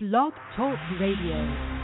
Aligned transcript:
Blog 0.00 0.32
Talk 0.54 0.78
Radio. 1.00 1.77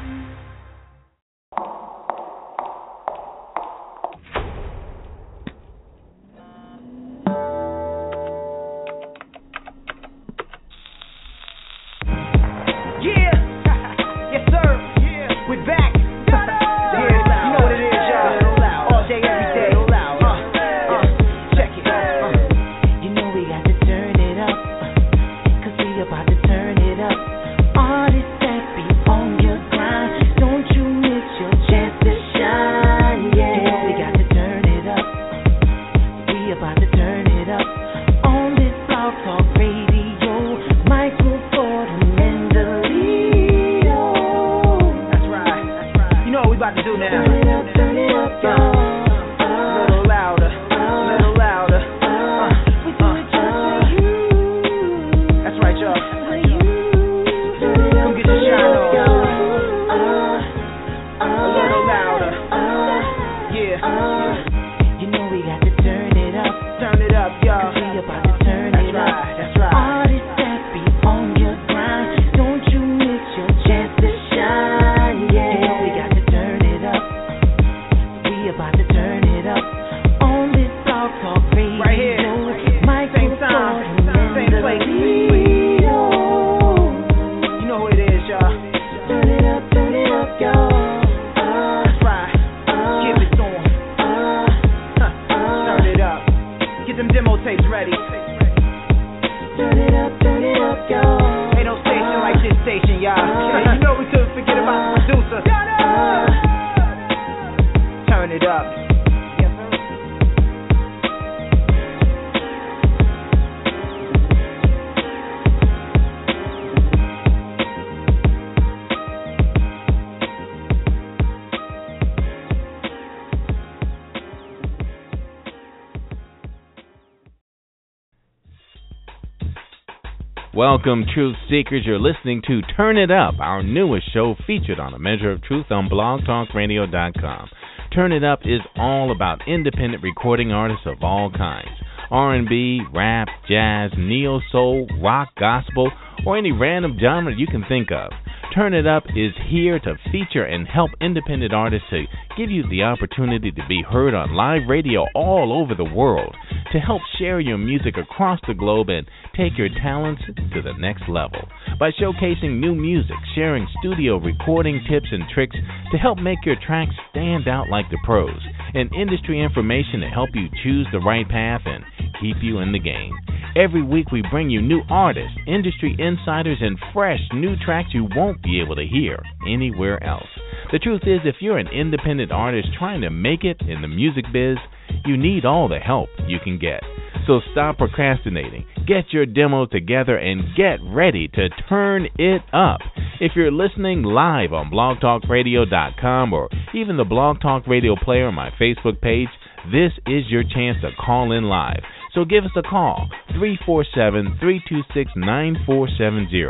Welcome, 130.54 131.04
Truth 131.12 131.34
Seekers. 131.50 131.82
You're 131.84 131.98
listening 131.98 132.40
to 132.46 132.62
Turn 132.76 132.96
It 132.96 133.10
Up, 133.10 133.40
our 133.40 133.64
newest 133.64 134.12
show 134.14 134.36
featured 134.46 134.78
on 134.78 134.94
A 134.94 135.00
Measure 135.00 135.32
of 135.32 135.42
Truth 135.42 135.66
on 135.70 135.88
blogtalkradio.com. 135.88 137.48
Turn 137.92 138.12
It 138.12 138.22
Up 138.22 138.38
is 138.44 138.60
all 138.76 139.10
about 139.10 139.48
independent 139.48 140.04
recording 140.04 140.52
artists 140.52 140.86
of 140.86 141.02
all 141.02 141.28
kinds. 141.36 141.74
R&B, 142.08 142.82
rap, 142.94 143.26
jazz, 143.48 143.90
neo 143.98 144.40
soul, 144.52 144.86
rock, 145.02 145.30
gospel, 145.40 145.90
or 146.24 146.38
any 146.38 146.52
random 146.52 146.98
genre 147.00 147.34
you 147.36 147.48
can 147.48 147.64
think 147.68 147.90
of. 147.90 148.12
Turn 148.54 148.74
It 148.74 148.86
Up 148.86 149.02
is 149.16 149.32
here 149.50 149.80
to 149.80 149.96
feature 150.12 150.44
and 150.44 150.68
help 150.68 150.92
independent 151.00 151.52
artists 151.52 151.88
to 151.90 152.04
give 152.38 152.52
you 152.52 152.62
the 152.70 152.84
opportunity 152.84 153.50
to 153.50 153.62
be 153.68 153.82
heard 153.82 154.14
on 154.14 154.36
live 154.36 154.68
radio 154.68 155.04
all 155.16 155.52
over 155.52 155.74
the 155.74 155.92
world, 155.92 156.32
to 156.74 156.80
help 156.80 157.00
share 157.20 157.38
your 157.38 157.56
music 157.56 157.94
across 157.96 158.40
the 158.48 158.52
globe 158.52 158.88
and 158.88 159.06
take 159.36 159.56
your 159.56 159.68
talents 159.80 160.20
to 160.26 160.60
the 160.60 160.74
next 160.78 161.08
level. 161.08 161.38
By 161.78 161.90
showcasing 161.92 162.58
new 162.58 162.74
music, 162.74 163.16
sharing 163.36 163.64
studio 163.78 164.18
recording 164.18 164.84
tips 164.90 165.06
and 165.12 165.22
tricks 165.32 165.54
to 165.92 165.98
help 165.98 166.18
make 166.18 166.44
your 166.44 166.56
tracks 166.66 166.94
stand 167.10 167.46
out 167.46 167.68
like 167.70 167.88
the 167.90 167.98
pros, 168.04 168.40
and 168.74 168.92
industry 168.92 169.40
information 169.40 170.00
to 170.00 170.08
help 170.08 170.30
you 170.34 170.48
choose 170.64 170.88
the 170.90 170.98
right 170.98 171.28
path 171.28 171.62
and 171.64 171.84
keep 172.20 172.42
you 172.42 172.58
in 172.58 172.72
the 172.72 172.80
game. 172.80 173.12
Every 173.56 173.82
week 173.84 174.10
we 174.10 174.24
bring 174.28 174.50
you 174.50 174.60
new 174.60 174.82
artists, 174.90 175.38
industry 175.46 175.94
insiders, 175.96 176.58
and 176.60 176.76
fresh 176.92 177.20
new 177.32 177.54
tracks 177.64 177.90
you 177.94 178.08
won't 178.16 178.42
be 178.42 178.60
able 178.60 178.74
to 178.74 178.84
hear 178.84 179.22
anywhere 179.48 180.02
else. 180.02 180.26
The 180.72 180.80
truth 180.80 181.02
is, 181.04 181.20
if 181.24 181.36
you're 181.38 181.58
an 181.58 181.68
independent 181.68 182.32
artist 182.32 182.66
trying 182.76 183.02
to 183.02 183.10
make 183.10 183.44
it 183.44 183.60
in 183.60 183.80
the 183.80 183.86
music 183.86 184.24
biz, 184.32 184.56
you 185.04 185.16
need 185.16 185.44
all 185.44 185.68
the 185.68 185.78
help 185.78 186.08
you 186.26 186.38
can 186.42 186.58
get. 186.58 186.80
So 187.26 187.40
stop 187.52 187.78
procrastinating, 187.78 188.66
get 188.86 189.12
your 189.12 189.26
demo 189.26 189.66
together, 189.66 190.16
and 190.16 190.54
get 190.56 190.78
ready 190.82 191.28
to 191.28 191.48
turn 191.68 192.06
it 192.18 192.42
up. 192.52 192.80
If 193.20 193.32
you're 193.34 193.52
listening 193.52 194.02
live 194.02 194.52
on 194.52 194.70
blogtalkradio.com 194.70 196.32
or 196.32 196.48
even 196.74 196.96
the 196.96 197.04
Blog 197.04 197.40
Talk 197.40 197.66
Radio 197.66 197.94
player 197.96 198.26
on 198.26 198.34
my 198.34 198.50
Facebook 198.60 199.00
page, 199.00 199.28
this 199.72 199.92
is 200.06 200.24
your 200.28 200.42
chance 200.42 200.78
to 200.82 200.90
call 201.00 201.32
in 201.32 201.44
live. 201.44 201.82
So 202.14 202.24
give 202.24 202.44
us 202.44 202.54
a 202.56 202.62
call, 202.62 203.08
347 203.34 204.38
326 204.38 205.10
9470. 205.16 206.44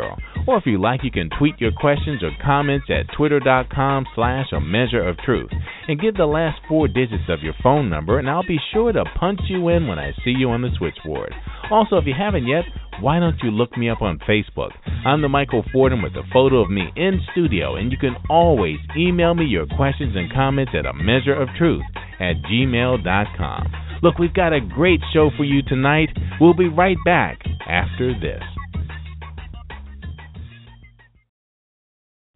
Or 0.47 0.57
if 0.57 0.65
you 0.67 0.79
like, 0.79 1.03
you 1.03 1.09
can 1.09 1.29
tweet 1.39 1.59
your 1.59 1.71
questions 1.71 2.21
or 2.21 2.29
comments 2.43 2.85
at 2.89 3.11
twitter.com 3.17 4.05
slash 4.13 4.45
a 4.51 4.61
measure 4.61 5.01
of 5.01 5.17
truth. 5.17 5.49
And 5.87 5.99
give 5.99 6.15
the 6.15 6.27
last 6.27 6.61
four 6.69 6.87
digits 6.87 7.29
of 7.29 7.41
your 7.41 7.55
phone 7.63 7.89
number, 7.89 8.19
and 8.19 8.29
I'll 8.29 8.45
be 8.45 8.59
sure 8.71 8.91
to 8.91 9.05
punch 9.19 9.39
you 9.49 9.69
in 9.69 9.87
when 9.87 9.97
I 9.97 10.11
see 10.23 10.35
you 10.37 10.51
on 10.51 10.61
the 10.61 10.69
switchboard. 10.77 11.33
Also, 11.71 11.97
if 11.97 12.05
you 12.05 12.13
haven't 12.15 12.45
yet, 12.45 12.65
why 13.01 13.19
don't 13.19 13.41
you 13.41 13.49
look 13.49 13.75
me 13.75 13.89
up 13.89 14.03
on 14.03 14.19
Facebook? 14.19 14.69
I'm 15.03 15.23
the 15.23 15.29
Michael 15.29 15.65
Fordham 15.73 16.03
with 16.03 16.13
a 16.13 16.23
photo 16.31 16.61
of 16.61 16.69
me 16.69 16.89
in 16.95 17.19
studio, 17.31 17.75
and 17.75 17.91
you 17.91 17.97
can 17.97 18.15
always 18.29 18.77
email 18.95 19.33
me 19.33 19.45
your 19.45 19.65
questions 19.65 20.15
and 20.15 20.31
comments 20.31 20.73
at 20.77 20.85
a 20.85 20.93
measure 20.93 21.33
of 21.33 21.49
truth 21.57 21.83
at 22.19 22.35
gmail.com. 22.43 23.84
Look, 24.05 24.19
we've 24.19 24.35
got 24.35 24.53
a 24.53 24.61
great 24.61 24.99
show 25.13 25.31
for 25.35 25.43
you 25.43 25.63
tonight. 25.63 26.09
We'll 26.39 26.53
be 26.53 26.69
right 26.69 26.97
back 27.05 27.39
after 27.67 28.13
this. 28.13 28.43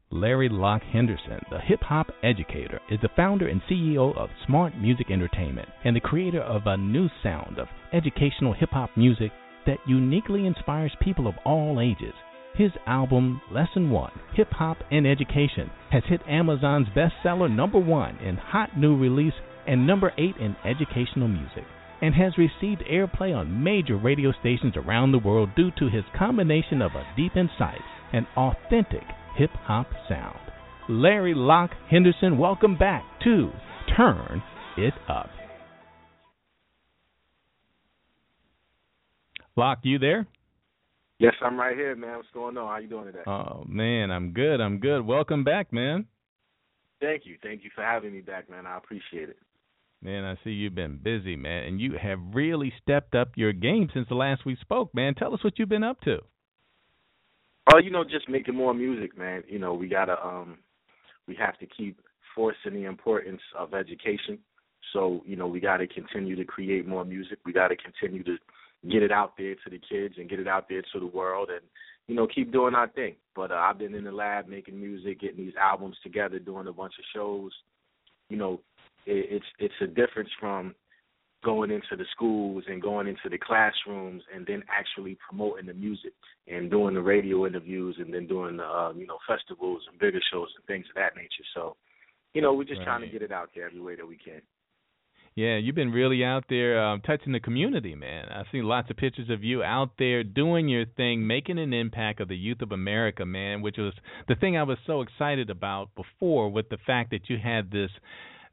Larry 0.09 0.49
LAK 0.49 0.81
Henderson, 0.81 1.39
the 1.51 1.59
hip 1.59 1.81
hop 1.83 2.07
educator, 2.23 2.79
is 2.89 2.97
the 3.03 3.09
founder 3.15 3.47
and 3.47 3.61
CEO 3.69 4.17
of 4.17 4.31
Smart 4.47 4.79
Music 4.79 5.11
Entertainment 5.11 5.69
and 5.85 5.95
the 5.95 5.99
creator 5.99 6.41
of 6.41 6.63
a 6.65 6.75
new 6.75 7.07
sound 7.21 7.59
of 7.59 7.67
educational 7.93 8.53
hip 8.53 8.71
hop 8.71 8.89
music 8.97 9.29
that 9.67 9.77
uniquely 9.85 10.47
inspires 10.47 10.91
people 10.99 11.27
of 11.27 11.35
all 11.45 11.79
ages. 11.79 12.15
His 12.55 12.71
album, 12.87 13.41
Lesson 13.51 13.91
One 13.91 14.11
Hip 14.33 14.49
Hop 14.53 14.77
and 14.89 15.05
Education, 15.05 15.69
has 15.91 16.01
hit 16.07 16.21
Amazon's 16.27 16.87
bestseller 16.95 17.55
number 17.55 17.77
one 17.77 18.17
in 18.17 18.37
Hot 18.37 18.75
New 18.75 18.97
Release 18.97 19.35
and 19.69 19.85
number 19.85 20.11
eight 20.17 20.35
in 20.37 20.55
educational 20.65 21.27
music, 21.27 21.63
and 22.01 22.15
has 22.15 22.33
received 22.39 22.81
airplay 22.89 23.37
on 23.37 23.63
major 23.63 23.97
radio 23.97 24.31
stations 24.39 24.73
around 24.75 25.11
the 25.11 25.19
world 25.19 25.49
due 25.55 25.69
to 25.77 25.87
his 25.87 26.03
combination 26.17 26.81
of 26.81 26.91
a 26.95 27.05
deep 27.15 27.37
insight 27.37 27.79
and 28.11 28.25
authentic 28.35 29.03
hip 29.37 29.51
hop 29.61 29.87
sound. 30.09 30.39
Larry 30.89 31.35
LAK 31.35 31.69
Henderson, 31.87 32.39
welcome 32.39 32.79
back 32.79 33.03
to 33.23 33.51
Turn 33.95 34.41
It 34.75 34.93
Up. 35.07 35.29
LAK, 39.55 39.77
you 39.83 39.99
there? 39.99 40.25
Yes, 41.19 41.33
I'm 41.43 41.59
right 41.59 41.75
here, 41.75 41.95
man. 41.95 42.15
What's 42.15 42.29
going 42.33 42.57
on? 42.57 42.67
How 42.67 42.77
you 42.77 42.87
doing 42.87 43.05
today? 43.05 43.19
Oh 43.27 43.65
man, 43.67 44.09
I'm 44.09 44.31
good. 44.31 44.61
I'm 44.61 44.79
good. 44.79 45.05
Welcome 45.05 45.43
back, 45.43 45.71
man. 45.71 46.07
Thank 47.01 47.27
you. 47.27 47.37
Thank 47.43 47.63
you 47.63 47.69
for 47.75 47.83
having 47.83 48.13
me 48.13 48.21
back, 48.21 48.49
man. 48.49 48.65
I 48.65 48.77
appreciate 48.77 49.29
it. 49.29 49.37
Man, 50.01 50.23
I 50.23 50.35
see 50.43 50.51
you've 50.51 50.75
been 50.75 50.97
busy, 50.97 51.35
man, 51.35 51.65
and 51.65 51.81
you 51.81 51.97
have 52.01 52.19
really 52.33 52.71
stepped 52.81 53.15
up 53.15 53.31
your 53.35 53.51
game 53.51 53.89
since 53.93 54.07
the 54.07 54.15
last 54.15 54.45
we 54.45 54.55
spoke, 54.61 54.93
man. 54.95 55.13
Tell 55.13 55.33
us 55.33 55.43
what 55.43 55.59
you've 55.59 55.69
been 55.69 55.83
up 55.83 55.99
to. 56.01 56.19
Oh, 57.71 57.77
you 57.77 57.91
know, 57.91 58.03
just 58.03 58.29
making 58.29 58.55
more 58.55 58.73
music, 58.73 59.17
man. 59.17 59.43
You 59.47 59.59
know, 59.59 59.73
we 59.73 59.87
gotta 59.87 60.15
um 60.25 60.59
we 61.27 61.35
have 61.35 61.57
to 61.59 61.65
keep 61.65 61.99
forcing 62.33 62.73
the 62.73 62.85
importance 62.85 63.41
of 63.57 63.73
education. 63.73 64.39
So, 64.93 65.21
you 65.25 65.35
know, 65.35 65.47
we 65.47 65.59
gotta 65.59 65.85
continue 65.85 66.35
to 66.37 66.45
create 66.45 66.87
more 66.87 67.03
music. 67.03 67.39
We 67.45 67.51
gotta 67.51 67.75
continue 67.75 68.23
to 68.23 68.37
get 68.87 69.03
it 69.03 69.11
out 69.11 69.33
there 69.37 69.55
to 69.55 69.69
the 69.69 69.79
kids 69.89 70.15
and 70.17 70.29
get 70.29 70.39
it 70.39 70.47
out 70.47 70.69
there 70.69 70.81
to 70.93 70.99
the 70.99 71.05
world 71.05 71.49
and 71.49 71.61
you 72.07 72.15
know 72.15 72.25
keep 72.33 72.51
doing 72.51 72.73
our 72.73 72.87
thing 72.87 73.13
but 73.35 73.51
uh, 73.51 73.55
i've 73.55 73.77
been 73.77 73.93
in 73.93 74.05
the 74.05 74.11
lab 74.11 74.47
making 74.47 74.79
music 74.79 75.19
getting 75.19 75.37
these 75.37 75.53
albums 75.61 75.97
together 76.01 76.39
doing 76.39 76.67
a 76.67 76.71
bunch 76.71 76.93
of 76.97 77.03
shows 77.13 77.51
you 78.29 78.37
know 78.37 78.61
it's 79.05 79.45
it's 79.59 79.73
a 79.81 79.87
difference 79.87 80.29
from 80.39 80.75
going 81.43 81.71
into 81.71 81.95
the 81.97 82.05
schools 82.11 82.63
and 82.67 82.81
going 82.81 83.07
into 83.07 83.29
the 83.29 83.37
classrooms 83.37 84.21
and 84.33 84.45
then 84.45 84.61
actually 84.69 85.17
promoting 85.27 85.65
the 85.65 85.73
music 85.73 86.11
and 86.47 86.69
doing 86.69 86.93
the 86.93 87.01
radio 87.01 87.47
interviews 87.47 87.95
and 87.99 88.13
then 88.13 88.27
doing 88.27 88.57
the 88.57 88.63
uh, 88.63 88.91
you 88.93 89.07
know 89.07 89.17
festivals 89.27 89.81
and 89.89 89.99
bigger 89.99 90.19
shows 90.31 90.49
and 90.57 90.65
things 90.65 90.85
of 90.89 90.95
that 90.95 91.15
nature 91.15 91.47
so 91.53 91.75
you 92.33 92.41
know 92.41 92.53
we're 92.53 92.63
just 92.63 92.79
right. 92.79 92.85
trying 92.85 93.01
to 93.01 93.07
get 93.07 93.21
it 93.21 93.31
out 93.31 93.49
there 93.55 93.65
every 93.65 93.79
way 93.79 93.95
that 93.95 94.07
we 94.07 94.17
can 94.17 94.41
yeah, 95.35 95.55
you've 95.55 95.75
been 95.75 95.91
really 95.93 96.25
out 96.25 96.45
there 96.49 96.83
um, 96.83 96.99
touching 96.99 97.31
the 97.31 97.39
community, 97.39 97.95
man. 97.95 98.27
I've 98.29 98.47
seen 98.51 98.63
lots 98.63 98.89
of 98.89 98.97
pictures 98.97 99.29
of 99.29 99.41
you 99.41 99.63
out 99.63 99.91
there 99.97 100.21
doing 100.21 100.67
your 100.67 100.85
thing, 100.85 101.25
making 101.25 101.59
an 101.59 101.71
impact 101.71 102.19
of 102.19 102.27
the 102.27 102.35
youth 102.35 102.61
of 102.61 102.73
America, 102.73 103.25
man, 103.25 103.61
which 103.61 103.77
was 103.77 103.93
the 104.27 104.35
thing 104.35 104.57
I 104.57 104.63
was 104.63 104.77
so 104.85 105.01
excited 105.01 105.49
about 105.49 105.91
before 105.95 106.49
with 106.49 106.67
the 106.67 106.77
fact 106.85 107.11
that 107.11 107.29
you 107.29 107.37
had 107.41 107.71
this 107.71 107.91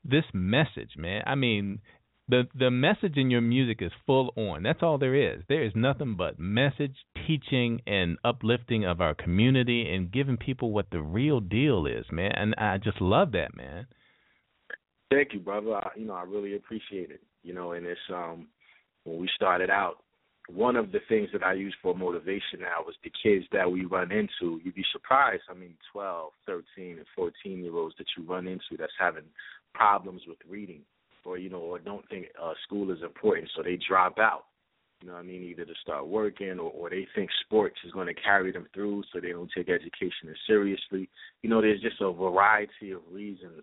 this 0.08 0.25
message, 0.32 0.91
man. 0.97 1.23
I 1.26 1.35
mean, 1.35 1.81
the 2.29 2.44
the 2.58 2.70
message 2.70 3.17
in 3.17 3.31
your 3.31 3.41
music 3.41 3.79
is 3.81 3.93
full 4.05 4.32
on. 4.37 4.62
That's 4.62 4.82
all 4.82 4.99
there 4.99 5.14
is. 5.14 5.43
There 5.49 5.64
is 5.64 5.73
nothing 5.75 6.17
but 6.17 6.38
message, 6.38 6.97
teaching, 7.26 7.81
and 7.87 8.19
uplifting 8.25 8.85
of 8.85 9.00
our 9.00 9.14
community 9.14 9.93
and 9.93 10.11
giving 10.11 10.37
people 10.37 10.73
what 10.73 10.91
the 10.91 11.00
real 11.00 11.41
deal 11.41 11.87
is, 11.87 12.05
man. 12.11 12.32
And 12.35 12.55
I 12.58 12.79
just 12.79 13.00
love 13.00 13.32
that, 13.32 13.56
man. 13.56 13.87
Thank 15.11 15.35
you, 15.35 15.41
brother. 15.41 15.75
I, 15.75 15.91
you 15.97 16.06
know, 16.06 16.14
I 16.14 16.25
really 16.25 16.56
appreciate 16.56 17.11
it. 17.11 17.23
You 17.43 17.55
know, 17.55 17.73
and 17.73 17.87
it's 17.87 18.00
um 18.12 18.49
when 19.05 19.19
we 19.19 19.29
started 19.37 19.70
out, 19.70 20.02
one 20.52 20.76
of 20.76 20.93
the 20.93 21.00
things 21.09 21.29
that 21.32 21.43
I 21.43 21.55
use 21.55 21.75
for 21.82 21.94
motivation 21.94 22.61
now 22.61 22.85
was 22.85 22.94
the 23.02 23.12
kids 23.23 23.44
that 23.52 23.70
we 23.70 23.85
run 23.85 24.12
into. 24.12 24.61
You'd 24.64 24.75
be 24.75 24.85
surprised. 24.93 25.43
I 25.50 25.55
mean, 25.55 25.75
12, 25.93 26.32
13, 26.47 26.99
and 26.99 27.06
14 27.14 27.64
year 27.64 27.75
olds 27.75 27.94
that 27.99 28.06
you 28.17 28.25
run 28.25 28.47
into 28.47 28.76
that's 28.79 28.93
having 28.99 29.25
problems 29.74 30.22
with 30.26 30.38
reading, 30.48 30.82
or 31.24 31.38
you 31.38 31.50
know, 31.50 31.58
or 31.58 31.78
don't 31.78 32.08
think 32.08 32.26
uh, 32.42 32.52
school 32.64 32.90
is 32.90 33.02
important, 33.02 33.50
so 33.54 33.62
they 33.62 33.78
drop 33.88 34.18
out. 34.18 34.44
You 35.02 35.08
know 35.08 35.14
what 35.14 35.20
I 35.20 35.24
mean? 35.24 35.42
Either 35.42 35.66
to 35.66 35.74
start 35.82 36.06
working 36.06 36.58
or, 36.58 36.70
or 36.70 36.88
they 36.88 37.06
think 37.14 37.28
sports 37.44 37.76
is 37.84 37.92
going 37.92 38.06
to 38.06 38.14
carry 38.14 38.50
them 38.50 38.66
through, 38.72 39.02
so 39.12 39.20
they 39.20 39.32
don't 39.32 39.50
take 39.54 39.68
education 39.68 40.30
as 40.30 40.36
seriously. 40.46 41.08
You 41.42 41.50
know, 41.50 41.60
there's 41.60 41.82
just 41.82 42.00
a 42.00 42.10
variety 42.12 42.92
of 42.92 43.02
reasons 43.10 43.62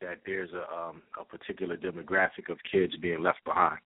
that 0.00 0.20
there's 0.24 0.50
a 0.52 0.72
um, 0.72 1.02
a 1.20 1.24
particular 1.24 1.76
demographic 1.76 2.48
of 2.50 2.58
kids 2.70 2.94
being 3.02 3.22
left 3.22 3.44
behind. 3.44 3.78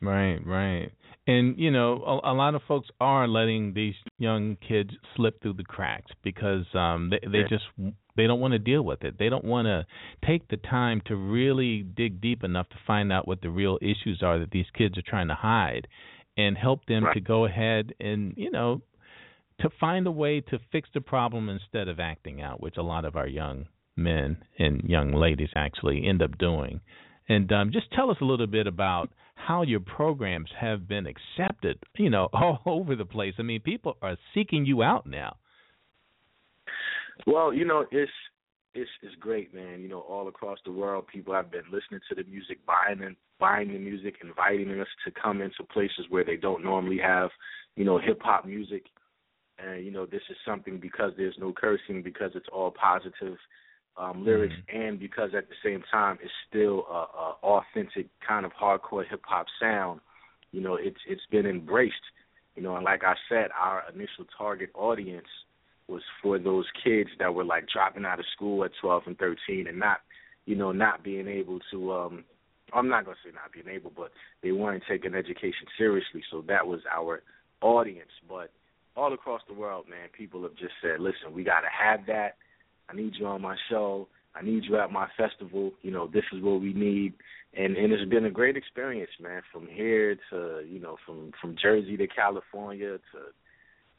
Right, 0.00 0.38
right. 0.44 0.90
And 1.26 1.58
you 1.58 1.70
know, 1.70 2.02
a, 2.04 2.32
a 2.32 2.34
lot 2.34 2.54
of 2.54 2.62
folks 2.68 2.88
are 3.00 3.26
letting 3.26 3.72
these 3.72 3.94
young 4.18 4.56
kids 4.66 4.90
slip 5.16 5.40
through 5.40 5.54
the 5.54 5.64
cracks 5.64 6.12
because 6.22 6.66
um 6.74 7.10
they 7.10 7.26
they 7.26 7.42
just 7.48 7.64
they 8.16 8.26
don't 8.26 8.40
want 8.40 8.52
to 8.52 8.58
deal 8.58 8.82
with 8.82 9.02
it. 9.02 9.18
They 9.18 9.28
don't 9.28 9.44
want 9.44 9.66
to 9.66 9.86
take 10.26 10.48
the 10.48 10.56
time 10.56 11.02
to 11.06 11.16
really 11.16 11.82
dig 11.82 12.20
deep 12.20 12.44
enough 12.44 12.68
to 12.70 12.76
find 12.86 13.12
out 13.12 13.26
what 13.26 13.40
the 13.40 13.50
real 13.50 13.78
issues 13.80 14.22
are 14.22 14.38
that 14.38 14.50
these 14.50 14.66
kids 14.76 14.96
are 14.98 15.02
trying 15.02 15.28
to 15.28 15.34
hide 15.34 15.88
and 16.36 16.56
help 16.56 16.84
them 16.86 17.04
right. 17.04 17.14
to 17.14 17.20
go 17.20 17.44
ahead 17.44 17.94
and, 18.00 18.34
you 18.36 18.50
know, 18.50 18.82
to 19.60 19.70
find 19.80 20.06
a 20.06 20.10
way 20.10 20.40
to 20.40 20.58
fix 20.72 20.88
the 20.94 21.00
problem 21.00 21.48
instead 21.48 21.88
of 21.88 22.00
acting 22.00 22.42
out, 22.42 22.60
which 22.60 22.76
a 22.76 22.82
lot 22.82 23.04
of 23.04 23.16
our 23.16 23.26
young 23.26 23.66
men 23.96 24.36
and 24.58 24.82
young 24.84 25.12
ladies 25.12 25.50
actually 25.54 26.06
end 26.06 26.22
up 26.22 26.36
doing. 26.38 26.80
And 27.28 27.50
um, 27.52 27.70
just 27.72 27.90
tell 27.92 28.10
us 28.10 28.18
a 28.20 28.24
little 28.24 28.46
bit 28.46 28.66
about 28.66 29.10
how 29.34 29.62
your 29.62 29.80
programs 29.80 30.50
have 30.58 30.86
been 30.88 31.06
accepted, 31.06 31.78
you 31.96 32.10
know, 32.10 32.28
all 32.32 32.60
over 32.66 32.96
the 32.96 33.04
place. 33.04 33.34
I 33.38 33.42
mean, 33.42 33.60
people 33.60 33.96
are 34.02 34.16
seeking 34.34 34.66
you 34.66 34.82
out 34.82 35.06
now. 35.06 35.36
Well, 37.26 37.52
you 37.52 37.64
know, 37.64 37.86
it's 37.90 38.10
it's 38.74 38.90
it's 39.02 39.14
great, 39.20 39.54
man. 39.54 39.80
You 39.80 39.88
know, 39.88 40.00
all 40.00 40.28
across 40.28 40.58
the 40.64 40.72
world, 40.72 41.06
people 41.06 41.32
have 41.32 41.50
been 41.50 41.64
listening 41.72 42.00
to 42.08 42.14
the 42.14 42.24
music, 42.28 42.58
buying 42.66 43.02
and 43.02 43.16
buying 43.38 43.68
the 43.68 43.78
music, 43.78 44.16
inviting 44.22 44.80
us 44.80 44.88
to 45.04 45.12
come 45.12 45.40
into 45.40 45.62
places 45.72 46.06
where 46.08 46.24
they 46.24 46.36
don't 46.36 46.64
normally 46.64 46.98
have, 46.98 47.30
you 47.76 47.84
know, 47.84 47.98
hip 47.98 48.20
hop 48.22 48.44
music. 48.44 48.84
And 49.58 49.84
you 49.84 49.92
know, 49.92 50.06
this 50.06 50.22
is 50.28 50.36
something 50.44 50.78
because 50.78 51.12
there's 51.16 51.36
no 51.38 51.52
cursing, 51.52 52.02
because 52.02 52.32
it's 52.34 52.48
all 52.52 52.72
positive 52.72 53.36
um, 53.96 54.24
lyrics, 54.24 54.54
mm-hmm. 54.54 54.80
and 54.80 55.00
because 55.00 55.30
at 55.36 55.48
the 55.48 55.54
same 55.64 55.82
time 55.90 56.18
it's 56.22 56.32
still 56.48 56.86
a, 56.90 56.94
a 56.94 57.36
authentic 57.42 58.06
kind 58.26 58.44
of 58.44 58.52
hardcore 58.52 59.08
hip 59.08 59.22
hop 59.24 59.46
sound. 59.60 60.00
You 60.52 60.60
know, 60.60 60.76
it's 60.76 60.98
it's 61.08 61.26
been 61.30 61.46
embraced. 61.46 61.94
You 62.56 62.62
know, 62.62 62.76
and 62.76 62.84
like 62.84 63.02
I 63.02 63.14
said, 63.28 63.48
our 63.58 63.82
initial 63.92 64.24
target 64.38 64.70
audience 64.74 65.26
was 65.88 66.02
for 66.22 66.38
those 66.38 66.66
kids 66.82 67.10
that 67.18 67.34
were 67.34 67.44
like 67.44 67.66
dropping 67.72 68.04
out 68.04 68.20
of 68.20 68.24
school 68.34 68.64
at 68.64 68.70
12 68.80 69.02
and 69.06 69.18
13 69.18 69.66
and 69.66 69.78
not, 69.78 69.98
you 70.46 70.54
know, 70.54 70.72
not 70.72 71.02
being 71.04 71.28
able 71.28 71.58
to. 71.70 71.92
um 71.92 72.24
I'm 72.72 72.88
not 72.88 73.04
gonna 73.04 73.16
say 73.24 73.30
not 73.32 73.52
being 73.52 73.74
able, 73.74 73.92
but 73.94 74.10
they 74.42 74.50
weren't 74.50 74.82
taking 74.88 75.14
education 75.14 75.66
seriously. 75.78 76.22
So 76.30 76.42
that 76.48 76.66
was 76.66 76.80
our 76.90 77.22
audience. 77.60 78.10
But 78.28 78.50
all 78.96 79.12
across 79.12 79.42
the 79.46 79.54
world, 79.54 79.86
man, 79.88 80.08
people 80.16 80.42
have 80.42 80.56
just 80.56 80.74
said, 80.82 81.00
"Listen, 81.00 81.32
we 81.32 81.44
got 81.44 81.60
to 81.60 81.68
have 81.68 82.06
that." 82.06 82.36
I 82.88 82.94
need 82.94 83.14
you 83.18 83.26
on 83.26 83.42
my 83.42 83.56
show. 83.70 84.08
I 84.34 84.42
need 84.42 84.64
you 84.64 84.78
at 84.78 84.90
my 84.90 85.06
festival. 85.16 85.72
You 85.82 85.90
know, 85.90 86.08
this 86.12 86.24
is 86.32 86.42
what 86.42 86.60
we 86.60 86.72
need. 86.72 87.14
And 87.56 87.76
and 87.76 87.92
it's 87.92 88.08
been 88.10 88.24
a 88.24 88.30
great 88.30 88.56
experience, 88.56 89.10
man. 89.20 89.42
From 89.52 89.66
here 89.66 90.16
to 90.30 90.62
you 90.68 90.80
know, 90.80 90.96
from 91.06 91.32
from 91.40 91.56
Jersey 91.60 91.96
to 91.96 92.06
California 92.06 92.98
to 92.98 93.18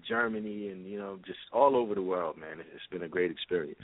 Germany, 0.08 0.70
and 0.70 0.86
you 0.86 1.00
know, 1.00 1.20
just 1.26 1.40
all 1.54 1.76
over 1.76 1.96
the 1.96 2.02
world, 2.02 2.38
man. 2.38 2.60
It's 2.60 2.88
been 2.92 3.04
a 3.04 3.08
great 3.08 3.32
experience. 3.32 3.80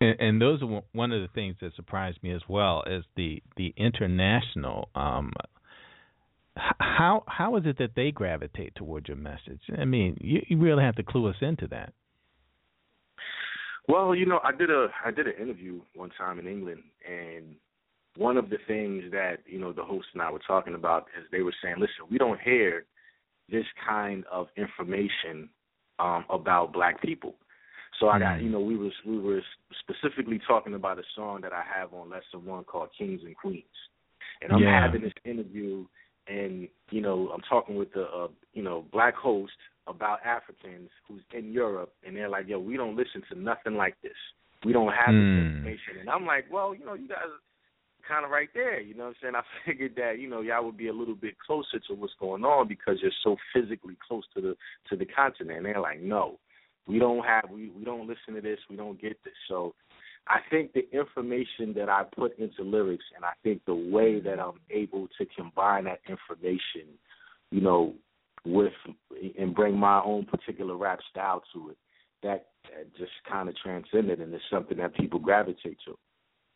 And, 0.00 0.20
and 0.20 0.40
those 0.40 0.62
are 0.62 0.82
one 0.92 1.12
of 1.12 1.20
the 1.20 1.28
things 1.34 1.56
that 1.60 1.74
surprised 1.76 2.22
me 2.22 2.32
as 2.32 2.42
well 2.48 2.82
is 2.86 3.04
the 3.16 3.42
the 3.56 3.74
international. 3.76 4.88
Um, 4.94 5.32
how 6.56 7.24
how 7.26 7.56
is 7.56 7.64
it 7.66 7.78
that 7.78 7.90
they 7.94 8.10
gravitate 8.10 8.74
towards 8.74 9.08
your 9.08 9.16
message? 9.16 9.60
I 9.76 9.84
mean, 9.84 10.16
you, 10.20 10.40
you 10.48 10.58
really 10.58 10.82
have 10.82 10.96
to 10.96 11.02
clue 11.02 11.28
us 11.28 11.36
into 11.40 11.66
that. 11.68 11.92
Well, 13.88 14.14
you 14.14 14.26
know, 14.26 14.40
I 14.42 14.52
did 14.52 14.70
a 14.70 14.88
I 15.04 15.10
did 15.10 15.26
an 15.26 15.34
interview 15.40 15.80
one 15.94 16.10
time 16.16 16.38
in 16.38 16.46
England, 16.46 16.82
and 17.08 17.56
one 18.16 18.36
of 18.36 18.48
the 18.48 18.58
things 18.66 19.04
that 19.12 19.38
you 19.46 19.58
know 19.58 19.72
the 19.72 19.82
host 19.84 20.06
and 20.14 20.22
I 20.22 20.30
were 20.30 20.40
talking 20.46 20.74
about 20.74 21.06
is 21.18 21.26
they 21.30 21.42
were 21.42 21.54
saying, 21.62 21.76
listen, 21.78 22.06
we 22.10 22.18
don't 22.18 22.40
hear 22.40 22.86
this 23.50 23.66
kind 23.86 24.24
of 24.32 24.48
information 24.56 25.50
um, 25.98 26.24
about 26.30 26.72
black 26.72 27.00
people. 27.02 27.34
So 28.00 28.08
I 28.08 28.18
got, 28.18 28.38
Mm. 28.38 28.42
you 28.44 28.50
know, 28.50 28.60
we 28.60 28.76
was 28.76 28.92
we 29.04 29.18
were 29.18 29.42
specifically 29.80 30.40
talking 30.46 30.74
about 30.74 30.98
a 30.98 31.04
song 31.14 31.42
that 31.42 31.52
I 31.52 31.62
have 31.62 31.92
on 31.92 32.10
Lesson 32.10 32.44
One 32.44 32.64
called 32.64 32.88
Kings 32.96 33.22
and 33.24 33.36
Queens, 33.36 33.64
and 34.42 34.52
I'm 34.52 34.60
Yeah. 34.60 34.80
having 34.80 35.02
this 35.02 35.12
interview, 35.24 35.86
and 36.26 36.68
you 36.90 37.00
know, 37.00 37.30
I'm 37.32 37.42
talking 37.42 37.76
with 37.76 37.92
the, 37.92 38.08
uh, 38.10 38.28
you 38.54 38.62
know, 38.62 38.82
black 38.92 39.14
host 39.14 39.52
about 39.86 40.24
Africans 40.24 40.90
who's 41.06 41.22
in 41.32 41.52
Europe, 41.52 41.92
and 42.06 42.16
they're 42.16 42.28
like, 42.28 42.48
yo, 42.48 42.58
we 42.58 42.76
don't 42.76 42.96
listen 42.96 43.22
to 43.30 43.38
nothing 43.38 43.74
like 43.74 43.94
this. 44.02 44.16
We 44.64 44.72
don't 44.72 44.92
have 44.92 45.14
Hmm. 45.14 45.36
this 45.36 45.44
information, 45.44 46.00
and 46.00 46.10
I'm 46.10 46.24
like, 46.24 46.46
well, 46.50 46.74
you 46.74 46.84
know, 46.84 46.94
you 46.94 47.08
guys 47.08 47.28
kind 48.06 48.24
of 48.24 48.30
right 48.30 48.48
there. 48.54 48.80
You 48.80 48.94
know 48.94 49.04
what 49.04 49.16
I'm 49.22 49.32
saying? 49.32 49.34
I 49.36 49.42
figured 49.66 49.94
that 49.96 50.18
you 50.18 50.28
know 50.28 50.40
y'all 50.40 50.64
would 50.64 50.76
be 50.76 50.88
a 50.88 50.92
little 50.92 51.14
bit 51.14 51.34
closer 51.38 51.78
to 51.88 51.94
what's 51.94 52.14
going 52.20 52.44
on 52.44 52.68
because 52.68 52.98
you're 53.02 53.12
so 53.22 53.36
physically 53.52 53.96
close 54.06 54.24
to 54.34 54.40
the 54.40 54.56
to 54.90 54.96
the 54.96 55.06
continent. 55.06 55.58
And 55.58 55.66
they're 55.66 55.80
like, 55.80 56.00
no, 56.00 56.38
we 56.86 56.98
don't 56.98 57.24
have 57.24 57.44
we 57.50 57.70
we 57.70 57.84
don't 57.84 58.06
listen 58.06 58.34
to 58.34 58.40
this. 58.40 58.58
We 58.68 58.76
don't 58.76 59.00
get 59.00 59.22
this. 59.24 59.34
So 59.48 59.74
I 60.28 60.38
think 60.50 60.72
the 60.72 60.88
information 60.96 61.74
that 61.74 61.88
I 61.88 62.04
put 62.04 62.38
into 62.38 62.62
lyrics, 62.62 63.04
and 63.14 63.24
I 63.24 63.32
think 63.42 63.64
the 63.66 63.74
way 63.74 64.20
that 64.20 64.38
I'm 64.40 64.60
able 64.70 65.08
to 65.18 65.26
combine 65.36 65.84
that 65.84 66.00
information, 66.08 66.88
you 67.50 67.60
know, 67.60 67.94
with 68.46 68.72
and 69.38 69.54
bring 69.54 69.76
my 69.76 70.00
own 70.04 70.24
particular 70.26 70.76
rap 70.76 70.98
style 71.10 71.42
to 71.52 71.70
it, 71.70 71.76
that, 72.22 72.46
that 72.64 72.94
just 72.96 73.12
kind 73.30 73.48
of 73.48 73.54
transcended, 73.56 74.20
and 74.20 74.32
it's 74.34 74.44
something 74.50 74.78
that 74.78 74.94
people 74.94 75.18
gravitate 75.18 75.78
to. 75.86 75.96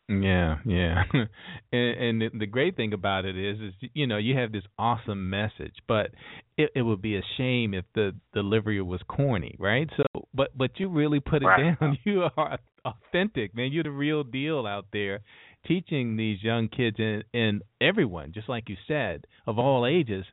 Yeah, 0.09 0.57
yeah. 0.65 1.03
and, 1.13 1.27
and 1.71 2.21
the, 2.21 2.29
the 2.39 2.45
great 2.47 2.75
thing 2.75 2.93
about 2.93 3.25
it 3.25 3.37
is, 3.37 3.59
is 3.59 3.89
you 3.93 4.07
know, 4.07 4.17
you 4.17 4.35
have 4.37 4.51
this 4.51 4.63
awesome 4.79 5.29
message, 5.29 5.75
but 5.87 6.09
it, 6.57 6.71
it 6.75 6.81
would 6.81 7.01
be 7.01 7.15
a 7.17 7.21
shame 7.37 7.75
if 7.75 7.85
the 7.93 8.15
delivery 8.33 8.81
was 8.81 9.01
corny, 9.07 9.55
right? 9.59 9.87
So, 9.95 10.25
but 10.33 10.57
but 10.57 10.71
you 10.79 10.89
really 10.89 11.19
put 11.19 11.43
it 11.43 11.45
Right. 11.45 11.79
down. 11.79 11.97
You 12.05 12.23
are 12.37 12.57
authentic, 12.85 13.53
man. 13.55 13.71
You're 13.71 13.83
the 13.83 13.91
real 13.91 14.23
deal 14.23 14.65
out 14.65 14.87
there, 14.91 15.19
teaching 15.67 16.17
these 16.17 16.41
young 16.41 16.69
kids 16.69 16.95
and 16.97 17.23
and 17.35 17.61
everyone, 17.79 18.31
just 18.33 18.49
like 18.49 18.67
you 18.67 18.77
said, 18.87 19.25
of 19.45 19.59
all 19.59 19.85
ages, 19.85 20.25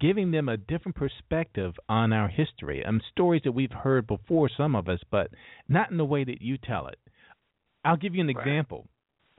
giving 0.00 0.30
them 0.30 0.48
a 0.48 0.56
different 0.56 0.96
perspective 0.96 1.74
on 1.88 2.12
our 2.12 2.28
history. 2.28 2.84
Um, 2.84 3.00
stories 3.10 3.42
that 3.44 3.52
we've 3.52 3.72
heard 3.72 4.06
before, 4.06 4.48
some 4.54 4.74
of 4.76 4.88
us, 4.88 5.00
but 5.10 5.30
not 5.68 5.90
in 5.90 5.96
the 5.96 6.04
way 6.04 6.24
that 6.24 6.40
you 6.42 6.58
tell 6.58 6.86
it. 6.88 6.98
I'll 7.84 7.96
give 7.96 8.14
you 8.14 8.20
an 8.22 8.28
Right. 8.34 8.46
example. 8.46 8.88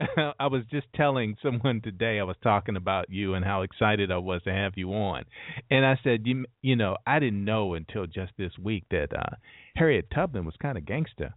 I 0.38 0.46
was 0.46 0.62
just 0.70 0.86
telling 0.94 1.36
someone 1.42 1.82
today 1.82 2.18
I 2.20 2.22
was 2.24 2.36
talking 2.42 2.76
about 2.76 3.10
you 3.10 3.34
and 3.34 3.44
how 3.44 3.62
excited 3.62 4.10
I 4.10 4.16
was 4.16 4.42
to 4.44 4.52
have 4.52 4.72
you 4.76 4.90
on. 4.94 5.24
And 5.70 5.84
I 5.84 5.98
said, 6.02 6.26
you 6.26 6.46
you 6.62 6.74
know, 6.74 6.96
I 7.06 7.18
didn't 7.18 7.44
know 7.44 7.74
until 7.74 8.06
just 8.06 8.32
this 8.38 8.52
week 8.58 8.84
that 8.90 9.08
uh 9.14 9.36
Harriet 9.76 10.08
Tubman 10.14 10.46
was 10.46 10.54
kind 10.60 10.78
of 10.78 10.86
gangster. 10.86 11.34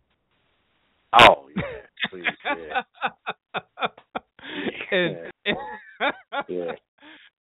Oh 1.19 1.49
yeah, 1.55 1.63
please, 2.09 2.23
yeah, 2.57 2.81
and 4.91 5.17
yeah. 6.47 6.71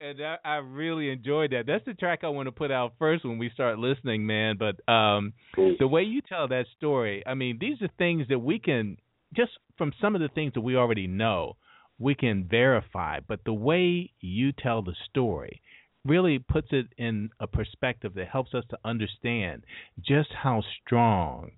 and 0.06 0.22
I, 0.22 0.38
I 0.44 0.56
really 0.58 1.10
enjoyed 1.10 1.52
that. 1.52 1.66
That's 1.66 1.86
the 1.86 1.94
track 1.94 2.20
I 2.24 2.30
want 2.30 2.48
to 2.48 2.52
put 2.52 2.72
out 2.72 2.94
first 3.00 3.26
when 3.26 3.38
we 3.38 3.50
start 3.54 3.80
listening, 3.80 4.26
man. 4.26 4.58
But 4.58 4.88
um 4.92 5.34
the 5.80 5.88
way 5.88 6.04
you 6.04 6.22
tell 6.22 6.48
that 6.48 6.66
story, 6.78 7.24
I 7.26 7.34
mean, 7.34 7.58
these 7.60 7.82
are 7.82 7.90
things 7.98 8.28
that 8.30 8.40
we 8.40 8.60
can 8.60 8.98
just 9.36 9.52
from 9.78 9.94
some 10.02 10.16
of 10.16 10.22
the 10.22 10.30
things 10.30 10.54
that 10.54 10.62
we 10.62 10.76
already 10.76 11.08
know, 11.08 11.58
we 12.00 12.16
can 12.16 12.48
verify. 12.50 13.20
But 13.28 13.42
the 13.46 13.54
way 13.54 14.12
you 14.20 14.52
tell 14.52 14.82
the 14.82 14.96
story 15.10 15.62
really 16.06 16.38
puts 16.38 16.68
it 16.72 16.88
in 16.98 17.32
a 17.40 17.48
perspective 17.48 18.14
that 18.16 18.28
helps 18.28 18.54
us 18.54 18.64
to 18.70 18.78
understand 18.86 19.64
just 20.00 20.30
how 20.32 20.62
strong 20.84 21.52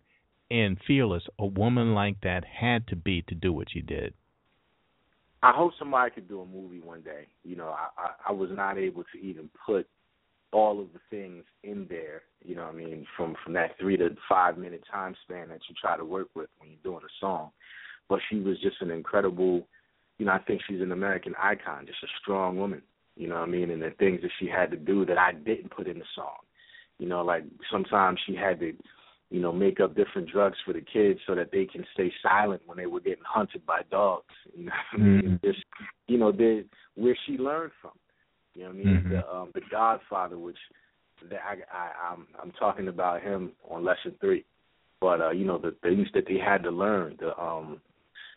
and 0.50 0.78
fearless 0.88 1.24
a 1.38 1.46
woman 1.46 1.94
like 1.94 2.22
that 2.22 2.46
had 2.46 2.88
to 2.88 2.96
be 2.96 3.22
to 3.24 3.36
do 3.36 3.52
what 3.52 3.68
she 3.70 3.82
did. 3.82 4.14
I 5.44 5.52
hope 5.52 5.74
somebody 5.78 6.12
could 6.12 6.28
do 6.28 6.42
a 6.42 6.46
movie 6.46 6.80
one 6.80 7.02
day. 7.02 7.28
You 7.44 7.56
know, 7.56 7.70
I, 7.70 7.90
I 7.98 8.30
I 8.30 8.32
was 8.32 8.50
not 8.52 8.78
able 8.78 9.04
to 9.04 9.20
even 9.20 9.50
put 9.66 9.88
all 10.52 10.80
of 10.80 10.88
the 10.94 11.00
things 11.10 11.44
in 11.64 11.86
there. 11.90 12.24
You 12.44 12.56
know, 12.56 12.64
what 12.64 12.74
I 12.74 12.78
mean, 12.78 13.06
from 13.16 13.36
from 13.44 13.54
that 13.54 13.78
three 13.80 13.98
to 13.98 14.10
five 14.28 14.58
minute 14.58 14.84
time 14.92 15.16
span 15.24 15.50
that 15.50 15.60
you 15.70 15.76
try 15.80 15.98
to 15.98 16.06
work 16.06 16.30
with 16.36 16.50
when 16.60 16.72
you're 16.72 16.94
doing 16.94 17.04
a 17.04 17.14
song. 17.20 17.52
But 18.10 18.20
she 18.30 18.40
was 18.40 18.60
just 18.62 18.82
an 18.82 18.92
incredible. 18.92 19.68
You 20.18 20.26
know, 20.26 20.32
I 20.32 20.40
think 20.40 20.62
she's 20.68 20.82
an 20.82 20.92
American 20.92 21.36
icon, 21.42 21.86
just 21.86 22.04
a 22.04 22.08
strong 22.22 22.58
woman. 22.58 22.82
You 23.16 23.28
know 23.28 23.36
what 23.36 23.50
I 23.50 23.52
mean, 23.52 23.70
and 23.72 23.82
the 23.82 23.92
things 24.00 24.22
that 24.22 24.32
she 24.40 24.48
had 24.48 24.72
to 24.72 24.78
do 24.78 25.06
that 25.06 25.18
I 25.18 25.34
didn't 25.34 25.72
put 25.72 25.88
in 25.88 26.00
the 26.00 26.06
song. 26.16 26.38
You 27.00 27.08
know, 27.08 27.24
like 27.24 27.44
sometimes 27.72 28.20
she 28.26 28.36
had 28.36 28.60
to 28.60 28.74
you 29.30 29.42
know, 29.42 29.52
make 29.52 29.80
up 29.80 29.96
different 29.96 30.30
drugs 30.30 30.58
for 30.66 30.74
the 30.74 30.82
kids 30.82 31.20
so 31.28 31.36
that 31.36 31.52
they 31.52 31.66
can 31.66 31.86
stay 31.94 32.12
silent 32.24 32.62
when 32.66 32.78
they 32.78 32.86
were 32.86 33.02
getting 33.02 33.24
hunted 33.26 33.66
by 33.66 33.82
dogs. 33.92 34.26
You 34.56 34.66
know, 34.66 34.72
what 34.92 35.02
I 35.02 35.04
mean? 35.04 35.40
Mhm. 35.42 35.42
just 35.44 35.64
you 36.08 36.18
know, 36.18 36.32
the 36.32 36.66
where 36.96 37.18
she 37.26 37.38
learned 37.38 37.72
from. 37.82 37.92
You 38.56 38.64
know, 38.64 38.70
what 38.70 38.76
I 38.76 38.78
mean, 38.78 39.04
Mhm. 39.04 39.10
the 39.10 39.36
um, 39.36 39.52
the 39.54 39.62
Godfather, 39.70 40.38
which 40.40 40.58
that 41.30 41.42
I, 41.44 41.56
I 41.72 42.12
I'm 42.12 42.28
I'm 42.42 42.52
talking 42.52 42.88
about 42.88 43.22
him 43.22 43.52
on 43.70 43.84
lesson 43.84 44.16
three, 44.22 44.46
but 45.02 45.22
uh, 45.22 45.32
you 45.32 45.46
know, 45.46 45.58
the 45.58 45.72
things 45.84 46.08
that 46.14 46.26
they 46.28 46.38
had 46.38 46.64
to 46.64 46.72
learn, 46.72 47.18
the 47.20 47.38
um, 47.40 47.82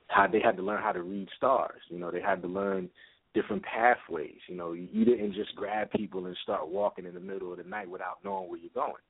how 0.09 0.27
they 0.27 0.41
had 0.41 0.57
to 0.57 0.63
learn 0.63 0.83
how 0.83 0.93
to 0.93 1.03
read 1.03 1.29
stars. 1.37 1.81
You 1.89 1.99
know, 1.99 2.11
they 2.11 2.21
had 2.21 2.43
to 2.43 2.49
learn 2.49 2.91
different 3.33 3.63
pathways. 3.63 4.39
You 4.49 4.57
know, 4.57 4.73
you, 4.73 4.89
you 4.93 5.05
didn't 5.05 5.35
just 5.35 5.55
grab 5.55 5.91
people 5.93 6.27
and 6.27 6.37
start 6.43 6.69
walking 6.69 7.07
in 7.07 7.15
the 7.15 7.21
middle 7.21 7.53
of 7.53 7.59
the 7.59 7.65
night 7.65 7.89
without 7.89 8.19
knowing 8.25 8.49
where 8.51 8.59
you're 8.59 8.71
going. 8.75 9.01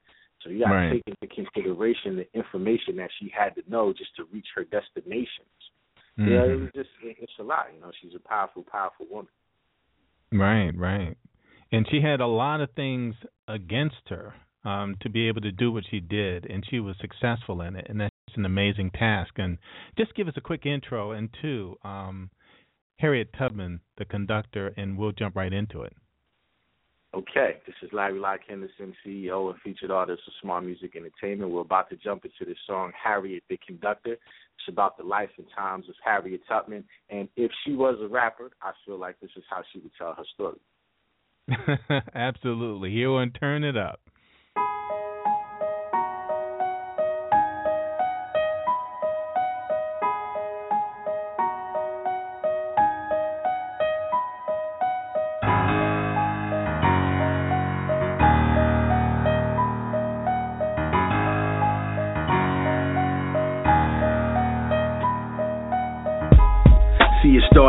So 0.43 0.51
you 0.51 0.61
got 0.61 0.71
to 0.71 0.75
Right. 0.75 0.93
take 0.93 1.03
into 1.07 1.35
consideration 1.35 2.17
the 2.17 2.27
information 2.35 2.97
that 2.97 3.11
she 3.19 3.29
had 3.29 3.55
to 3.57 3.63
know 3.69 3.93
just 3.93 4.15
to 4.17 4.25
reach 4.33 4.47
her 4.55 4.65
destinations. 4.65 5.49
Yeah, 6.17 6.45
it 6.45 6.61
was 6.61 6.71
just 6.75 6.91
it, 7.03 7.17
it's 7.19 7.33
a 7.39 7.43
lot. 7.43 7.67
You 7.75 7.81
know, 7.81 7.91
she's 8.01 8.15
a 8.15 8.29
powerful, 8.29 8.63
powerful 8.63 9.07
woman. 9.11 9.33
Right, 10.33 10.71
right. 10.77 11.17
And 11.73 11.87
she 11.91 12.01
had 12.01 12.21
a 12.21 12.27
lot 12.27 12.61
of 12.61 12.71
things 12.73 13.15
against 13.49 14.09
her 14.09 14.35
um, 14.65 14.97
to 15.01 15.09
be 15.09 15.29
able 15.29 15.41
to 15.43 15.53
do 15.53 15.73
what 15.73 15.85
she 15.91 16.01
did, 16.01 16.45
and 16.51 16.65
she 16.69 16.81
was 16.81 16.97
successful 17.01 17.63
in 17.63 17.77
it, 17.77 17.87
and 17.89 18.01
that's 18.01 18.13
an 18.37 18.45
amazing 18.45 18.91
task. 18.91 19.35
And 19.39 19.59
just 19.97 20.15
give 20.15 20.29
us 20.29 20.35
a 20.37 20.41
quick 20.43 20.67
intro 20.67 21.13
into 21.13 21.77
um, 21.85 22.31
Harriet 22.99 23.33
Tubman, 23.39 23.81
the 23.97 24.05
conductor, 24.05 24.75
and 24.77 24.99
we'll 24.99 25.13
jump 25.13 25.37
right 25.37 25.53
into 25.53 25.83
it. 25.83 25.95
Okay, 27.13 27.57
this 27.67 27.75
is 27.83 27.91
Larry 27.93 28.21
LAK 28.21 28.43
Henderson, 28.49 28.95
CEO 29.05 29.51
and 29.51 29.61
featured 29.63 29.91
artist 29.91 30.23
of 30.29 30.33
Smart 30.41 30.65
Music 30.65 30.95
Entertainment. 30.95 31.51
We're 31.51 31.63
about 31.63 31.91
to 31.91 31.97
jump 31.97 32.25
into 32.25 32.45
this 32.49 32.59
song, 32.69 32.93
Harriet 33.03 33.43
the 33.49 33.59
Conductor. 33.67 34.13
It's 34.13 34.69
about 34.69 34.97
the 34.97 35.03
life 35.03 35.31
and 35.37 35.47
times 35.57 35.87
of 35.89 35.97
Harriet 36.05 36.43
Tubman. 36.49 36.85
And 37.09 37.29
if 37.35 37.51
she 37.65 37.73
was 37.73 37.99
a 38.01 38.07
rapper, 38.07 38.51
I 38.63 38.71
feel 38.87 38.97
like 38.97 39.19
this 39.19 39.31
is 39.37 39.43
how 39.51 39.63
she 39.73 39.81
would 39.81 39.91
tell 39.99 40.15
her 40.15 40.25
story. 40.35 42.01
Absolutely. 42.15 42.93
Here 42.93 43.19
and 43.19 43.35
turn 43.35 43.65
it 43.65 43.77
up. 43.77 44.01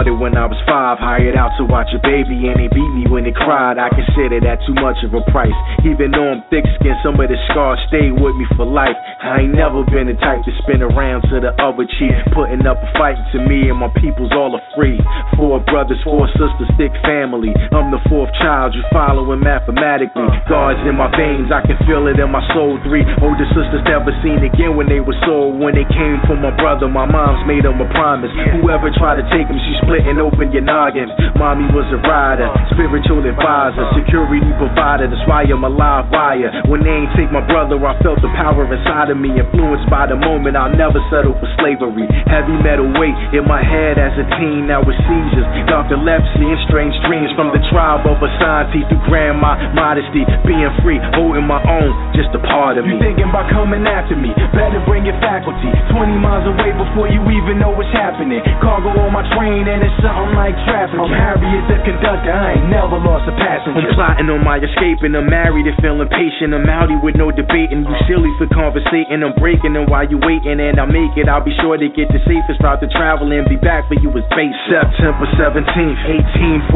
Started 0.01 0.17
when 0.17 0.33
I 0.33 0.49
was 0.49 0.57
five, 0.65 0.97
hired 0.97 1.37
out 1.37 1.53
to 1.61 1.63
watch 1.69 1.93
a 1.93 2.01
baby, 2.01 2.49
and 2.49 2.57
they 2.57 2.65
beat 2.73 2.89
me 2.97 3.05
when 3.05 3.21
it 3.29 3.37
cried. 3.37 3.77
I 3.77 3.93
consider 3.93 4.41
that 4.41 4.57
too 4.65 4.73
much 4.81 4.97
of 5.05 5.13
a 5.13 5.21
price. 5.29 5.53
Even 5.85 6.09
though 6.09 6.25
I'm 6.25 6.41
thick 6.49 6.65
skinned, 6.81 6.97
some 7.05 7.21
of 7.21 7.29
the 7.29 7.37
scars 7.53 7.77
stay 7.85 8.09
with 8.09 8.33
me 8.33 8.49
for 8.57 8.65
life. 8.65 8.97
I 9.21 9.45
ain't 9.45 9.53
never 9.53 9.85
been 9.85 10.09
the 10.09 10.17
type 10.17 10.41
to 10.41 10.51
spin 10.65 10.81
around 10.81 11.29
to 11.29 11.37
the 11.37 11.53
other 11.61 11.85
cheek, 11.85 12.17
putting 12.33 12.65
up 12.65 12.81
a 12.81 12.89
fight 12.97 13.13
to 13.37 13.45
me 13.45 13.69
and 13.69 13.77
my 13.77 13.93
people's 14.01 14.33
all 14.33 14.57
are 14.57 14.65
free. 14.73 14.97
Four 15.37 15.61
brothers, 15.69 16.01
four 16.01 16.25
sisters, 16.33 16.69
thick 16.81 16.89
family. 17.05 17.53
I'm 17.69 17.93
the 17.93 18.01
fourth 18.09 18.33
child, 18.41 18.73
you 18.73 18.81
following 18.89 19.45
mathematically. 19.45 20.25
God's 20.49 20.81
in 20.89 20.97
my 20.97 21.13
veins, 21.13 21.53
I 21.53 21.61
can 21.61 21.77
feel 21.85 22.09
it 22.09 22.17
in 22.17 22.33
my 22.33 22.41
soul. 22.57 22.81
Three 22.89 23.05
older 23.21 23.45
sisters 23.53 23.85
never 23.85 24.09
seen 24.25 24.41
again 24.41 24.73
when 24.73 24.89
they 24.89 24.97
were 24.97 25.17
sold. 25.29 25.61
When 25.61 25.77
they 25.77 25.85
came 25.85 26.17
from 26.25 26.41
my 26.41 26.53
brother, 26.57 26.89
my 26.89 27.05
mom's 27.05 27.45
made 27.45 27.69
them 27.69 27.77
a 27.77 27.85
promise. 27.93 28.33
Whoever 28.57 28.89
tried 28.97 29.21
to 29.21 29.25
take 29.29 29.45
them, 29.45 29.61
she 29.61 29.73
splitting 29.91 30.23
open 30.23 30.55
your 30.55 30.63
noggin. 30.63 31.11
Mommy 31.35 31.67
was 31.75 31.83
a 31.91 31.99
rider, 32.07 32.47
spiritual 32.71 33.19
advisor, 33.27 33.83
security 33.99 34.47
provider. 34.55 35.11
That's 35.11 35.19
why 35.27 35.43
I'm 35.43 35.67
a 35.67 35.67
live 35.67 36.07
wire. 36.07 36.47
When 36.71 36.79
they 36.79 36.95
ain't 37.03 37.11
take 37.19 37.27
my 37.27 37.43
brother, 37.43 37.75
I 37.75 37.99
felt 37.99 38.23
the 38.23 38.31
power 38.39 38.63
inside 38.63 39.11
of 39.11 39.19
me, 39.19 39.35
influenced 39.35 39.91
by 39.91 40.07
the 40.07 40.15
moment. 40.15 40.55
I'll 40.55 40.71
never 40.71 41.03
settle 41.11 41.35
for 41.35 41.49
slavery. 41.59 42.07
Heavy 42.31 42.55
metal 42.63 42.87
weight 42.95 43.19
in 43.35 43.43
my 43.43 43.59
head 43.59 43.99
as 43.99 44.15
a 44.15 44.23
teen, 44.39 44.71
now 44.71 44.79
with 44.79 44.95
seizures, 45.03 45.49
narcolepsy, 45.67 46.47
and 46.47 46.61
strange 46.71 46.95
dreams 47.03 47.27
from 47.35 47.51
the 47.51 47.59
tribe 47.67 48.07
of 48.07 48.15
Asante 48.23 48.87
through 48.87 49.03
grandma 49.11 49.59
modesty, 49.75 50.23
being 50.47 50.71
free, 50.87 51.03
holding 51.19 51.43
my 51.43 51.59
own, 51.67 51.91
just 52.15 52.31
a 52.31 52.39
part 52.47 52.79
of 52.79 52.87
me. 52.87 52.95
You 52.95 53.11
thinking 53.11 53.27
about 53.27 53.51
coming 53.51 53.83
after 53.83 54.15
me? 54.15 54.31
Better 54.55 54.79
bring 54.87 55.03
your 55.03 55.19
faculty. 55.19 55.67
20 55.91 56.15
miles 56.23 56.47
away 56.47 56.71
before 56.79 57.11
you 57.11 57.19
even 57.27 57.59
know 57.59 57.75
what's 57.75 57.91
happening. 57.91 58.39
Cargo 58.63 58.95
on 58.95 59.11
my 59.11 59.27
train 59.35 59.67
and 59.67 59.80
it's 59.81 59.97
something 60.01 60.33
like 60.37 60.53
traffic. 60.69 60.97
I'm 60.97 61.09
Harriet 61.09 61.65
the 61.69 61.77
conductor, 61.85 62.33
I 62.33 62.57
ain't 62.57 62.69
never 62.69 62.97
lost 63.01 63.25
a 63.25 63.35
passenger. 63.35 63.81
I'm 63.81 63.93
plotting 63.97 64.29
on 64.29 64.41
my 64.45 64.61
escape 64.61 65.01
and 65.01 65.17
I'm 65.17 65.27
married 65.27 65.65
and 65.65 65.77
feeling 65.81 66.09
patient. 66.09 66.53
I'm 66.53 66.65
outy 66.69 66.97
with 67.01 67.17
no 67.17 67.33
debating. 67.33 67.85
You 67.85 67.95
silly 68.05 68.31
for 68.37 68.47
conversating. 68.53 69.21
I'm 69.25 69.33
breaking 69.37 69.73
and 69.73 69.89
while 69.89 70.05
you 70.05 70.21
waiting 70.21 70.61
and 70.61 70.77
I 70.77 70.85
make 70.85 71.17
it, 71.17 71.25
I'll 71.25 71.43
be 71.43 71.53
sure 71.61 71.77
to 71.77 71.89
get 71.89 72.09
the 72.13 72.21
safest 72.25 72.61
route 72.61 72.81
to 72.85 72.89
travel 72.93 73.29
and 73.33 73.45
be 73.49 73.57
back 73.57 73.89
for 73.89 73.97
you 73.97 74.09
as 74.13 74.25
base. 74.33 74.57
September 74.69 75.25
17th, 75.37 75.97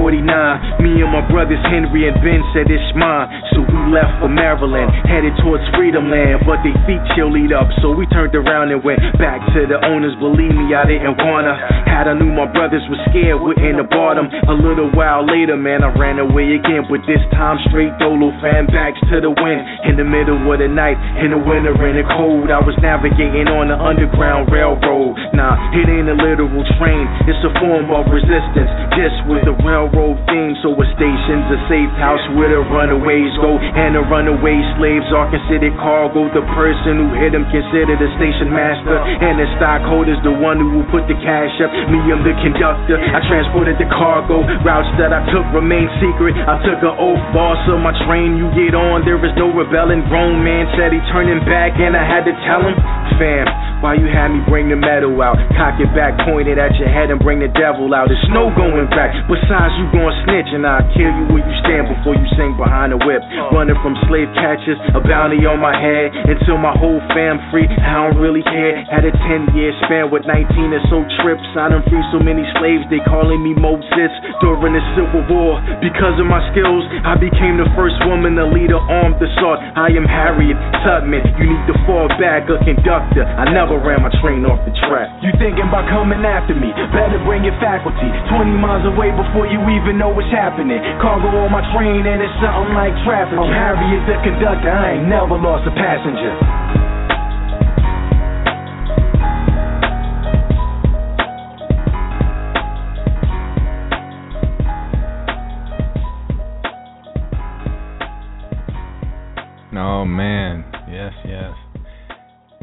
1849. 0.02 0.82
Me 0.82 1.02
and 1.06 1.12
my 1.14 1.22
brothers 1.30 1.62
Henry 1.70 2.10
and 2.10 2.18
Ben 2.26 2.42
said 2.54 2.70
it's 2.70 2.90
mine. 2.98 3.30
So 3.54 3.62
we 3.62 3.78
left 3.94 4.18
for 4.22 4.30
Maryland, 4.32 4.90
headed 5.06 5.38
towards 5.46 5.64
Freedom 5.78 6.10
Land. 6.10 6.46
But 6.48 6.66
they 6.66 6.74
feet 6.90 7.02
chillied 7.14 7.54
up, 7.54 7.70
so 7.82 7.94
we 7.94 8.10
turned 8.10 8.34
around 8.34 8.72
and 8.74 8.82
went 8.82 9.02
back 9.22 9.42
to 9.54 9.68
the 9.70 9.78
owners. 9.86 10.16
Believe 10.18 10.54
me, 10.56 10.74
I 10.74 10.86
didn't 10.88 11.18
wanna. 11.20 11.54
Had 11.86 12.08
I 12.08 12.14
knew 12.16 12.32
my 12.32 12.48
brothers 12.50 12.86
were 12.96 13.04
scared, 13.12 13.40
wouldn't 13.42 13.78
have 13.78 13.92
bought 13.92 14.16
them. 14.16 14.32
A 14.32 14.56
little 14.56 14.90
while 14.96 15.28
later, 15.28 15.60
man, 15.60 15.84
I 15.84 15.92
ran 15.92 16.20
away 16.20 16.56
again. 16.56 16.88
But 16.88 17.04
this 17.04 17.20
time 17.36 17.60
straight 17.68 17.92
dolo, 18.00 18.32
fan 18.40 18.68
backs 18.72 19.00
to 19.12 19.20
the 19.20 19.32
wind. 19.32 19.62
In 19.84 20.00
the 20.00 20.08
middle 20.08 20.40
of 20.40 20.60
the 20.60 20.72
night, 20.72 20.96
in 21.20 21.36
the 21.36 21.42
winter, 21.42 21.76
in 21.76 22.00
the 22.00 22.08
cold, 22.16 22.48
I 22.52 22.64
was 22.64 22.76
navigating 22.80 23.52
on 23.52 23.68
the 23.68 23.78
underground 23.78 24.52
railroad. 24.52 25.20
Nah, 25.36 25.56
it 25.76 25.88
ain't 25.92 26.08
a 26.08 26.16
literal 26.16 26.64
train, 26.80 27.04
it's 27.28 27.42
a 27.44 27.52
form 27.60 27.92
of 27.92 28.08
resistance. 28.08 28.72
Just 28.96 29.18
with 29.28 29.44
the 29.44 29.56
railroad 29.66 30.16
theme, 30.32 30.56
so 30.64 30.72
a 30.72 30.86
station's 30.96 31.48
a 31.52 31.60
safe 31.68 31.92
house 32.00 32.24
where 32.40 32.48
the 32.48 32.64
runaways 32.64 33.34
go. 33.44 33.60
And 33.60 33.96
the 33.96 34.04
runaway 34.08 34.56
slaves 34.80 35.10
are 35.12 35.28
considered 35.28 35.76
cargo. 35.82 36.32
The 36.32 36.46
person 36.56 37.04
who 37.04 37.08
hit 37.20 37.36
them 37.36 37.44
considered 37.52 38.00
a 38.00 38.10
station 38.16 38.48
master. 38.52 38.96
And 38.96 39.36
the 39.40 39.48
stockholders, 39.60 40.20
the 40.24 40.32
one 40.32 40.62
who 40.62 40.80
will 40.80 40.90
put 40.94 41.08
the 41.12 41.18
cash 41.20 41.52
up. 41.60 41.72
Me, 41.92 42.00
I'm 42.08 42.24
the 42.24 42.36
conductor. 42.40 42.85
I 42.94 43.20
transported 43.26 43.82
the 43.82 43.90
cargo. 43.90 44.46
Routes 44.62 44.92
that 45.02 45.10
I 45.10 45.26
took 45.34 45.46
remain 45.58 45.90
secret. 45.98 46.38
I 46.38 46.62
took 46.62 46.78
an 46.86 46.94
oath, 47.02 47.22
boss 47.34 47.58
of 47.72 47.82
my 47.82 47.96
train. 48.06 48.38
You 48.38 48.52
get 48.54 48.78
on, 48.78 49.02
there 49.02 49.18
is 49.18 49.34
no 49.34 49.50
rebelling. 49.50 50.06
Grown 50.06 50.46
man 50.46 50.70
said 50.78 50.94
he 50.94 51.02
turning 51.10 51.42
back, 51.50 51.74
and 51.82 51.98
I 51.98 52.06
had 52.06 52.30
to 52.30 52.34
tell 52.46 52.62
him, 52.62 52.78
fam. 53.18 53.48
Why 53.82 53.94
you 53.98 54.10
had 54.10 54.34
me 54.34 54.42
bring 54.50 54.70
the 54.70 54.80
metal 54.80 55.14
out? 55.22 55.38
Cock 55.54 55.78
it 55.78 55.92
back, 55.94 56.18
point 56.26 56.50
it 56.50 56.58
at 56.58 56.74
your 56.82 56.90
head, 56.90 57.14
and 57.14 57.22
bring 57.22 57.38
the 57.38 57.52
devil 57.54 57.86
out. 57.94 58.10
There's 58.10 58.30
no 58.34 58.50
going 58.56 58.90
back. 58.90 59.14
Besides, 59.30 59.74
you 59.78 59.86
gon' 59.94 60.10
snitch, 60.26 60.50
and 60.52 60.66
I'll 60.66 60.82
kill 60.96 61.12
you 61.12 61.26
where 61.30 61.46
you 61.46 61.56
stand 61.62 61.86
before 61.94 62.18
you 62.18 62.26
sing 62.34 62.58
behind 62.58 62.98
the 62.98 63.00
whip. 63.06 63.22
Running 63.54 63.78
from 63.86 63.94
slave 64.10 64.32
catchers, 64.34 64.80
a 64.98 65.02
bounty 65.06 65.46
on 65.46 65.62
my 65.62 65.76
head, 65.76 66.18
until 66.34 66.58
my 66.58 66.74
whole 66.74 66.98
fam 67.14 67.38
free. 67.54 67.70
I 67.70 68.10
don't 68.10 68.18
really 68.18 68.42
care. 68.42 68.84
Had 68.90 69.06
a 69.06 69.14
10 69.14 69.54
year 69.54 69.70
span 69.86 70.10
with 70.10 70.26
19 70.26 70.50
or 70.74 70.84
so 70.90 71.06
trips. 71.22 71.46
I 71.56 71.70
done 71.70 71.86
free 71.86 72.02
so 72.10 72.18
many 72.18 72.42
slaves, 72.58 72.75
they 72.92 73.00
calling 73.08 73.40
me 73.40 73.56
Moses 73.56 74.12
during 74.44 74.76
the 74.76 74.84
Civil 75.00 75.24
War. 75.32 75.62
Because 75.80 76.20
of 76.20 76.28
my 76.28 76.44
skills, 76.52 76.84
I 77.08 77.16
became 77.16 77.56
the 77.56 77.70
first 77.78 77.96
woman 78.04 78.36
to 78.36 78.46
lead 78.50 78.74
an 78.74 78.84
armed 78.92 79.20
assault. 79.22 79.62
I 79.78 79.94
am 79.96 80.04
Harriet 80.04 80.58
Tubman. 80.84 81.24
You 81.40 81.46
need 81.56 81.64
to 81.72 81.76
fall 81.88 82.12
back, 82.20 82.50
a 82.52 82.60
conductor. 82.64 83.24
I 83.24 83.48
never 83.52 83.80
ran 83.80 84.04
my 84.04 84.12
train 84.20 84.44
off 84.44 84.60
the 84.68 84.74
track. 84.88 85.08
You 85.24 85.32
thinking 85.40 85.68
about 85.68 85.88
coming 85.88 86.24
after 86.26 86.56
me? 86.58 86.74
Better 86.92 87.20
bring 87.24 87.48
your 87.48 87.56
faculty. 87.64 88.10
20 88.32 88.52
miles 88.60 88.84
away 88.84 89.16
before 89.16 89.48
you 89.48 89.62
even 89.72 89.96
know 89.96 90.12
what's 90.12 90.32
happening. 90.34 90.82
Cargo 91.00 91.32
on 91.46 91.52
my 91.52 91.64
train 91.72 92.04
and 92.04 92.20
it's 92.20 92.36
something 92.44 92.76
like 92.76 92.92
traffic. 93.08 93.38
I'm 93.40 93.52
Harriet 93.52 94.04
the 94.10 94.16
conductor. 94.24 94.72
I 94.72 95.00
ain't 95.00 95.08
never 95.08 95.40
lost 95.40 95.68
a 95.68 95.74
passenger. 95.74 96.85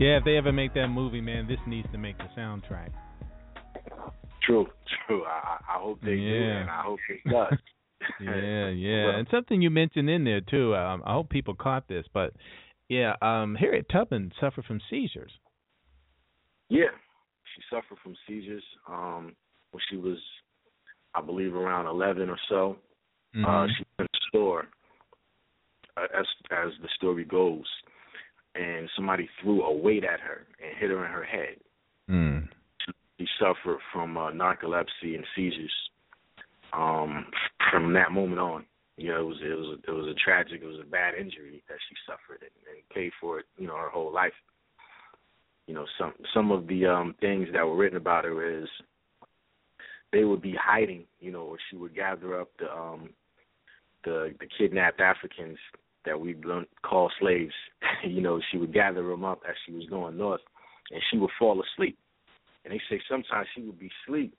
Yeah, 0.02 0.16
if 0.18 0.24
they 0.24 0.36
ever 0.36 0.52
make 0.52 0.74
that 0.74 0.88
movie, 0.88 1.20
man, 1.20 1.46
this 1.46 1.60
needs 1.66 1.88
to 1.92 1.98
make 1.98 2.18
the 2.18 2.24
soundtrack. 2.36 2.90
True, 4.42 4.66
true. 5.06 5.22
I, 5.24 5.58
I 5.76 5.78
hope 5.78 6.00
they 6.00 6.16
do, 6.16 6.42
and 6.42 6.68
I 6.68 6.82
hope 6.82 6.98
it 7.08 7.20
does. 7.30 7.58
yeah, 8.20 8.68
yeah, 8.70 9.06
Well- 9.06 9.14
and 9.20 9.28
something 9.30 9.62
you 9.62 9.70
mentioned 9.70 10.10
in 10.10 10.24
there 10.24 10.40
too. 10.40 10.74
Um, 10.74 11.02
I 11.06 11.12
hope 11.12 11.30
people 11.30 11.54
caught 11.54 11.86
this, 11.86 12.04
but 12.12 12.32
yeah, 12.88 13.14
um, 13.22 13.54
Harriet 13.54 13.86
Tubman 13.90 14.32
suffered 14.40 14.64
from 14.64 14.80
seizures. 14.90 15.30
Yeah, 16.68 16.90
she 17.54 17.62
suffered 17.70 17.98
from 18.02 18.16
seizures 18.26 18.64
um, 18.88 19.36
when 19.70 19.80
she 19.88 19.96
was, 19.96 20.18
I 21.14 21.20
believe, 21.20 21.54
around 21.54 21.86
11 21.86 22.28
or 22.28 22.38
so. 22.48 22.76
Uh, 23.34 23.38
Mhm. 23.38 23.68
she 23.76 23.84
went 23.98 24.10
to 24.12 24.18
the 24.20 24.26
store, 24.28 24.66
uh, 25.96 26.06
as 26.18 26.26
as 26.50 26.72
the 26.82 26.88
story 26.96 27.24
goes, 27.24 27.64
and 28.54 28.88
somebody 28.96 29.28
threw 29.40 29.62
a 29.62 29.72
weight 29.72 30.04
at 30.04 30.20
her 30.20 30.46
and 30.62 30.76
hit 30.78 30.90
her 30.90 31.04
in 31.04 31.10
her 31.10 31.24
head. 31.24 31.56
Mm. 32.10 32.48
She 33.18 33.26
suffered 33.38 33.78
from 33.92 34.16
uh, 34.16 34.30
narcolepsy 34.30 35.14
and 35.14 35.24
seizures. 35.34 35.72
Um, 36.72 37.26
from 37.70 37.92
that 37.92 38.12
moment 38.12 38.40
on, 38.40 38.64
you 38.96 39.10
know, 39.10 39.20
it 39.20 39.24
was 39.24 39.36
it 39.42 39.54
was 39.54 39.78
it 39.86 39.90
was 39.90 40.06
a 40.06 40.14
tragic, 40.14 40.60
it 40.62 40.66
was 40.66 40.80
a 40.80 40.88
bad 40.88 41.14
injury 41.14 41.62
that 41.68 41.78
she 41.88 41.94
suffered 42.06 42.42
and, 42.42 42.76
and 42.76 42.88
paid 42.94 43.12
for 43.20 43.38
it, 43.40 43.46
you 43.58 43.66
know, 43.66 43.76
her 43.76 43.90
whole 43.90 44.12
life. 44.12 44.32
You 45.66 45.74
know, 45.74 45.86
some 45.98 46.12
some 46.34 46.50
of 46.50 46.66
the 46.66 46.86
um 46.86 47.14
things 47.20 47.48
that 47.52 47.64
were 47.64 47.76
written 47.76 47.96
about 47.96 48.24
her 48.24 48.62
is 48.62 48.68
they 50.12 50.24
would 50.24 50.42
be 50.42 50.54
hiding, 50.60 51.04
you 51.20 51.30
know, 51.30 51.42
or 51.42 51.58
she 51.70 51.76
would 51.76 51.94
gather 51.94 52.40
up 52.40 52.50
the 52.58 52.70
um 52.70 53.10
the 54.04 54.34
the 54.40 54.46
kidnapped 54.58 55.00
Africans 55.00 55.58
that 56.04 56.20
we 56.20 56.36
call 56.82 57.10
slaves. 57.20 57.52
you 58.06 58.20
know, 58.20 58.40
she 58.50 58.58
would 58.58 58.72
gather 58.72 59.06
them 59.06 59.24
up 59.24 59.40
as 59.48 59.54
she 59.66 59.72
was 59.72 59.84
going 59.86 60.16
north, 60.16 60.40
and 60.90 61.00
she 61.10 61.18
would 61.18 61.30
fall 61.38 61.62
asleep. 61.62 61.98
And 62.64 62.72
they 62.72 62.80
say 62.88 63.00
sometimes 63.08 63.48
she 63.54 63.62
would 63.62 63.78
be 63.78 63.90
asleep, 64.06 64.34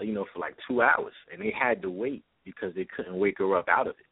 you 0.00 0.12
know, 0.12 0.26
for 0.32 0.38
like 0.38 0.56
two 0.68 0.82
hours, 0.82 1.14
and 1.32 1.40
they 1.40 1.52
had 1.58 1.82
to 1.82 1.90
wait 1.90 2.22
because 2.44 2.74
they 2.74 2.86
couldn't 2.96 3.18
wake 3.18 3.38
her 3.38 3.56
up 3.56 3.68
out 3.68 3.86
of 3.86 3.94
it. 3.98 4.06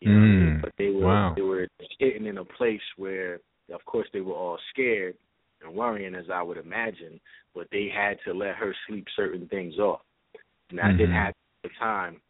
You 0.00 0.12
know, 0.12 0.18
what 0.18 0.24
I 0.24 0.28
mean? 0.28 0.58
Mm, 0.58 0.60
but 0.62 0.72
they 0.78 0.90
were 0.90 1.06
wow. 1.06 1.32
they 1.34 1.42
were 1.42 1.68
sitting 1.98 2.26
in 2.26 2.38
a 2.38 2.44
place 2.44 2.80
where, 2.96 3.40
of 3.72 3.84
course, 3.84 4.06
they 4.12 4.20
were 4.20 4.34
all 4.34 4.58
scared 4.70 5.16
and 5.62 5.74
worrying, 5.74 6.14
as 6.14 6.26
I 6.32 6.42
would 6.42 6.58
imagine. 6.58 7.18
But 7.54 7.66
they 7.72 7.90
had 7.92 8.18
to 8.26 8.32
let 8.32 8.54
her 8.56 8.74
sleep 8.86 9.06
certain 9.16 9.48
things 9.48 9.78
off. 9.78 10.00
Now, 10.70 10.90
it 10.90 10.98
didn't 10.98 11.14
happen 11.14 11.34
at 11.64 11.70
the 11.70 11.74
time, 11.78 12.20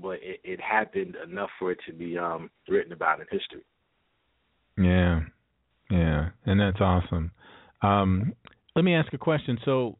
but 0.00 0.18
it, 0.22 0.40
it 0.44 0.60
happened 0.60 1.16
enough 1.26 1.50
for 1.58 1.72
it 1.72 1.78
to 1.86 1.92
be 1.92 2.18
um 2.18 2.50
written 2.68 2.92
about 2.92 3.20
in 3.20 3.26
history. 3.30 3.64
Yeah, 4.76 5.20
yeah, 5.90 6.30
and 6.46 6.60
that's 6.60 6.80
awesome. 6.80 7.30
Um, 7.82 8.34
let 8.74 8.84
me 8.84 8.94
ask 8.94 9.12
a 9.12 9.18
question. 9.18 9.58
So 9.64 9.98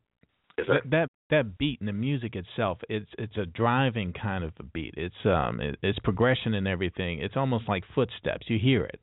Yes, 0.58 0.66
that 0.68 0.90
that 0.90 1.08
that 1.30 1.58
beat 1.58 1.80
and 1.80 1.88
the 1.88 1.92
music 1.92 2.36
itself, 2.36 2.78
it's 2.88 3.10
it's 3.18 3.36
a 3.36 3.46
driving 3.46 4.12
kind 4.12 4.44
of 4.44 4.52
a 4.60 4.62
beat. 4.62 4.94
It's 4.96 5.14
um 5.24 5.60
it, 5.60 5.76
it's 5.82 5.98
progression 6.00 6.54
and 6.54 6.68
everything. 6.68 7.20
It's 7.20 7.36
almost 7.36 7.68
like 7.68 7.82
footsteps. 7.94 8.46
You 8.48 8.58
hear 8.58 8.84
it. 8.84 9.00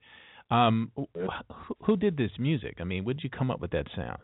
Um, 0.49 0.91
wh- 0.97 1.53
who, 1.53 1.75
who 1.83 1.97
did 1.97 2.17
this 2.17 2.31
music? 2.37 2.77
I 2.79 2.83
mean, 2.83 3.05
did 3.05 3.21
you 3.23 3.29
come 3.29 3.49
up 3.49 3.61
with 3.61 3.71
that 3.71 3.87
sound? 3.95 4.19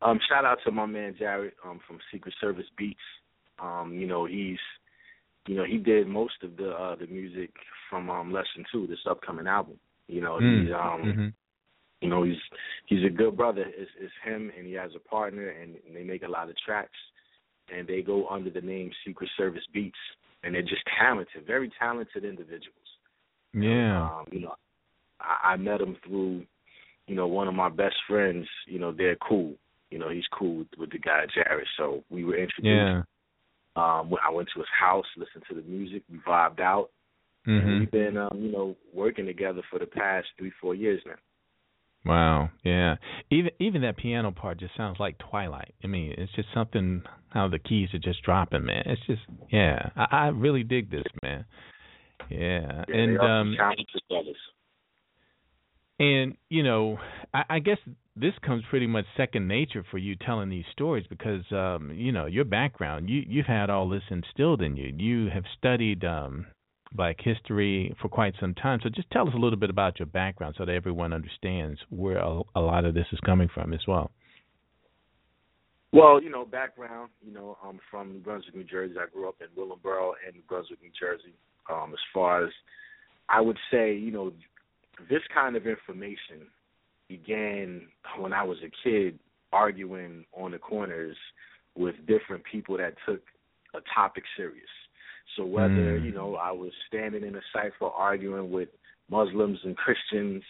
Um, 0.00 0.18
shout 0.28 0.44
out 0.44 0.58
to 0.64 0.72
my 0.72 0.86
man 0.86 1.14
Jared 1.18 1.52
um, 1.64 1.78
from 1.86 1.98
Secret 2.12 2.34
Service 2.40 2.66
Beats. 2.76 2.98
Um, 3.58 3.92
you 3.94 4.06
know, 4.06 4.24
he's 4.24 4.58
you 5.46 5.56
know, 5.56 5.64
he 5.64 5.78
did 5.78 6.06
most 6.06 6.34
of 6.42 6.56
the 6.56 6.70
uh 6.70 6.96
the 6.96 7.06
music 7.06 7.50
from 7.90 8.10
um 8.10 8.32
Lesson 8.32 8.64
Two, 8.70 8.86
this 8.86 8.98
upcoming 9.08 9.46
album. 9.46 9.78
You 10.08 10.20
know, 10.20 10.38
Mm, 10.40 10.62
he's 10.62 10.72
um 10.72 11.02
mhm. 11.02 11.32
you 12.00 12.08
know, 12.08 12.22
he's 12.22 12.36
he's 12.86 13.04
a 13.04 13.10
good 13.10 13.36
brother. 13.36 13.64
It's 13.66 13.90
it's 14.00 14.12
him 14.24 14.50
and 14.56 14.66
he 14.66 14.72
has 14.74 14.90
a 14.94 15.08
partner 15.08 15.48
and, 15.48 15.76
and 15.86 15.96
they 15.96 16.04
make 16.04 16.22
a 16.22 16.28
lot 16.28 16.48
of 16.48 16.56
tracks 16.64 16.98
and 17.74 17.86
they 17.86 18.02
go 18.02 18.28
under 18.28 18.50
the 18.50 18.60
name 18.60 18.90
Secret 19.06 19.30
Service 19.36 19.64
Beats 19.72 19.96
and 20.42 20.54
they're 20.54 20.62
just 20.62 20.82
talented, 21.00 21.46
very 21.46 21.70
talented 21.78 22.24
individuals. 22.24 22.76
Yeah. 23.54 24.02
Um, 24.04 24.26
you 24.30 24.40
know, 24.40 24.54
I, 25.20 25.52
I 25.52 25.56
met 25.56 25.80
him 25.80 25.96
through, 26.06 26.44
you 27.06 27.14
know, 27.14 27.26
one 27.26 27.48
of 27.48 27.54
my 27.54 27.68
best 27.68 27.96
friends. 28.08 28.46
You 28.66 28.78
know, 28.78 28.92
they're 28.92 29.16
cool. 29.16 29.54
You 29.90 29.98
know, 29.98 30.08
he's 30.08 30.24
cool 30.36 30.58
with, 30.58 30.68
with 30.78 30.90
the 30.90 30.98
guy 30.98 31.24
Jared. 31.34 31.66
So 31.76 32.02
we 32.10 32.24
were 32.24 32.36
introduced. 32.36 32.66
Yeah. 32.66 33.02
Um, 33.74 34.12
I 34.22 34.30
went 34.30 34.48
to 34.54 34.60
his 34.60 34.68
house, 34.78 35.06
listened 35.16 35.44
to 35.48 35.54
the 35.54 35.62
music, 35.62 36.02
we 36.10 36.18
vibed 36.18 36.60
out, 36.60 36.90
and 37.46 37.62
Mhm. 37.62 37.80
we've 37.80 37.90
been, 37.90 38.16
um, 38.16 38.38
you 38.38 38.52
know, 38.52 38.76
working 38.92 39.26
together 39.26 39.62
for 39.70 39.78
the 39.78 39.86
past 39.86 40.28
three, 40.36 40.50
four 40.60 40.74
years 40.74 41.04
now. 41.06 41.16
Wow. 42.04 42.50
Yeah. 42.64 42.96
Even 43.30 43.52
even 43.60 43.82
that 43.82 43.96
piano 43.96 44.32
part 44.32 44.58
just 44.58 44.74
sounds 44.74 44.98
like 44.98 45.18
Twilight. 45.18 45.72
I 45.84 45.86
mean, 45.86 46.14
it's 46.18 46.32
just 46.32 46.52
something 46.52 47.02
how 47.28 47.48
the 47.48 47.60
keys 47.60 47.94
are 47.94 47.98
just 47.98 48.22
dropping, 48.22 48.64
man. 48.64 48.82
It's 48.86 49.06
just 49.06 49.22
yeah. 49.50 49.90
I, 49.96 50.06
I 50.10 50.28
really 50.28 50.64
dig 50.64 50.90
this, 50.90 51.04
man. 51.22 51.44
Yeah. 52.28 52.84
Yeah, 52.88 52.96
and 52.96 53.20
um 53.20 53.48
some 53.50 53.56
talented 53.56 54.02
brothers. 54.08 54.36
And 56.02 56.36
you 56.48 56.64
know, 56.64 56.98
I, 57.32 57.42
I 57.48 57.58
guess 57.60 57.78
this 58.16 58.32
comes 58.44 58.64
pretty 58.68 58.88
much 58.88 59.04
second 59.16 59.46
nature 59.46 59.84
for 59.88 59.98
you 59.98 60.16
telling 60.16 60.50
these 60.50 60.64
stories 60.72 61.06
because 61.08 61.44
um, 61.52 61.92
you 61.94 62.10
know, 62.10 62.26
your 62.26 62.44
background, 62.44 63.08
you 63.08 63.22
you've 63.26 63.46
had 63.46 63.70
all 63.70 63.88
this 63.88 64.02
instilled 64.10 64.62
in 64.62 64.76
you. 64.76 64.92
You 64.96 65.30
have 65.32 65.44
studied 65.56 66.04
um 66.04 66.46
black 66.94 67.16
history 67.20 67.94
for 68.02 68.08
quite 68.08 68.34
some 68.38 68.52
time. 68.54 68.80
So 68.82 68.90
just 68.90 69.10
tell 69.10 69.26
us 69.26 69.34
a 69.34 69.38
little 69.38 69.58
bit 69.58 69.70
about 69.70 69.98
your 69.98 70.06
background 70.06 70.56
so 70.58 70.66
that 70.66 70.72
everyone 70.72 71.12
understands 71.12 71.80
where 71.88 72.18
a, 72.18 72.42
a 72.54 72.60
lot 72.60 72.84
of 72.84 72.92
this 72.92 73.06
is 73.12 73.20
coming 73.24 73.48
from 73.54 73.72
as 73.72 73.80
well. 73.88 74.10
Well, 75.94 76.22
you 76.22 76.28
know, 76.30 76.44
background, 76.44 77.10
you 77.24 77.32
know, 77.32 77.56
I'm 77.64 77.78
from 77.90 78.12
New 78.12 78.18
Brunswick, 78.18 78.54
New 78.54 78.64
Jersey. 78.64 78.94
I 78.98 79.06
grew 79.10 79.26
up 79.26 79.36
in 79.40 79.46
Willingboro 79.56 80.12
and 80.26 80.34
New 80.34 80.42
Brunswick, 80.48 80.82
New 80.82 80.90
Jersey. 80.98 81.32
Um, 81.70 81.92
as 81.92 82.00
far 82.12 82.44
as 82.44 82.50
I 83.28 83.40
would 83.40 83.58
say, 83.70 83.94
you 83.94 84.10
know, 84.10 84.32
this 85.08 85.22
kind 85.32 85.56
of 85.56 85.66
information 85.66 86.46
began 87.08 87.82
when 88.18 88.32
I 88.32 88.42
was 88.42 88.58
a 88.64 88.70
kid 88.82 89.18
arguing 89.52 90.24
on 90.32 90.52
the 90.52 90.58
corners 90.58 91.16
with 91.76 91.94
different 92.06 92.42
people 92.44 92.76
that 92.78 92.94
took 93.06 93.20
a 93.74 93.80
topic 93.94 94.24
serious. 94.36 94.68
So 95.36 95.44
whether, 95.44 95.98
Mm. 95.98 96.04
you 96.04 96.12
know, 96.12 96.36
I 96.36 96.50
was 96.52 96.72
standing 96.88 97.22
in 97.24 97.36
a 97.36 97.42
cipher 97.52 97.86
arguing 97.86 98.50
with 98.50 98.68
Muslims 99.08 99.58
and 99.64 99.76
Christians 99.76 100.42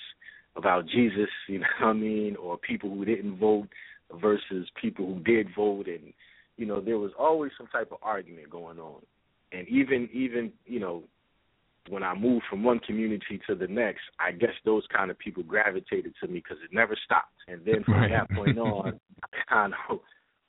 about 0.57 0.87
Jesus, 0.87 1.31
you 1.49 1.59
know 1.61 1.67
what 1.81 1.89
I 1.89 1.93
mean, 1.95 2.37
or 2.37 2.59
people 2.59 2.91
who 2.91 3.05
didn't 3.05 3.37
vote 3.37 3.69
versus 4.21 4.69
people 4.81 5.07
who 5.07 5.21
did 5.21 5.49
vote 5.55 5.87
and 5.87 6.13
you 6.57 6.67
know 6.67 6.81
there 6.81 6.99
was 6.99 7.13
always 7.19 7.51
some 7.57 7.67
type 7.69 7.91
of 7.93 7.99
argument 8.03 8.51
going 8.51 8.79
on 8.79 9.01
and 9.53 9.67
even 9.69 10.09
even 10.13 10.53
you 10.67 10.79
know 10.79 11.03
when 11.89 12.03
I 12.03 12.15
moved 12.15 12.45
from 12.49 12.63
one 12.63 12.79
community 12.81 13.41
to 13.49 13.55
the 13.55 13.67
next, 13.67 14.03
I 14.21 14.33
guess 14.33 14.55
those 14.65 14.85
kind 14.95 15.11
of 15.11 15.19
people 15.19 15.43
gravitated 15.43 16.15
to 16.21 16.29
me 16.29 16.35
because 16.35 16.59
it 16.63 16.73
never 16.73 16.97
stopped. 17.05 17.35
And 17.49 17.65
then 17.65 17.85
from 17.85 17.95
Right. 18.03 18.11
that 18.11 18.31
point 18.35 18.59
on, 18.59 19.01
I 19.23 19.27
kind 19.49 19.75
of 19.91 19.99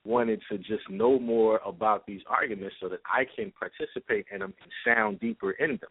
wanted 0.05 0.41
to 0.49 0.57
just 0.57 0.89
know 0.89 1.17
more 1.19 1.59
about 1.65 2.05
these 2.05 2.21
arguments 2.27 2.75
so 2.81 2.89
that 2.89 2.99
I 3.05 3.25
can 3.35 3.51
participate 3.51 4.25
in 4.31 4.39
them 4.39 4.53
and 4.61 4.71
sound 4.85 5.19
deeper 5.19 5.51
in 5.51 5.71
them. 5.71 5.89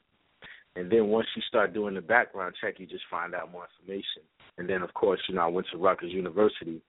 And 0.76 0.90
then 0.90 1.08
once 1.08 1.26
you 1.36 1.42
start 1.48 1.74
doing 1.74 1.94
the 1.94 2.00
background 2.00 2.54
check, 2.60 2.78
you 2.78 2.86
just 2.86 3.04
find 3.10 3.34
out 3.34 3.52
more 3.52 3.66
information. 3.80 4.22
And 4.58 4.68
then, 4.68 4.82
of 4.82 4.94
course, 4.94 5.20
you 5.28 5.34
know, 5.34 5.42
I 5.42 5.46
went 5.46 5.66
to 5.72 5.78
Rutgers 5.78 6.12
University 6.12 6.80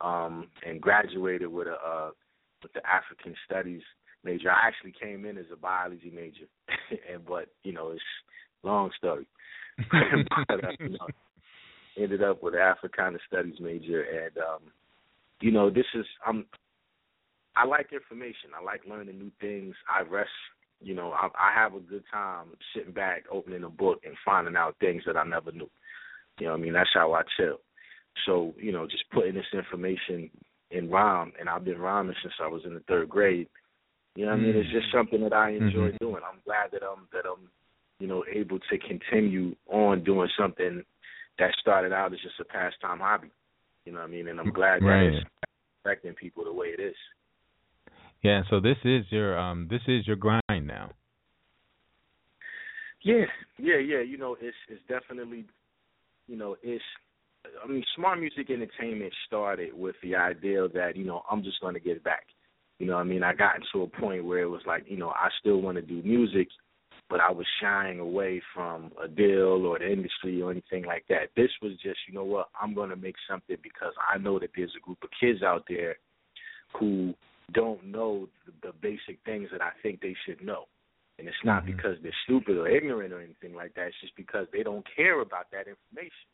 um, 0.00 0.48
and 0.66 0.80
graduated 0.80 1.48
with 1.48 1.68
a 1.68 1.74
uh, 1.74 2.10
with 2.62 2.72
the 2.72 2.80
Africana 2.84 3.36
Studies 3.44 3.82
major. 4.24 4.50
I 4.50 4.66
actually 4.66 4.94
came 5.00 5.24
in 5.24 5.38
as 5.38 5.46
a 5.52 5.56
biology 5.56 6.12
major, 6.14 6.46
and 7.12 7.24
but 7.26 7.48
you 7.62 7.72
know, 7.72 7.90
it's 7.90 8.02
long 8.62 8.90
story. 8.96 9.26
but, 9.78 10.64
uh, 10.64 10.70
you 10.80 10.90
know, 10.90 11.06
ended 11.96 12.22
up 12.22 12.42
with 12.42 12.54
an 12.54 12.60
Africana 12.60 13.18
Studies 13.26 13.60
major, 13.60 14.02
and 14.02 14.36
um, 14.38 14.62
you 15.40 15.50
know, 15.50 15.70
this 15.70 15.86
is 15.94 16.06
I'm. 16.26 16.46
I 17.56 17.66
like 17.66 17.92
information. 17.92 18.50
I 18.58 18.62
like 18.62 18.82
learning 18.88 19.18
new 19.18 19.32
things. 19.40 19.74
I 19.88 20.08
rest. 20.08 20.30
You 20.80 20.94
know, 20.94 21.10
I, 21.10 21.26
I 21.26 21.52
have 21.54 21.74
a 21.74 21.80
good 21.80 22.04
time 22.12 22.46
sitting 22.74 22.92
back, 22.92 23.24
opening 23.32 23.64
a 23.64 23.68
book, 23.68 24.00
and 24.04 24.14
finding 24.24 24.54
out 24.54 24.76
things 24.78 25.02
that 25.06 25.16
I 25.16 25.24
never 25.24 25.50
knew. 25.50 25.68
You 26.38 26.46
know, 26.46 26.54
I 26.54 26.56
mean, 26.56 26.72
that's 26.72 26.90
how 26.94 27.14
I 27.14 27.22
chill. 27.36 27.58
So, 28.26 28.54
you 28.58 28.72
know, 28.72 28.86
just 28.86 29.10
putting 29.12 29.34
this 29.34 29.52
information 29.52 30.30
in 30.70 30.90
rhyme, 30.90 31.32
and 31.38 31.48
I've 31.48 31.64
been 31.64 31.78
rhyming 31.78 32.14
since 32.22 32.34
I 32.42 32.48
was 32.48 32.62
in 32.64 32.74
the 32.74 32.82
third 32.88 33.08
grade. 33.08 33.48
You 34.16 34.24
know, 34.26 34.32
what 34.32 34.38
I 34.38 34.42
mean, 34.42 34.56
it's 34.56 34.70
just 34.70 34.90
something 34.92 35.20
that 35.22 35.32
I 35.32 35.50
enjoy 35.50 35.92
Mhm. 35.92 35.98
doing. 36.00 36.22
I'm 36.24 36.40
glad 36.44 36.70
that 36.72 36.82
I'm 36.82 37.08
that 37.12 37.24
I'm, 37.24 37.50
you 38.00 38.06
know, 38.08 38.24
able 38.32 38.58
to 38.58 38.78
continue 38.78 39.54
on 39.66 40.02
doing 40.02 40.28
something 40.36 40.84
that 41.38 41.54
started 41.60 41.92
out 41.92 42.12
as 42.12 42.20
just 42.20 42.40
a 42.40 42.44
pastime 42.44 42.98
hobby. 42.98 43.30
You 43.84 43.92
know 43.92 44.00
what 44.00 44.06
I 44.08 44.10
mean? 44.10 44.28
And 44.28 44.40
I'm 44.40 44.52
glad 44.52 44.82
Right. 44.82 45.10
that 45.10 45.14
it's 45.14 45.26
affecting 45.84 46.14
people 46.14 46.44
the 46.44 46.52
way 46.52 46.68
it 46.68 46.80
is. 46.80 46.96
Yeah, 48.22 48.42
so 48.50 48.60
this 48.60 48.76
is 48.84 49.04
your 49.10 49.38
um 49.38 49.68
this 49.68 49.82
is 49.86 50.06
your 50.06 50.16
grind 50.16 50.66
now. 50.66 50.90
Yeah, 53.02 53.26
yeah, 53.58 53.78
yeah. 53.78 54.00
You 54.00 54.18
know, 54.18 54.36
it's 54.40 54.56
it's 54.68 54.82
definitely, 54.88 55.44
you 56.26 56.36
know, 56.36 56.56
it's. 56.62 56.84
I 57.64 57.68
mean, 57.68 57.84
smart 57.94 58.18
music 58.18 58.50
entertainment 58.50 59.12
started 59.26 59.72
with 59.72 59.94
the 60.02 60.16
idea 60.16 60.68
that 60.68 60.96
you 60.96 61.04
know 61.04 61.22
I'm 61.30 61.42
just 61.42 61.60
going 61.60 61.74
to 61.74 61.80
get 61.80 62.02
back. 62.02 62.26
You 62.78 62.86
know, 62.86 62.94
what 62.94 63.00
I 63.00 63.04
mean, 63.04 63.22
I 63.22 63.34
got 63.34 63.56
to 63.72 63.82
a 63.82 63.86
point 63.88 64.24
where 64.24 64.40
it 64.40 64.48
was 64.48 64.62
like, 64.66 64.84
you 64.86 64.96
know, 64.96 65.10
I 65.10 65.28
still 65.40 65.60
want 65.60 65.76
to 65.76 65.82
do 65.82 66.00
music, 66.02 66.48
but 67.10 67.20
I 67.20 67.30
was 67.30 67.46
shying 67.60 67.98
away 67.98 68.40
from 68.54 68.92
a 69.02 69.08
deal 69.08 69.66
or 69.66 69.78
the 69.78 69.90
industry 69.90 70.40
or 70.42 70.50
anything 70.50 70.84
like 70.84 71.04
that. 71.08 71.30
This 71.36 71.50
was 71.60 71.72
just, 71.82 71.98
you 72.06 72.14
know 72.14 72.24
what, 72.24 72.48
I'm 72.60 72.74
going 72.74 72.90
to 72.90 72.96
make 72.96 73.16
something 73.28 73.56
because 73.62 73.94
I 74.12 74.18
know 74.18 74.38
that 74.38 74.50
there's 74.54 74.74
a 74.76 74.80
group 74.80 74.98
of 75.02 75.10
kids 75.18 75.42
out 75.42 75.64
there 75.68 75.96
who 76.78 77.14
don't 77.52 77.82
know 77.84 78.28
the, 78.46 78.68
the 78.68 78.72
basic 78.80 79.18
things 79.24 79.48
that 79.50 79.62
I 79.62 79.70
think 79.82 80.00
they 80.00 80.14
should 80.26 80.44
know. 80.44 80.66
And 81.18 81.26
it's 81.26 81.44
not 81.44 81.64
Mhm. 81.64 81.66
because 81.74 81.96
they're 82.02 82.12
stupid 82.24 82.56
or 82.56 82.68
ignorant 82.68 83.12
or 83.12 83.20
anything 83.20 83.54
like 83.54 83.74
that. 83.74 83.88
It's 83.88 84.00
just 84.00 84.14
because 84.14 84.46
they 84.52 84.62
don't 84.62 84.86
care 84.94 85.20
about 85.20 85.50
that 85.50 85.66
information. 85.66 86.28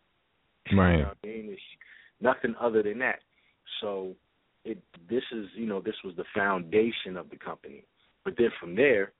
Right. 0.72 0.92
You 0.92 0.98
know 0.98 1.08
what 1.08 1.16
I 1.24 1.26
mean? 1.26 1.52
It's 1.52 1.62
nothing 2.20 2.54
other 2.60 2.82
than 2.82 2.98
that. 2.98 3.20
So 3.80 4.14
it 4.64 4.78
this 5.08 5.22
is 5.32 5.46
you 5.54 5.66
know, 5.66 5.80
this 5.80 5.96
was 6.04 6.14
the 6.16 6.24
foundation 6.34 7.16
of 7.16 7.30
the 7.30 7.36
company. 7.36 7.84
But 8.24 8.34
then 8.38 8.50
from 8.58 8.74
there, 8.74 9.12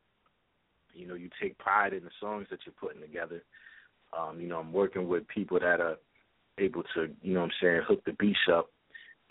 you 0.95 1.07
know, 1.07 1.15
you 1.15 1.29
take 1.41 1.59
pride 1.59 1.93
in 1.93 2.05
the 2.05 2.11
songs 2.21 2.47
that 2.51 2.61
you're 2.65 2.75
putting 2.81 3.03
together. 3.03 3.43
Um, 4.17 4.41
you 4.41 4.49
know, 4.49 4.59
I'm 4.59 4.73
working 4.73 5.09
with 5.09 5.27
people 5.29 5.59
that 5.59 5.81
are 5.81 5.97
able 6.59 6.85
to, 6.95 7.09
you 7.23 7.35
know 7.35 7.43
I'm 7.43 7.51
saying, 7.61 7.83
hook 7.87 8.03
the 8.07 8.13
beats 8.13 8.39
up 8.53 8.71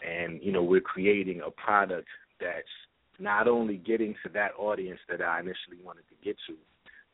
and, 0.06 0.42
you 0.44 0.52
know, 0.52 0.64
we're 0.64 0.82
creating 0.82 1.42
a 1.46 1.52
product 1.52 2.08
that's 2.40 2.68
not 3.20 3.48
only 3.48 3.78
getting 3.78 4.14
to 4.24 4.30
that 4.34 4.52
audience 4.58 5.00
that 5.10 5.22
I 5.22 5.40
initially 5.40 5.78
wanted 5.84 6.04
to 6.10 6.16
get 6.24 6.36
to, 6.48 6.56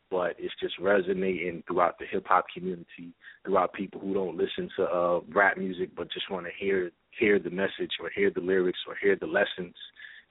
but 0.09 0.35
it's 0.39 0.53
just 0.59 0.79
resonating 0.79 1.63
throughout 1.67 1.99
the 1.99 2.05
hip 2.09 2.25
hop 2.27 2.45
community, 2.51 3.13
throughout 3.45 3.73
people 3.73 4.01
who 4.01 4.13
don't 4.13 4.37
listen 4.37 4.69
to 4.77 4.83
uh 4.83 5.19
rap 5.31 5.57
music 5.57 5.89
but 5.95 6.11
just 6.11 6.31
want 6.31 6.45
to 6.45 6.51
hear 6.57 6.91
hear 7.17 7.39
the 7.39 7.49
message 7.49 7.91
or 8.01 8.09
hear 8.13 8.31
the 8.33 8.41
lyrics 8.41 8.79
or 8.87 8.95
hear 9.01 9.15
the 9.15 9.27
lessons. 9.27 9.75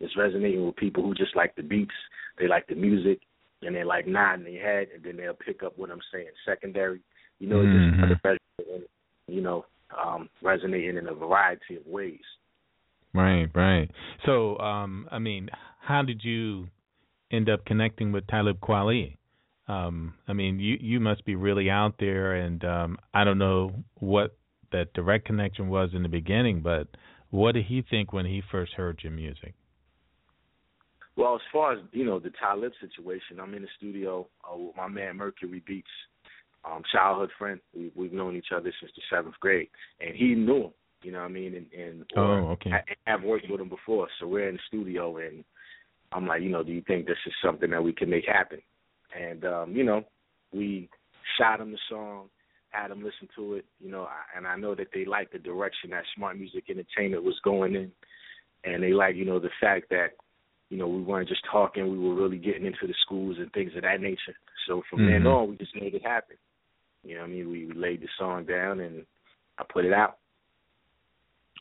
It's 0.00 0.16
resonating 0.16 0.64
with 0.64 0.76
people 0.76 1.02
who 1.02 1.14
just 1.14 1.34
like 1.34 1.54
the 1.56 1.62
beats, 1.62 1.94
they 2.38 2.46
like 2.46 2.66
the 2.68 2.74
music, 2.74 3.20
and 3.62 3.74
they 3.74 3.84
like 3.84 4.06
nodding 4.06 4.44
their 4.44 4.62
head, 4.62 4.88
and 4.94 5.02
then 5.02 5.16
they'll 5.16 5.34
pick 5.34 5.62
up 5.62 5.76
what 5.76 5.90
I'm 5.90 6.00
saying 6.12 6.28
secondary. 6.44 7.00
You 7.40 7.48
know, 7.48 7.60
it 7.60 7.66
Mhm. 7.66 8.08
just 8.08 8.24
resonating, 8.24 8.88
you 9.26 9.40
know, 9.40 9.66
um, 9.96 10.28
resonating 10.42 10.96
in 10.96 11.08
a 11.08 11.14
variety 11.14 11.76
of 11.76 11.86
ways. 11.86 12.24
Right, 13.14 13.48
right. 13.54 13.90
So, 14.26 14.58
um, 14.58 15.08
I 15.10 15.18
mean, 15.18 15.50
how 15.80 16.02
did 16.02 16.22
you 16.22 16.68
end 17.30 17.48
up 17.48 17.64
connecting 17.64 18.12
with 18.12 18.26
Talib 18.26 18.60
Kweli? 18.60 19.16
Um, 19.66 20.14
I 20.26 20.32
mean, 20.32 20.60
you 20.60 20.78
you 20.80 21.00
must 21.00 21.24
be 21.24 21.34
really 21.34 21.70
out 21.70 21.98
there, 21.98 22.34
and 22.34 22.64
um, 22.64 22.98
I 23.12 23.24
don't 23.24 23.38
know 23.38 23.84
what 23.94 24.36
that 24.72 24.92
direct 24.94 25.26
connection 25.26 25.68
was 25.68 25.90
in 25.94 26.02
the 26.02 26.08
beginning, 26.08 26.60
but 26.60 26.88
what 27.30 27.52
did 27.52 27.66
he 27.66 27.82
think 27.88 28.12
when 28.12 28.26
he 28.26 28.42
first 28.50 28.72
heard 28.74 29.00
your 29.02 29.12
music? 29.12 29.54
Well, 31.16 31.34
as 31.34 31.40
far 31.52 31.72
as 31.72 31.80
you 31.92 32.04
know, 32.04 32.20
the 32.20 32.30
Talib 32.40 32.72
situation, 32.80 33.40
I'm 33.40 33.54
in 33.54 33.62
the 33.62 33.68
studio 33.76 34.28
uh, 34.44 34.56
with 34.56 34.76
my 34.76 34.86
man 34.86 35.16
Mercury 35.16 35.62
Beats, 35.66 35.88
um, 36.64 36.82
childhood 36.92 37.30
friend. 37.36 37.60
We, 37.76 37.90
we've 37.96 38.12
known 38.12 38.36
each 38.36 38.52
other 38.54 38.72
since 38.80 38.92
the 38.94 39.02
seventh 39.10 39.34
grade, 39.40 39.68
and 40.00 40.14
he 40.14 40.34
knew 40.34 40.66
him. 40.66 40.72
You 41.02 41.12
know 41.12 41.18
what 41.18 41.26
I 41.26 41.28
mean? 41.28 41.54
And, 41.54 41.66
and 41.72 42.04
Oh, 42.16 42.48
okay. 42.52 42.70
I, 42.72 43.12
I've 43.12 43.22
worked 43.22 43.46
with 43.50 43.60
him 43.60 43.68
before, 43.68 44.08
so 44.18 44.26
we're 44.26 44.48
in 44.48 44.56
the 44.56 44.60
studio, 44.68 45.16
and 45.18 45.44
I'm 46.12 46.26
like, 46.26 46.42
you 46.42 46.50
know, 46.50 46.62
do 46.62 46.72
you 46.72 46.82
think 46.86 47.06
this 47.06 47.18
is 47.26 47.32
something 47.44 47.70
that 47.70 47.82
we 47.82 47.92
can 47.92 48.10
make 48.10 48.24
happen? 48.24 48.60
And 49.18 49.44
um, 49.44 49.72
you 49.74 49.84
know, 49.84 50.04
we 50.52 50.88
shot 51.36 51.60
him 51.60 51.72
the 51.72 51.78
song, 51.90 52.28
had 52.70 52.90
him 52.90 53.02
listen 53.02 53.28
to 53.36 53.54
it, 53.54 53.64
you 53.80 53.90
know, 53.90 54.04
I- 54.04 54.36
and 54.36 54.46
I 54.46 54.56
know 54.56 54.74
that 54.74 54.92
they 54.92 55.04
liked 55.04 55.32
the 55.32 55.38
direction 55.38 55.90
that 55.90 56.04
Smart 56.14 56.36
Music 56.38 56.64
Entertainment 56.68 57.24
was 57.24 57.38
going 57.40 57.74
in, 57.74 57.92
and 58.64 58.82
they 58.82 58.92
like, 58.92 59.16
you 59.16 59.24
know, 59.24 59.38
the 59.38 59.50
fact 59.60 59.88
that 59.90 60.12
you 60.70 60.76
know, 60.76 60.86
we 60.86 61.00
weren't 61.00 61.28
just 61.28 61.44
talking, 61.50 61.90
we 61.90 61.98
were 61.98 62.14
really 62.14 62.36
getting 62.36 62.66
into 62.66 62.86
the 62.86 62.94
schools 63.00 63.36
and 63.38 63.50
things 63.52 63.74
of 63.74 63.82
that 63.82 64.00
nature. 64.00 64.34
So 64.66 64.82
from 64.90 65.06
then 65.06 65.22
Mhm. 65.22 65.34
on, 65.34 65.50
we 65.50 65.56
just 65.56 65.74
made 65.74 65.94
it 65.94 66.02
happen. 66.02 66.36
You 67.02 67.14
know 67.14 67.22
what 67.22 67.28
I 67.28 67.32
mean? 67.32 67.50
We 67.50 67.72
laid 67.72 68.02
the 68.02 68.08
song 68.18 68.44
down 68.44 68.80
and 68.80 69.06
I 69.56 69.64
put 69.64 69.86
it 69.86 69.92
out. 69.92 70.18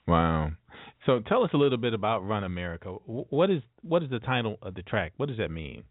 Wow. 0.07 0.51
So, 1.05 1.21
tell 1.21 1.43
us 1.43 1.53
a 1.53 1.57
little 1.57 1.77
bit 1.77 1.93
about 1.93 2.25
Run 2.25 2.43
America. 2.43 2.89
What 3.05 3.49
is 3.49 3.61
what 3.81 4.03
is 4.03 4.09
the 4.09 4.19
title 4.19 4.57
of 4.61 4.73
the 4.73 4.83
track? 4.83 5.13
What 5.17 5.27
does 5.27 5.37
that 5.37 5.51
mean? 5.51 5.83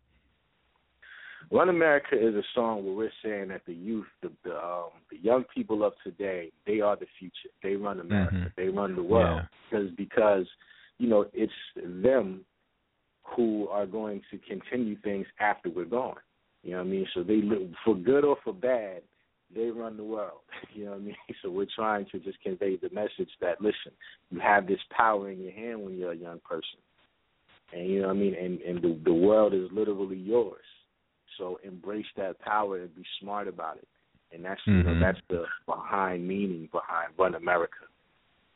Run 1.50 1.68
America 1.68 2.14
is 2.14 2.34
a 2.34 2.42
song 2.54 2.84
where 2.84 2.94
we're 2.94 3.12
saying 3.22 3.48
that 3.48 3.62
the 3.66 3.74
youth, 3.74 4.06
the 4.22 4.30
the, 4.44 4.56
um, 4.56 4.90
the 5.10 5.18
young 5.18 5.44
people 5.54 5.84
of 5.84 5.92
today, 6.02 6.50
they 6.66 6.80
are 6.80 6.96
the 6.96 7.06
future. 7.18 7.50
They 7.62 7.76
run 7.76 8.00
America. 8.00 8.34
Mhm. 8.34 8.54
They 8.56 8.68
run 8.68 8.96
the 8.96 9.02
world 9.02 9.42
Yeah. 9.42 9.46
because 9.70 9.90
because 9.92 10.46
you 10.98 11.08
know 11.08 11.26
it's 11.32 11.52
them 11.76 12.44
who 13.24 13.68
are 13.68 13.86
going 13.86 14.22
to 14.30 14.38
continue 14.38 14.96
things 14.96 15.26
after 15.40 15.68
we're 15.70 15.84
gone. 15.84 16.16
You 16.62 16.72
know 16.72 16.78
what 16.78 16.86
I 16.86 16.90
mean? 16.90 17.06
So 17.14 17.22
they 17.22 17.42
look 17.42 17.62
for 17.84 17.94
good 17.94 18.24
or 18.24 18.36
for 18.42 18.52
bad, 18.52 19.02
they 19.54 19.70
run 19.70 19.96
the 19.96 20.04
world. 20.04 20.40
You 20.74 20.86
know 20.86 20.90
what 20.92 21.00
I 21.00 21.04
mean? 21.04 21.16
So 21.42 21.50
we're 21.50 21.66
trying 21.74 22.06
to 22.06 22.18
just 22.18 22.40
convey 22.40 22.76
the 22.76 22.90
message 22.90 23.30
that 23.40 23.60
listen, 23.60 23.92
you 24.30 24.40
have 24.40 24.66
this 24.66 24.80
power 24.90 25.30
in 25.30 25.40
your 25.40 25.52
hand 25.52 25.82
when 25.84 25.96
you're 25.96 26.12
a 26.12 26.16
young 26.16 26.40
person. 26.40 26.80
And 27.72 27.86
you 27.88 28.00
know 28.00 28.08
what 28.08 28.16
I 28.16 28.20
mean? 28.20 28.34
And 28.34 28.60
and 28.62 28.82
the 28.82 28.98
the 29.04 29.14
world 29.14 29.54
is 29.54 29.70
literally 29.70 30.16
yours. 30.18 30.64
So 31.38 31.58
embrace 31.64 32.06
that 32.16 32.38
power 32.40 32.80
and 32.80 32.94
be 32.94 33.04
smart 33.20 33.48
about 33.48 33.78
it. 33.78 33.88
And 34.32 34.44
that's 34.44 34.60
you 34.72 34.82
know 34.82 34.94
Mhm. 34.94 35.00
that's 35.00 35.20
the 35.28 35.44
behind 35.66 36.26
meaning 36.26 36.68
behind 36.72 37.12
Run 37.18 37.34
America. 37.34 37.84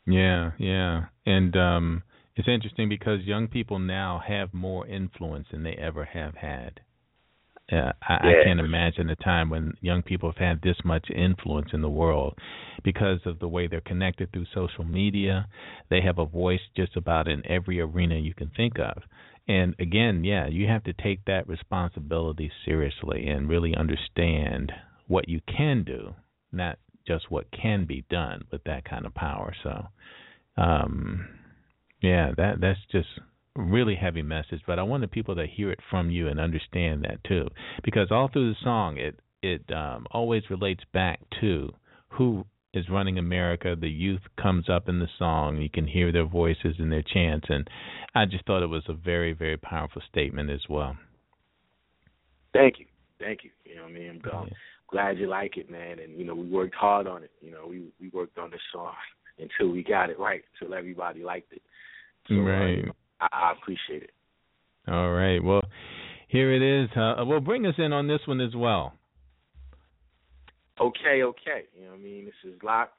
Yeah, 0.07 0.53
yeah. 0.59 1.07
And 1.27 1.57
um 1.57 2.03
it's 2.37 2.49
interesting 2.49 2.89
because 2.89 3.21
young 3.25 3.49
people 3.49 3.79
now 3.79 4.19
have 4.27 4.55
more 4.55 4.87
influence 4.87 5.49
than 5.51 5.63
they 5.63 5.75
ever 5.75 6.05
have 6.05 6.35
had. 6.37 6.81
Uh, 7.71 7.93
I, 8.03 8.15
I 8.31 8.33
can't 8.43 8.61
imagine 8.61 9.11
a 9.11 9.17
time 9.17 9.49
when 9.51 9.75
young 9.81 10.03
people 10.03 10.31
have 10.31 10.39
had 10.39 10.63
this 10.63 10.77
much 10.85 11.09
influence 11.11 11.69
in 11.73 11.83
the 11.83 11.89
world 11.89 12.37
because 12.83 13.21
of 13.27 13.39
the 13.39 13.49
way 13.49 13.67
they're 13.67 13.81
connected 13.81 14.33
through 14.33 14.47
social 14.55 14.85
media. 14.85 15.47
They 15.89 16.01
have 16.01 16.19
a 16.19 16.25
voice 16.25 16.61
just 16.77 16.97
about 16.97 17.29
in 17.29 17.47
every 17.47 17.81
arena 17.81 18.17
you 18.17 18.35
can 18.35 18.51
think 18.57 18.79
of. 18.79 19.03
And 19.51 19.75
again, 19.81 20.23
yeah, 20.23 20.47
you 20.47 20.69
have 20.69 20.85
to 20.85 20.93
take 20.93 21.25
that 21.25 21.49
responsibility 21.49 22.53
seriously 22.65 23.27
and 23.27 23.49
really 23.49 23.75
understand 23.75 24.71
what 25.09 25.29
you 25.29 25.41
can 25.49 25.83
do, 25.83 26.15
not 26.53 26.79
just 27.05 27.33
what 27.33 27.51
can 27.51 27.85
be 27.85 28.05
done 28.09 28.43
with 28.53 28.63
that 28.63 28.85
kind 28.85 29.07
of 29.07 29.13
power. 29.13 29.53
So, 29.65 29.87
um, 30.57 31.29
yeah, 32.01 32.31
that 32.37 32.61
that's 32.61 32.79
just 32.93 33.09
really 33.57 33.97
heavy 33.97 34.23
message. 34.23 34.61
But 34.69 34.79
I 34.79 34.85
want 34.85 35.01
the 35.01 35.09
people 35.09 35.35
to 35.35 35.49
hear 35.49 35.73
it 35.73 35.81
from 35.91 36.11
you 36.11 36.29
and 36.29 36.39
understand 36.39 37.03
that 37.03 37.25
too, 37.25 37.49
because 37.83 38.13
all 38.13 38.29
through 38.33 38.51
the 38.51 38.59
song, 38.63 38.99
it 38.99 39.19
it 39.43 39.65
um, 39.75 40.07
always 40.13 40.45
relates 40.49 40.85
back 40.93 41.19
to 41.41 41.75
who 42.11 42.45
is 42.73 42.89
running 42.89 43.19
America. 43.19 43.75
The 43.79 43.89
youth 43.89 44.21
comes 44.41 44.69
up 44.69 44.89
in 44.89 44.99
the 44.99 45.09
song. 45.19 45.57
You 45.57 45.71
can 45.71 45.87
hear 45.87 46.13
their 46.13 46.27
voices 46.27 46.77
and 46.79 46.91
their 46.91 47.03
chants, 47.03 47.47
and 47.49 47.69
I 48.15 48.27
just 48.27 48.47
thought 48.47 48.63
it 48.63 48.69
was 48.69 48.85
a 48.89 48.95
very, 48.95 49.33
very 49.33 49.57
powerful 49.57 50.03
statement 50.09 50.51
as 50.51 50.63
well. 50.69 50.97
Thank 52.53 52.79
you, 52.79 52.87
thank 53.19 53.45
you. 53.45 53.51
You 53.65 53.77
know, 53.77 53.83
what 53.83 53.91
I 53.91 53.95
mean, 53.95 54.21
I'm 54.25 54.47
yeah. 54.47 54.55
glad 54.89 55.19
you 55.19 55.29
like 55.29 55.57
it, 55.57 55.71
man. 55.71 55.99
And 55.99 56.19
you 56.19 56.25
know, 56.25 56.35
we 56.35 56.49
worked 56.49 56.75
hard 56.75 57.07
on 57.07 57.23
it. 57.23 57.31
You 57.41 57.51
know, 57.51 57.67
we 57.69 57.85
we 58.01 58.09
worked 58.11 58.39
on 58.39 58.51
this 58.51 58.61
song 58.73 58.95
until 59.39 59.73
we 59.73 59.83
got 59.83 60.11
it 60.11 60.19
right, 60.19 60.43
until 60.61 60.75
everybody 60.75 61.23
liked 61.23 61.53
it. 61.53 61.63
So, 62.29 62.35
uh, 62.35 62.39
right. 62.39 62.85
I, 63.21 63.29
I 63.33 63.53
appreciate 63.53 64.03
it. 64.03 64.11
All 64.89 65.11
right. 65.11 65.43
Well, 65.43 65.63
here 66.29 66.53
it 66.53 66.63
is. 66.63 66.89
Uh, 66.97 67.25
well, 67.27 67.41
bring 67.41 67.67
us 67.67 67.75
in 67.79 67.93
on 67.93 68.07
this 68.07 68.21
one 68.27 68.41
as 68.41 68.55
well. 68.55 68.95
Okay, 70.81 71.23
okay. 71.23 71.69
You 71.77 71.85
know 71.85 71.91
what 71.91 72.01
I 72.01 72.03
mean? 72.03 72.25
This 72.25 72.35
is 72.43 72.59
LAK. 72.63 72.91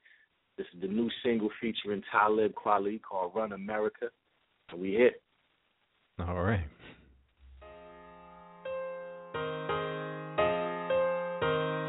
This 0.58 0.68
is 0.76 0.82
the 0.82 0.88
new 0.88 1.10
single 1.26 1.50
featuring 1.60 2.04
Talib 2.12 2.54
Kweli 2.54 3.02
called 3.02 3.34
Run 3.34 3.54
America. 3.54 4.12
And 4.70 4.80
we 4.80 4.92
hit. 4.94 5.24
All 6.20 6.44
right. 6.44 6.62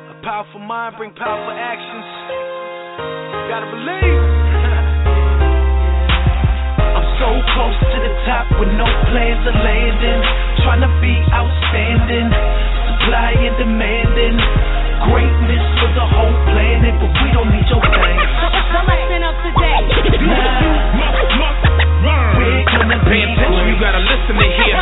A 0.08 0.16
powerful 0.24 0.60
mind 0.60 0.96
bring 0.96 1.12
powerful 1.12 1.52
actions. 1.52 2.08
gotta 3.52 3.68
believe. 3.68 4.16
I'm 6.96 7.08
so 7.20 7.28
close 7.52 7.76
to 7.92 7.98
the 8.00 8.12
top 8.24 8.48
with 8.56 8.72
no 8.80 8.88
plans 9.12 9.44
of 9.44 9.56
landing. 9.60 10.24
Trying 10.64 10.80
to 10.80 10.92
be 11.04 11.12
outstanding. 11.36 12.32
Supply 12.32 13.36
and 13.44 13.60
demanding. 13.60 14.81
Greatness 15.02 15.64
for 15.82 15.90
the 15.98 16.06
whole 16.06 16.36
planet, 16.46 16.94
but 17.02 17.10
we 17.10 17.28
don't 17.34 17.50
need 17.50 17.66
your 17.66 17.82
thing. 17.82 18.18
The 18.72 18.82
lesson 18.86 19.22
of 19.26 19.34
today. 19.42 19.82
We're 22.38 22.62
gonna 22.70 22.98
pay 23.02 23.22
attention, 23.26 23.64
you 23.66 23.76
gotta 23.82 23.98
listen 23.98 24.34
to 24.38 24.46
hear. 24.46 24.78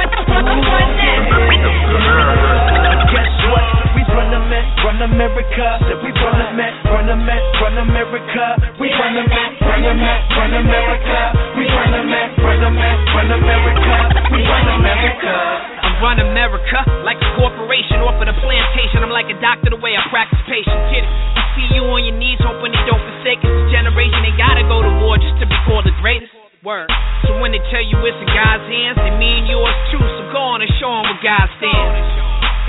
Guess 3.11 3.33
what? 3.49 3.65
We 3.97 4.03
run 4.13 4.29
the 4.29 4.41
Met, 4.45 4.67
run 4.85 5.01
America. 5.09 5.67
Said 5.89 6.05
we 6.05 6.13
run 6.13 6.37
the 6.37 6.49
Met, 6.53 6.75
run 6.85 7.07
the 7.09 7.17
Met, 7.17 7.43
run 7.61 7.79
America. 7.81 8.45
We 8.77 8.93
run 8.93 9.15
the 9.17 9.25
Met, 9.25 9.57
run 9.65 9.83
the 9.83 9.95
Met, 9.97 10.21
run 10.37 10.53
America. 10.53 11.21
We 11.57 11.65
run 11.65 11.91
the 11.97 12.03
Met, 12.05 12.29
run 12.45 12.61
the 12.61 12.71
Met, 12.71 12.99
run 13.17 13.31
America. 13.41 13.97
We 14.37 14.41
run 14.45 14.69
America 14.69 15.70
run 16.01 16.17
America 16.19 16.81
like 17.05 17.21
a 17.21 17.31
corporation 17.37 18.01
off 18.01 18.17
of 18.17 18.27
the 18.27 18.37
plantation. 18.41 19.05
I'm 19.05 19.13
like 19.13 19.29
a 19.29 19.39
doctor 19.39 19.71
the 19.71 19.81
way 19.81 19.93
I 19.95 20.03
practice 20.09 20.41
patience. 20.49 20.97
It? 20.97 21.05
I 21.05 21.43
see 21.55 21.67
you 21.77 21.85
on 21.87 22.03
your 22.03 22.17
knees, 22.17 22.41
hoping 22.41 22.73
they 22.73 22.85
don't 22.89 23.01
forsake 23.01 23.45
us. 23.45 23.53
This 23.53 23.69
generation 23.71 24.21
ain't 24.25 24.41
gotta 24.41 24.65
go 24.65 24.81
to 24.81 24.93
war 25.05 25.21
just 25.21 25.37
to 25.39 25.47
be 25.47 25.57
called 25.69 25.85
the 25.87 25.95
greatest. 26.01 26.33
Word. 26.61 26.93
So 27.25 27.41
when 27.41 27.57
they 27.57 27.63
tell 27.73 27.81
you 27.81 27.97
it's 28.05 28.21
in 28.21 28.29
God's 28.37 28.69
hands, 28.69 29.01
they 29.01 29.17
mean 29.17 29.49
yours 29.49 29.73
too. 29.89 29.97
So 29.97 30.29
go 30.29 30.45
on 30.53 30.61
and 30.61 30.69
show 30.77 30.93
them 30.93 31.09
where 31.09 31.23
God 31.25 31.49
stands. 31.57 31.97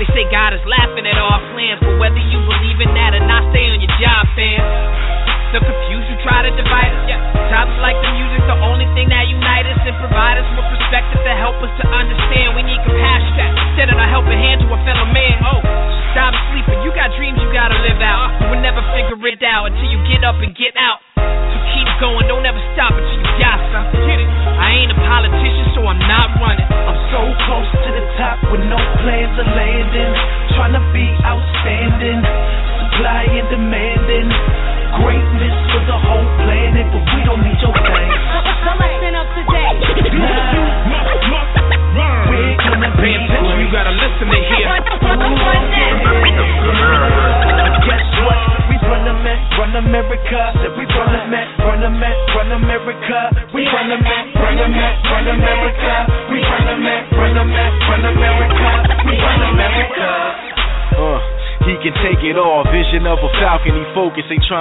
They 0.00 0.08
say 0.16 0.24
God 0.32 0.56
is 0.56 0.64
laughing 0.64 1.04
at 1.04 1.20
our 1.20 1.44
plans, 1.52 1.81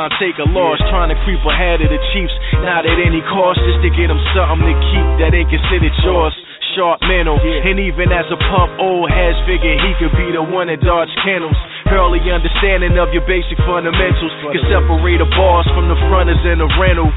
trying 0.02 0.10
to 0.10 0.18
take 0.18 0.38
a 0.42 0.48
loss. 0.50 0.82
Trying 0.90 1.14
to 1.14 1.18
creep 1.22 1.42
ahead 1.46 1.82
of 1.82 1.90
the 1.94 2.02
Chiefs, 2.14 2.34
not 2.66 2.90
at 2.90 2.98
any 2.98 3.22
cost, 3.30 3.62
just 3.62 3.86
to 3.86 3.90
get 3.94 4.10
him 4.10 4.18
something 4.34 4.66
to 4.66 4.76
keep 4.90 5.08
that 5.22 5.30
ain't 5.38 5.50
considered 5.50 5.94
yours 6.02 6.34
sharp 6.74 7.04
mental. 7.04 7.36
And 7.36 7.78
even 7.84 8.10
as 8.16 8.24
a 8.32 8.40
pump, 8.40 8.80
old 8.80 9.12
heads 9.12 9.36
figure 9.44 9.76
he 9.76 9.92
could 10.00 10.16
be 10.16 10.32
the 10.32 10.42
one 10.42 10.72
that 10.72 10.80
dodge 10.80 11.12
kennels. 11.20 11.58
Early 11.92 12.24
understanding 12.32 12.96
of 12.96 13.12
your 13.12 13.28
basic 13.28 13.60
fundamentals 13.68 14.32
can 14.56 14.64
separate 14.72 15.20
a 15.20 15.28
boss 15.36 15.68
from 15.76 15.92
the 15.92 16.00
fronters 16.08 16.40
and 16.48 16.64
the 16.64 16.70
rental. 16.80 17.12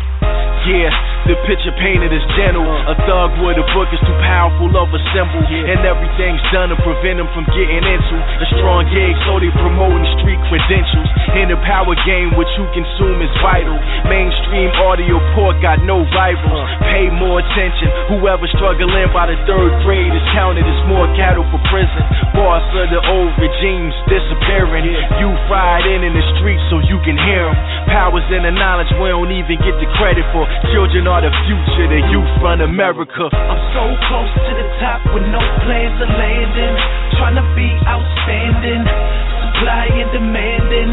Yeah, 0.66 0.90
the 1.24 1.36
picture 1.48 1.72
painted 1.80 2.12
is 2.12 2.24
gentle. 2.36 2.64
A 2.64 2.94
thug 3.08 3.40
with 3.40 3.56
a 3.56 3.66
book 3.72 3.88
is 3.92 4.00
too 4.04 4.18
powerful 4.20 4.68
of 4.76 4.92
a 4.92 5.00
symbol. 5.16 5.40
And 5.40 5.80
everything's 5.80 6.44
done 6.52 6.68
to 6.68 6.76
prevent 6.84 7.20
him 7.20 7.28
from 7.32 7.48
getting 7.48 7.80
into 7.80 8.16
a 8.20 8.46
strong 8.56 8.84
gig, 8.92 9.16
so 9.24 9.40
they 9.40 9.48
promoting 9.56 10.04
street 10.20 10.40
credentials. 10.52 11.08
In 11.40 11.48
the 11.48 11.58
power 11.64 11.96
game, 12.04 12.36
what 12.36 12.48
you 12.60 12.68
consume 12.76 13.24
is 13.24 13.32
vital. 13.40 13.76
Mainstream 14.06 14.68
audio 14.84 15.16
port 15.32 15.56
got 15.64 15.80
no 15.82 16.04
rivals. 16.12 16.68
Pay 16.92 17.08
more 17.16 17.40
attention. 17.40 17.88
Whoever 18.12 18.44
struggling 18.54 19.08
by 19.10 19.32
the 19.32 19.38
third 19.48 19.72
grade 19.82 20.12
is 20.12 20.26
counted 20.36 20.62
as 20.68 20.80
more 20.86 21.08
cattle 21.16 21.48
for 21.48 21.60
prison. 21.72 22.04
Boss 22.36 22.62
of 22.76 22.92
the 22.92 23.00
old 23.00 23.32
regimes 23.40 23.96
disappearing. 24.12 24.92
You 25.18 25.32
fried 25.48 25.88
in 25.88 26.04
in 26.04 26.12
the 26.12 26.24
streets 26.36 26.62
so 26.68 26.84
you 26.84 27.00
can 27.00 27.16
hear 27.16 27.48
them. 27.48 27.56
Powers 27.88 28.26
in 28.28 28.44
the 28.44 28.52
knowledge 28.52 28.90
we 29.00 29.08
don't 29.08 29.32
even 29.32 29.56
get 29.64 29.74
the 29.80 29.88
credit 29.96 30.26
for. 30.30 30.44
Children 30.70 31.08
are 31.08 31.13
the 31.20 31.30
future, 31.46 31.86
the 31.86 32.00
youth 32.10 32.32
run 32.42 32.60
America. 32.62 33.28
I'm 33.30 33.62
so 33.70 33.84
close 34.08 34.32
to 34.34 34.52
the 34.56 34.66
top 34.82 35.00
with 35.14 35.26
no 35.30 35.38
plans 35.62 35.98
of 36.02 36.10
landing. 36.10 36.74
Trying 37.18 37.38
to 37.38 37.46
be 37.54 37.68
outstanding, 37.86 38.82
supply 38.82 39.86
and 39.94 40.10
demanding. 40.10 40.90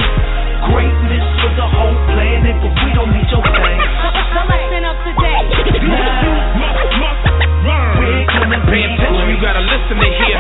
Greatness 0.70 1.26
for 1.42 1.52
the 1.58 1.66
whole 1.66 1.98
planet, 2.14 2.54
but 2.62 2.70
we 2.70 2.90
don't 2.94 3.10
need 3.10 3.26
your 3.34 3.42
thing. 3.42 3.82
The 4.32 4.46
lesson 4.46 4.86
of 4.86 4.96
today. 5.10 5.42
We're 7.98 8.26
gonna 8.30 8.62
pay 8.70 8.86
attention, 8.86 9.26
you 9.26 9.42
gotta 9.42 9.64
listen 9.66 9.98
to 9.98 10.10
hear. 10.22 10.38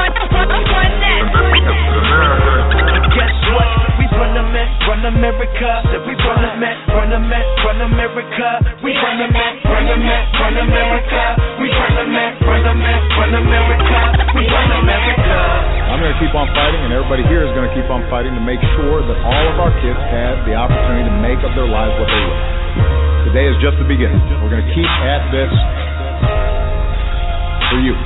Guess 3.18 3.36
what? 3.50 3.91
Run 4.22 4.38
the 4.38 4.46
Met, 4.54 4.70
run 4.86 5.02
America. 5.02 5.82
We 6.06 6.14
run 6.14 6.46
the 6.46 6.54
Met, 6.62 6.78
run 6.94 7.10
the 7.10 7.18
Met, 7.18 7.42
run 7.66 7.82
America. 7.90 8.50
We 8.86 8.94
run 8.94 9.18
the 9.18 9.26
Met, 9.34 9.54
run 9.66 9.82
the 9.90 9.98
Met, 9.98 10.26
run 10.38 10.62
America. 10.62 11.24
We 11.58 11.66
run 11.74 11.94
the 11.98 12.06
Met, 12.06 12.38
run 12.46 12.62
the 12.62 12.76
Met, 12.78 13.02
run 13.18 13.34
America. 13.34 13.98
We 14.38 14.46
run 14.46 14.70
America. 14.78 15.42
I'm 15.90 15.98
going 16.06 16.14
to 16.14 16.22
keep 16.22 16.38
on 16.38 16.46
fighting, 16.54 16.86
and 16.86 16.94
everybody 16.94 17.26
here 17.34 17.42
is 17.42 17.52
going 17.58 17.66
to 17.66 17.74
keep 17.74 17.90
on 17.90 18.06
fighting 18.14 18.38
to 18.38 18.44
make 18.46 18.62
sure 18.78 19.02
that 19.02 19.18
all 19.26 19.46
of 19.50 19.58
our 19.58 19.74
kids 19.82 19.98
have 20.14 20.46
the 20.46 20.54
opportunity 20.54 21.10
to 21.10 21.18
make 21.18 21.42
of 21.42 21.58
their 21.58 21.66
lives 21.66 21.98
what 21.98 22.06
they 22.06 22.22
will. 22.22 22.42
Today 23.26 23.50
is 23.50 23.58
just 23.58 23.82
the 23.82 23.90
beginning. 23.90 24.22
We're 24.46 24.54
going 24.54 24.62
to 24.62 24.74
keep 24.78 24.92
at 25.02 25.34
this 25.34 25.50
for 27.74 27.82
you, 27.82 27.98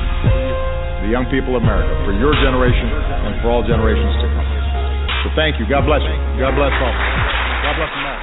the 1.04 1.12
young 1.12 1.28
people 1.28 1.60
of 1.60 1.60
America, 1.60 1.92
for 2.08 2.16
your 2.16 2.32
generation, 2.40 2.88
and 2.88 3.36
for 3.44 3.52
all 3.52 3.60
generations 3.60 4.16
to 4.24 4.32
come. 4.32 4.55
So 5.26 5.32
thank 5.34 5.58
you. 5.58 5.66
God 5.68 5.84
bless 5.84 6.02
you. 6.02 6.14
God 6.38 6.54
bless 6.54 6.70
all. 6.70 6.94
God 7.64 7.74
bless 7.74 7.90
them 7.90 8.06
all. 8.06 8.22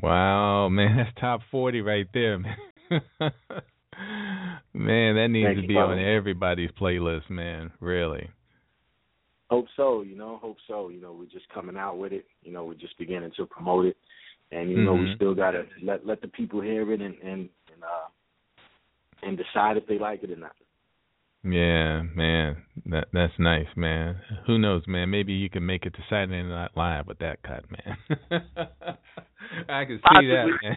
Wow, 0.00 0.68
man, 0.68 0.96
that's 0.98 1.10
top 1.18 1.40
forty 1.50 1.80
right 1.80 2.06
there, 2.14 2.38
man. 2.38 2.56
man, 4.72 5.16
that 5.16 5.28
needs 5.30 5.48
Thank 5.48 5.62
to 5.62 5.66
be 5.66 5.74
on 5.74 5.98
everybody's 5.98 6.70
playlist, 6.80 7.28
man. 7.28 7.72
Really. 7.80 8.30
Hope 9.50 9.66
so, 9.76 10.02
you 10.02 10.16
know, 10.16 10.38
hope 10.40 10.58
so. 10.68 10.90
You 10.90 11.00
know, 11.00 11.12
we're 11.12 11.24
just 11.24 11.48
coming 11.52 11.76
out 11.76 11.98
with 11.98 12.12
it. 12.12 12.24
You 12.44 12.52
know, 12.52 12.66
we're 12.66 12.74
just 12.74 12.96
beginning 12.98 13.32
to 13.36 13.46
promote 13.46 13.86
it. 13.86 13.96
And 14.52 14.70
you 14.70 14.76
know, 14.78 14.94
we 14.94 15.06
Mhm. 15.06 15.16
still 15.16 15.34
gotta 15.34 15.66
let 15.82 16.06
let 16.06 16.20
the 16.20 16.28
people 16.28 16.60
hear 16.60 16.92
it 16.92 17.00
and 17.00 17.18
and 17.18 17.48
and 17.72 17.82
uh 17.82 18.08
and 19.24 19.36
decide 19.36 19.76
if 19.76 19.86
they 19.88 19.98
like 19.98 20.22
it 20.22 20.30
or 20.30 20.36
not. 20.36 20.54
Yeah, 21.44 22.02
man, 22.14 22.64
that 22.86 23.08
that's 23.12 23.34
nice, 23.38 23.66
man. 23.76 24.16
Who 24.46 24.58
knows, 24.58 24.82
man? 24.86 25.10
Maybe 25.10 25.34
you 25.34 25.50
can 25.50 25.64
make 25.66 25.84
it 25.84 25.92
to 25.94 26.00
Saturday 26.08 26.42
Night 26.42 26.70
Live 26.76 27.06
with 27.06 27.18
that 27.18 27.42
cut, 27.42 27.64
man. 27.70 27.98
I 29.68 29.84
can 29.84 30.00
see 30.08 30.26
Possibly. 30.26 30.28
that, 30.28 30.52
man. 30.62 30.76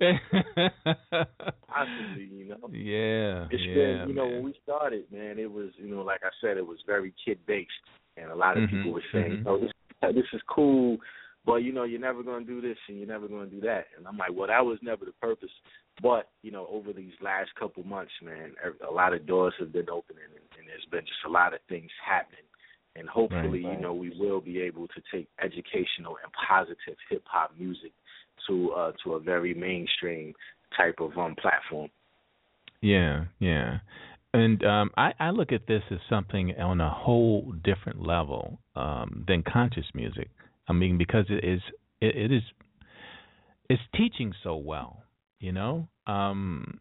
Possibly, 1.68 2.24
you 2.24 2.48
know. 2.48 2.70
Yeah, 2.72 3.46
It's 3.50 3.62
yeah, 3.62 3.72
been, 3.72 4.04
you 4.08 4.14
know, 4.14 4.26
man. 4.26 4.34
when 4.34 4.44
we 4.44 4.54
started, 4.62 5.04
man, 5.12 5.38
it 5.38 5.50
was, 5.50 5.70
you 5.76 5.88
know, 5.94 6.02
like 6.02 6.20
I 6.24 6.30
said, 6.40 6.56
it 6.56 6.66
was 6.66 6.78
very 6.86 7.12
kid 7.24 7.38
based, 7.46 7.70
and 8.16 8.30
a 8.30 8.34
lot 8.34 8.56
of 8.56 8.62
Mhm, 8.62 8.70
people 8.70 8.92
were 8.92 9.02
saying, 9.12 9.38
mhm. 9.38 9.46
"Oh, 9.46 9.58
this 9.58 9.72
this 10.14 10.26
is 10.32 10.40
cool, 10.48 10.98
but 11.44 11.56
you 11.56 11.72
know, 11.72 11.84
you're 11.84 12.00
never 12.00 12.22
going 12.22 12.46
to 12.46 12.50
do 12.52 12.60
this 12.60 12.78
and 12.88 12.98
you're 12.98 13.08
never 13.08 13.28
going 13.28 13.48
to 13.50 13.54
do 13.54 13.60
that." 13.62 13.86
And 13.96 14.06
I'm 14.06 14.16
like, 14.16 14.32
"Well, 14.32 14.48
that 14.48 14.64
was 14.64 14.78
never 14.82 15.04
the 15.04 15.12
purpose." 15.12 15.50
But 16.02 16.30
you 16.42 16.50
know, 16.50 16.66
over 16.70 16.92
these 16.92 17.12
last 17.20 17.50
couple 17.58 17.82
months, 17.84 18.12
man, 18.22 18.54
a 18.88 18.92
lot 18.92 19.12
of 19.12 19.26
doors 19.26 19.54
have 19.58 19.72
been 19.72 19.90
opening, 19.90 20.24
and, 20.24 20.44
and 20.58 20.68
there's 20.68 20.86
been 20.90 21.00
just 21.00 21.24
a 21.26 21.30
lot 21.30 21.52
of 21.54 21.60
things 21.68 21.90
happening. 22.06 22.44
And 22.96 23.08
hopefully, 23.08 23.64
Right. 23.64 23.76
you 23.76 23.80
know, 23.80 23.94
we 23.94 24.10
will 24.18 24.40
be 24.40 24.60
able 24.60 24.88
to 24.88 25.02
take 25.12 25.28
educational 25.42 26.16
and 26.22 26.32
positive 26.48 26.96
hip 27.08 27.22
hop 27.26 27.52
music 27.58 27.92
to 28.46 28.72
uh 28.72 28.92
to 29.04 29.14
a 29.14 29.20
very 29.20 29.54
mainstream 29.54 30.34
type 30.76 30.96
of 31.00 31.16
um 31.18 31.36
platform. 31.36 31.90
Yeah, 32.80 33.26
yeah. 33.38 33.78
And 34.32 34.64
um 34.64 34.90
I, 34.96 35.12
I 35.20 35.30
look 35.30 35.52
at 35.52 35.66
this 35.66 35.82
as 35.90 35.98
something 36.08 36.54
on 36.58 36.80
a 36.80 36.90
whole 36.90 37.52
different 37.64 38.04
level 38.04 38.58
um 38.74 39.24
than 39.28 39.42
conscious 39.42 39.86
music. 39.94 40.30
I 40.68 40.72
mean 40.72 40.96
because 40.98 41.26
it 41.28 41.44
is 41.44 41.60
it, 42.00 42.16
it 42.16 42.32
is 42.32 42.42
it's 43.68 43.82
teaching 43.94 44.32
so 44.42 44.56
well, 44.56 45.04
you 45.40 45.52
know? 45.52 45.88
Um 46.06 46.80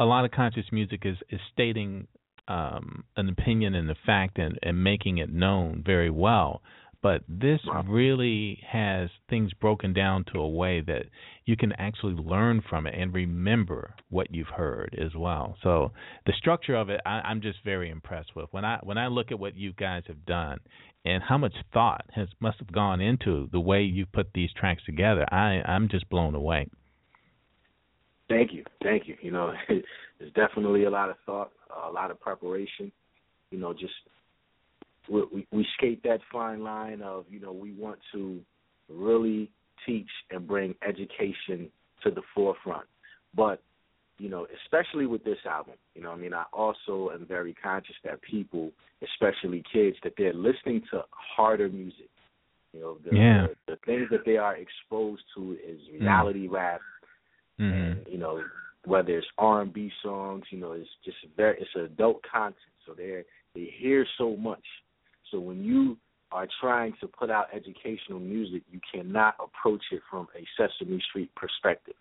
a 0.00 0.04
lot 0.04 0.24
of 0.24 0.30
conscious 0.32 0.66
music 0.72 1.02
is 1.04 1.16
is 1.30 1.40
stating 1.52 2.06
um 2.48 3.04
an 3.16 3.28
opinion 3.28 3.74
and 3.74 3.90
a 3.90 3.96
fact 4.06 4.38
and, 4.38 4.58
and 4.62 4.82
making 4.82 5.18
it 5.18 5.32
known 5.32 5.82
very 5.84 6.10
well. 6.10 6.62
But 7.04 7.20
this 7.28 7.60
really 7.86 8.58
has 8.66 9.10
things 9.28 9.52
broken 9.60 9.92
down 9.92 10.24
to 10.32 10.38
a 10.40 10.48
way 10.48 10.80
that 10.86 11.04
you 11.44 11.54
can 11.54 11.72
actually 11.72 12.14
learn 12.14 12.62
from 12.66 12.86
it 12.86 12.94
and 12.98 13.12
remember 13.12 13.94
what 14.08 14.34
you've 14.34 14.46
heard 14.56 14.96
as 14.98 15.14
well. 15.14 15.54
So 15.62 15.92
the 16.24 16.32
structure 16.32 16.74
of 16.74 16.88
it, 16.88 17.02
I, 17.04 17.20
I'm 17.20 17.42
just 17.42 17.58
very 17.62 17.90
impressed 17.90 18.34
with. 18.34 18.46
When 18.52 18.64
I 18.64 18.78
when 18.82 18.96
I 18.96 19.08
look 19.08 19.30
at 19.30 19.38
what 19.38 19.54
you 19.54 19.74
guys 19.74 20.04
have 20.06 20.24
done 20.24 20.60
and 21.04 21.22
how 21.22 21.36
much 21.36 21.52
thought 21.74 22.06
has 22.14 22.28
must 22.40 22.58
have 22.60 22.72
gone 22.72 23.02
into 23.02 23.50
the 23.52 23.60
way 23.60 23.82
you 23.82 24.06
put 24.06 24.28
these 24.32 24.50
tracks 24.58 24.82
together, 24.86 25.26
I 25.30 25.60
I'm 25.66 25.90
just 25.90 26.08
blown 26.08 26.34
away. 26.34 26.68
Thank 28.28 28.52
you, 28.52 28.64
thank 28.82 29.06
you. 29.06 29.16
You 29.20 29.30
know, 29.30 29.52
there's 29.68 30.32
definitely 30.34 30.84
a 30.84 30.90
lot 30.90 31.10
of 31.10 31.16
thought, 31.26 31.52
a 31.86 31.90
lot 31.90 32.10
of 32.10 32.20
preparation. 32.20 32.90
You 33.50 33.58
know, 33.58 33.72
just 33.72 33.92
we, 35.08 35.22
we 35.32 35.46
we 35.52 35.66
skate 35.76 36.02
that 36.04 36.20
fine 36.32 36.62
line 36.62 37.02
of 37.02 37.26
you 37.28 37.40
know 37.40 37.52
we 37.52 37.72
want 37.72 37.98
to 38.12 38.40
really 38.88 39.50
teach 39.86 40.08
and 40.30 40.46
bring 40.46 40.74
education 40.86 41.70
to 42.02 42.10
the 42.10 42.22
forefront, 42.34 42.86
but 43.36 43.60
you 44.18 44.28
know, 44.28 44.46
especially 44.64 45.06
with 45.06 45.24
this 45.24 45.38
album, 45.48 45.74
you 45.94 46.02
know, 46.02 46.12
I 46.12 46.16
mean, 46.16 46.32
I 46.32 46.44
also 46.52 47.10
am 47.12 47.26
very 47.26 47.52
conscious 47.54 47.96
that 48.04 48.22
people, 48.22 48.70
especially 49.02 49.62
kids, 49.72 49.96
that 50.04 50.12
they're 50.16 50.32
listening 50.32 50.82
to 50.92 51.02
harder 51.10 51.68
music. 51.68 52.08
You 52.72 52.80
know, 52.80 52.98
the, 53.04 53.16
Yeah. 53.16 53.46
the, 53.66 53.72
the 53.72 53.76
things 53.84 54.08
that 54.10 54.24
they 54.24 54.36
are 54.36 54.56
exposed 54.56 55.22
to 55.36 55.56
is 55.64 55.80
mm. 55.92 56.00
reality 56.00 56.48
rap, 56.48 56.80
Mhm. 57.58 57.98
and 57.98 58.06
you 58.08 58.18
know 58.18 58.44
whether 58.84 59.16
it's 59.16 59.26
R 59.38 59.62
and 59.62 59.72
B 59.72 59.90
songs, 60.02 60.44
you 60.50 60.58
know, 60.58 60.72
it's 60.72 60.88
just 61.04 61.16
very 61.36 61.58
it's 61.60 61.70
adult 61.74 62.22
content, 62.22 62.56
so 62.86 62.92
they 62.94 63.24
they 63.54 63.72
hear 63.78 64.06
so 64.18 64.36
much. 64.36 64.64
So 65.30 65.40
when 65.40 65.64
you 65.64 65.96
are 66.32 66.46
trying 66.60 66.94
to 67.00 67.06
put 67.06 67.30
out 67.30 67.46
educational 67.54 68.18
music, 68.20 68.62
you 68.70 68.80
cannot 68.92 69.36
approach 69.40 69.82
it 69.92 70.02
from 70.10 70.26
a 70.36 70.44
Sesame 70.56 71.00
Street 71.08 71.34
perspective. 71.34 71.94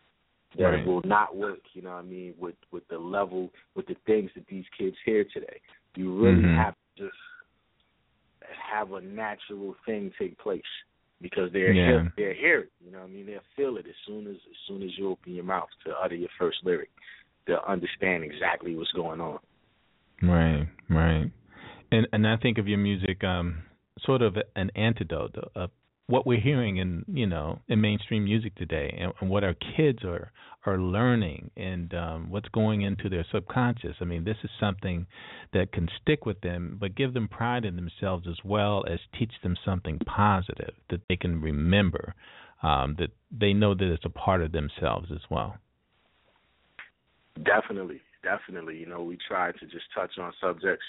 That 0.57 0.65
Right. 0.65 0.85
will 0.85 1.01
not 1.05 1.35
work, 1.35 1.61
you 1.73 1.81
know 1.81 1.91
what 1.91 2.05
I 2.05 2.07
mean, 2.07 2.35
with 2.37 2.55
with 2.71 2.87
the 2.87 2.97
level 2.97 3.51
with 3.75 3.87
the 3.87 3.95
things 4.05 4.31
that 4.35 4.45
these 4.47 4.65
kids 4.77 4.95
hear 5.05 5.23
today. 5.23 5.59
You 5.95 6.13
really 6.13 6.43
Mhm. 6.43 6.55
have 6.55 6.75
to 6.97 7.05
just 7.05 7.17
have 8.51 8.91
a 8.93 9.01
natural 9.01 9.75
thing 9.85 10.11
take 10.19 10.37
place 10.37 10.61
because 11.23 11.51
they're 11.53 11.71
Yeah. 11.71 11.86
hear, 11.86 12.13
they're 12.17 12.33
hear 12.33 12.59
it. 12.59 12.71
You 12.86 12.91
know, 12.91 12.99
what 12.99 13.05
I 13.05 13.09
mean, 13.09 13.25
they'll 13.25 13.39
feel 13.55 13.77
it 13.77 13.88
as 13.88 13.95
soon 14.05 14.27
as 14.27 14.36
as 14.36 14.57
soon 14.67 14.83
as 14.83 14.95
you 14.97 15.09
open 15.09 15.33
your 15.33 15.45
mouth 15.45 15.69
to 15.86 15.97
utter 15.97 16.15
your 16.15 16.29
first 16.38 16.57
lyric. 16.63 16.91
They'll 17.47 17.63
understand 17.67 18.23
exactly 18.23 18.75
what's 18.75 18.91
going 18.91 19.21
on. 19.21 19.39
Right, 20.21 20.67
right. 20.89 21.31
And 21.91 22.07
and 22.13 22.27
I 22.27 22.38
think 22.38 22.57
of 22.59 22.67
your 22.67 22.77
music 22.77 23.23
um 23.23 23.63
sort 24.05 24.21
of 24.21 24.38
an 24.55 24.69
antidote 24.75 25.36
of 25.55 25.71
what 26.07 26.27
we're 26.27 26.39
hearing 26.39 26.77
in 26.77 27.05
you 27.07 27.25
know 27.25 27.59
in 27.67 27.79
mainstream 27.79 28.25
music 28.25 28.53
today 28.55 28.95
and, 28.99 29.13
and 29.21 29.29
what 29.29 29.43
our 29.43 29.55
kids 29.75 29.99
are 30.03 30.31
are 30.65 30.77
learning 30.77 31.49
and 31.57 31.93
um 31.93 32.29
what's 32.29 32.49
going 32.49 32.81
into 32.81 33.09
their 33.09 33.25
subconscious. 33.31 33.95
I 34.01 34.05
mean, 34.05 34.23
this 34.23 34.37
is 34.43 34.49
something 34.59 35.05
that 35.53 35.71
can 35.71 35.89
stick 36.01 36.25
with 36.25 36.41
them 36.41 36.77
but 36.79 36.95
give 36.95 37.13
them 37.13 37.27
pride 37.27 37.65
in 37.65 37.75
themselves 37.75 38.27
as 38.29 38.37
well 38.43 38.83
as 38.89 38.99
teach 39.17 39.31
them 39.43 39.55
something 39.65 39.99
positive 39.99 40.73
that 40.89 41.01
they 41.07 41.15
can 41.15 41.41
remember 41.41 42.15
um 42.61 42.95
that 42.99 43.09
they 43.31 43.53
know 43.53 43.73
that 43.73 43.91
it's 43.91 44.05
a 44.05 44.09
part 44.09 44.41
of 44.41 44.51
themselves 44.51 45.09
as 45.11 45.21
well. 45.29 45.57
Definitely, 47.43 48.01
definitely. 48.23 48.77
You 48.77 48.85
know, 48.85 49.03
we 49.03 49.17
try 49.27 49.51
to 49.51 49.65
just 49.65 49.85
touch 49.95 50.11
on 50.19 50.31
subjects 50.39 50.85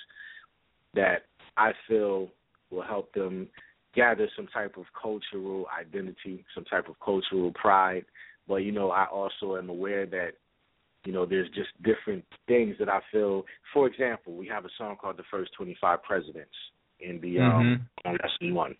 that 0.94 1.22
I 1.56 1.72
feel 1.88 2.28
will 2.70 2.82
help 2.82 3.12
them 3.14 3.48
gather 3.94 4.28
some 4.36 4.46
type 4.48 4.76
of 4.76 4.84
cultural 5.00 5.66
identity, 5.78 6.44
some 6.54 6.64
type 6.64 6.88
of 6.88 6.96
cultural 7.04 7.52
pride. 7.52 8.04
But 8.48 8.56
you 8.56 8.72
know, 8.72 8.90
I 8.90 9.06
also 9.06 9.56
am 9.56 9.68
aware 9.68 10.06
that 10.06 10.32
you 11.04 11.12
know 11.12 11.26
there's 11.26 11.48
just 11.50 11.70
different 11.82 12.24
things 12.46 12.76
that 12.78 12.88
I 12.88 13.00
feel. 13.12 13.44
For 13.72 13.86
example, 13.86 14.36
we 14.36 14.46
have 14.48 14.64
a 14.64 14.70
song 14.76 14.96
called 15.00 15.16
"The 15.16 15.24
First 15.30 15.52
25 15.56 16.02
Presidents" 16.02 16.54
in 17.00 17.20
the 17.20 17.40
um 17.40 17.86
on 18.04 18.16
lesson 18.22 18.54
one. 18.54 18.74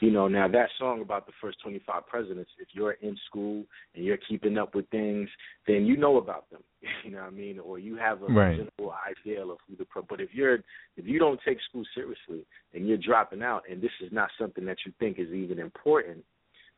You 0.00 0.10
know, 0.10 0.28
now 0.28 0.46
that 0.46 0.68
song 0.78 1.00
about 1.00 1.26
the 1.26 1.32
first 1.40 1.58
25 1.62 2.06
presidents, 2.06 2.50
if 2.58 2.68
you're 2.72 2.92
in 3.00 3.16
school 3.26 3.64
and 3.94 4.04
you're 4.04 4.18
keeping 4.28 4.58
up 4.58 4.74
with 4.74 4.86
things, 4.90 5.28
then 5.66 5.86
you 5.86 5.96
know 5.96 6.18
about 6.18 6.50
them. 6.50 6.62
You 7.04 7.12
know 7.12 7.18
what 7.18 7.28
I 7.28 7.30
mean? 7.30 7.58
Or 7.58 7.78
you 7.78 7.96
have 7.96 8.22
a 8.22 8.28
Right. 8.28 8.56
general 8.56 8.94
idea 9.08 9.42
of 9.42 9.58
who 9.66 9.76
the 9.76 9.84
pro. 9.84 10.02
But 10.02 10.20
if 10.20 10.34
you're 10.34 10.56
if 10.96 11.06
you 11.06 11.18
don't 11.18 11.40
take 11.44 11.58
school 11.68 11.84
seriously 11.94 12.44
and 12.74 12.86
you're 12.86 12.98
dropping 12.98 13.42
out, 13.42 13.62
and 13.70 13.80
this 13.80 13.92
is 14.00 14.12
not 14.12 14.30
something 14.38 14.64
that 14.66 14.78
you 14.84 14.92
think 14.98 15.18
is 15.18 15.32
even 15.32 15.58
important, 15.58 16.24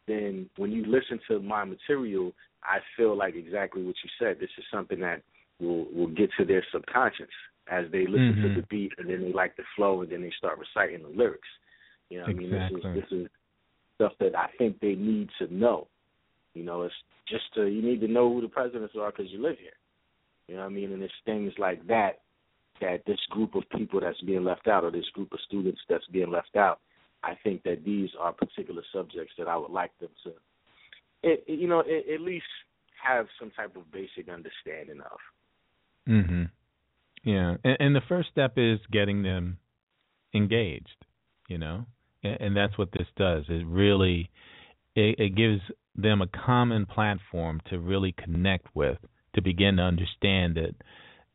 then 0.06 0.48
when 0.56 0.70
you 0.70 0.84
listen 0.86 1.18
to 1.28 1.40
my 1.40 1.64
material, 1.64 2.32
I 2.62 2.78
feel 2.96 3.16
like 3.16 3.34
exactly 3.34 3.82
what 3.82 3.96
you 4.02 4.10
said. 4.18 4.38
This 4.38 4.50
is 4.58 4.64
something 4.70 5.00
that 5.00 5.22
will 5.60 5.86
will 5.92 6.08
get 6.08 6.30
to 6.38 6.44
their 6.44 6.64
subconscious 6.72 7.34
as 7.68 7.90
they 7.90 8.06
listen 8.06 8.36
Mhm. 8.36 8.42
to 8.42 8.60
the 8.60 8.66
beat, 8.68 8.92
and 8.98 9.08
then 9.10 9.22
they 9.22 9.32
like 9.32 9.56
the 9.56 9.64
flow, 9.76 10.02
and 10.02 10.10
then 10.10 10.22
they 10.22 10.30
start 10.32 10.58
reciting 10.58 11.02
the 11.02 11.08
lyrics. 11.08 11.48
You 12.10 12.18
know, 12.18 12.24
what 12.24 12.30
I 12.30 12.34
mean, 12.34 12.50
this 12.50 12.70
is 12.70 12.94
this 12.94 13.20
is 13.20 13.26
stuff 13.96 14.12
that 14.20 14.36
I 14.36 14.46
think 14.56 14.80
they 14.80 14.94
need 14.94 15.28
to 15.38 15.52
know. 15.52 15.88
You 16.54 16.64
know, 16.64 16.82
it's 16.82 16.94
just 17.28 17.44
to, 17.54 17.66
you 17.66 17.82
need 17.82 18.00
to 18.00 18.08
know 18.08 18.32
who 18.32 18.40
the 18.40 18.48
presidents 18.48 18.94
are 18.98 19.10
because 19.10 19.30
you 19.30 19.42
live 19.42 19.58
here. 19.60 19.70
You 20.48 20.54
know 20.56 20.62
what 20.62 20.70
I 20.70 20.74
mean? 20.74 20.92
And 20.92 21.02
it's 21.02 21.12
things 21.24 21.52
like 21.58 21.86
that 21.88 22.20
that 22.80 23.02
this 23.06 23.18
group 23.30 23.54
of 23.54 23.64
people 23.76 24.00
that's 24.00 24.20
being 24.22 24.44
left 24.44 24.68
out, 24.68 24.84
or 24.84 24.90
this 24.90 25.08
group 25.12 25.32
of 25.32 25.40
students 25.46 25.80
that's 25.88 26.06
being 26.12 26.30
left 26.30 26.56
out, 26.56 26.80
I 27.24 27.36
think 27.42 27.64
that 27.64 27.84
these 27.84 28.10
are 28.18 28.32
particular 28.32 28.82
subjects 28.94 29.34
that 29.36 29.48
I 29.48 29.56
would 29.56 29.72
like 29.72 29.90
them 29.98 30.10
to, 30.24 30.32
it, 31.22 31.44
you 31.48 31.66
know, 31.66 31.82
it, 31.84 32.12
at 32.12 32.20
least 32.20 32.46
have 33.02 33.26
some 33.38 33.50
type 33.50 33.76
of 33.76 33.90
basic 33.92 34.28
understanding 34.32 35.00
of. 35.00 35.18
Mm 36.08 36.28
Mhm. 36.28 36.50
Yeah, 37.24 37.56
and, 37.64 37.76
and 37.80 37.96
the 37.96 38.00
first 38.08 38.28
step 38.30 38.52
is 38.56 38.78
getting 38.90 39.22
them 39.22 39.58
engaged. 40.32 41.04
You 41.48 41.58
know, 41.58 41.86
and, 42.22 42.40
and 42.40 42.56
that's 42.56 42.76
what 42.78 42.92
this 42.92 43.06
does. 43.16 43.44
It 43.48 43.66
really 43.66 44.30
it, 44.94 45.18
it 45.18 45.36
gives 45.36 45.60
them 45.94 46.22
a 46.22 46.26
common 46.26 46.86
platform 46.86 47.60
to 47.70 47.78
really 47.78 48.12
connect 48.12 48.66
with, 48.74 48.98
to 49.34 49.42
begin 49.42 49.76
to 49.76 49.82
understand 49.82 50.56
that 50.56 50.74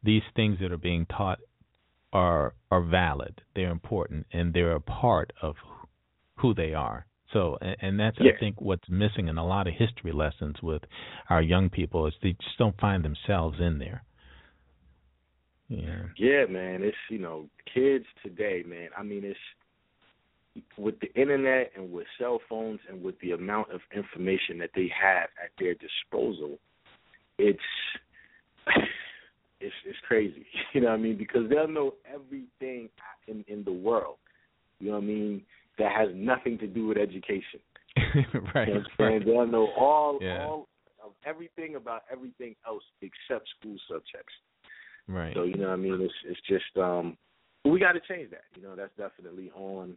these 0.03 0.23
things 0.35 0.57
that 0.61 0.71
are 0.71 0.77
being 0.77 1.05
taught 1.05 1.39
are 2.11 2.53
are 2.71 2.83
valid. 2.83 3.41
They're 3.55 3.71
important, 3.71 4.27
and 4.31 4.53
they're 4.53 4.75
a 4.75 4.81
part 4.81 5.33
of 5.41 5.55
who 6.37 6.53
they 6.53 6.73
are. 6.73 7.05
So, 7.31 7.57
and, 7.61 7.75
and 7.81 7.99
that's 7.99 8.17
Yeah. 8.19 8.33
I 8.35 8.39
think 8.39 8.61
what's 8.61 8.87
missing 8.89 9.27
in 9.27 9.37
a 9.37 9.45
lot 9.45 9.67
of 9.67 9.73
history 9.73 10.11
lessons 10.11 10.61
with 10.61 10.83
our 11.29 11.41
young 11.41 11.69
people 11.69 12.05
is 12.07 12.13
they 12.21 12.33
just 12.33 12.57
don't 12.57 12.79
find 12.79 13.03
themselves 13.03 13.57
in 13.59 13.79
there. 13.79 14.03
Yeah. 15.67 16.03
Yeah, 16.17 16.45
man, 16.45 16.83
it's 16.83 16.97
you 17.09 17.17
know, 17.17 17.49
kids 17.73 18.05
today, 18.21 18.63
man. 18.65 18.89
I 18.97 19.03
mean, 19.03 19.23
it's 19.23 19.39
with 20.77 20.95
the 20.99 21.11
internet 21.19 21.71
and 21.75 21.91
with 21.91 22.05
cell 22.19 22.39
phones 22.47 22.79
and 22.89 23.03
with 23.03 23.19
the 23.21 23.31
amount 23.31 23.71
of 23.71 23.81
information 23.95 24.57
that 24.59 24.69
they 24.75 24.89
have 25.01 25.29
at 25.43 25.49
their 25.59 25.73
disposal. 25.75 26.57
It's 27.37 27.59
it's 29.59 29.73
it's 29.85 29.97
crazy. 30.07 30.45
You 30.73 30.81
know 30.81 30.87
what 30.89 30.95
I 30.95 30.97
mean? 30.97 31.17
Because 31.17 31.49
they'll 31.49 31.67
know 31.67 31.93
everything 32.11 32.89
in 33.27 33.43
in 33.47 33.63
the 33.63 33.71
world. 33.71 34.17
You 34.79 34.87
know 34.87 34.93
what 34.97 35.03
I 35.03 35.07
mean? 35.07 35.41
That 35.79 35.91
has 35.95 36.09
nothing 36.13 36.57
to 36.59 36.67
do 36.67 36.87
with 36.87 36.97
education. 36.97 37.59
right. 38.55 38.67
You 38.67 38.73
know 38.75 38.83
what 38.97 39.25
They'll 39.25 39.47
know 39.47 39.67
all 39.77 40.19
Yeah. 40.21 40.45
all 40.45 40.67
of 41.03 41.11
everything 41.25 41.75
about 41.75 42.03
everything 42.11 42.55
else 42.65 42.83
except 43.01 43.47
school 43.59 43.77
subjects. 43.89 44.33
Right. 45.07 45.33
So 45.35 45.43
you 45.43 45.55
know 45.55 45.67
what 45.67 45.73
I 45.73 45.77
mean? 45.77 46.01
It's 46.01 46.13
it's 46.25 46.39
just 46.47 46.77
um 46.77 47.17
we 47.65 47.79
got 47.79 47.93
to 47.93 48.01
change 48.01 48.29
that. 48.31 48.43
You 48.55 48.61
know, 48.63 48.75
that's 48.75 48.95
definitely 48.97 49.49
on 49.55 49.95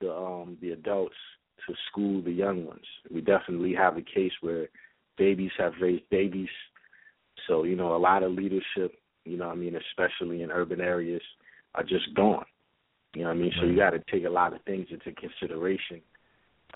the 0.00 0.12
um 0.14 0.56
the 0.60 0.70
adults 0.70 1.14
to 1.66 1.74
school 1.90 2.22
the 2.22 2.32
young 2.32 2.66
ones. 2.66 2.84
We 3.12 3.20
definitely 3.20 3.74
have 3.74 3.96
a 3.96 4.02
case 4.02 4.32
where 4.40 4.68
babies 5.18 5.50
have 5.58 5.72
raised 5.80 6.08
babies. 6.10 6.48
So, 7.46 7.64
you 7.64 7.76
know, 7.76 7.94
a 7.94 7.98
lot 7.98 8.22
of 8.22 8.32
leadership, 8.32 8.94
you 9.24 9.36
know 9.36 9.46
what 9.48 9.56
I 9.56 9.56
mean, 9.56 9.76
especially 9.76 10.42
in 10.42 10.50
urban 10.50 10.80
areas, 10.80 11.22
are 11.74 11.82
just 11.82 12.14
gone. 12.14 12.44
You 13.14 13.22
know 13.22 13.28
what 13.28 13.36
I 13.36 13.40
mean? 13.40 13.52
So 13.60 13.66
you 13.66 13.76
got 13.76 13.90
to 13.90 14.02
take 14.10 14.24
a 14.24 14.30
lot 14.30 14.54
of 14.54 14.62
things 14.62 14.86
into 14.90 15.12
consideration 15.12 16.00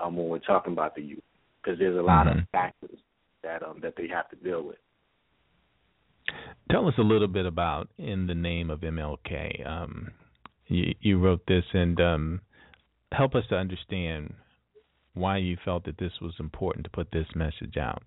um 0.03 0.17
when 0.17 0.29
we're 0.29 0.39
talking 0.41 0.73
about 0.73 0.95
the 0.95 1.03
youth 1.03 1.23
because 1.63 1.79
there's 1.79 1.99
a 1.99 2.03
lot 2.03 2.27
of 2.27 2.37
Mhm. 2.37 2.47
factors 2.53 2.99
that 3.43 3.63
um 3.63 3.81
that 3.81 3.95
they 3.97 4.09
have 4.09 4.29
to 4.31 4.37
deal 4.37 4.63
with. 4.63 4.79
Tell 6.71 6.89
us 6.89 6.95
a 6.99 7.03
little 7.03 7.29
bit 7.29 7.47
about 7.47 7.89
in 7.99 8.27
the 8.27 8.35
name 8.35 8.71
of 8.71 8.81
MLK. 8.81 9.65
Um, 9.67 10.11
you, 10.67 10.95
you 11.01 11.19
wrote 11.19 11.45
this, 11.47 11.65
and 11.73 12.01
um, 12.01 12.41
help 13.15 13.35
us 13.35 13.45
to 13.49 13.57
understand 13.57 14.35
why 15.15 15.39
you 15.39 15.57
felt 15.65 15.85
that 15.85 15.99
this 15.99 16.13
was 16.21 16.35
important 16.41 16.85
to 16.85 16.91
put 16.91 17.11
this 17.13 17.27
message 17.35 17.77
out. 17.77 18.03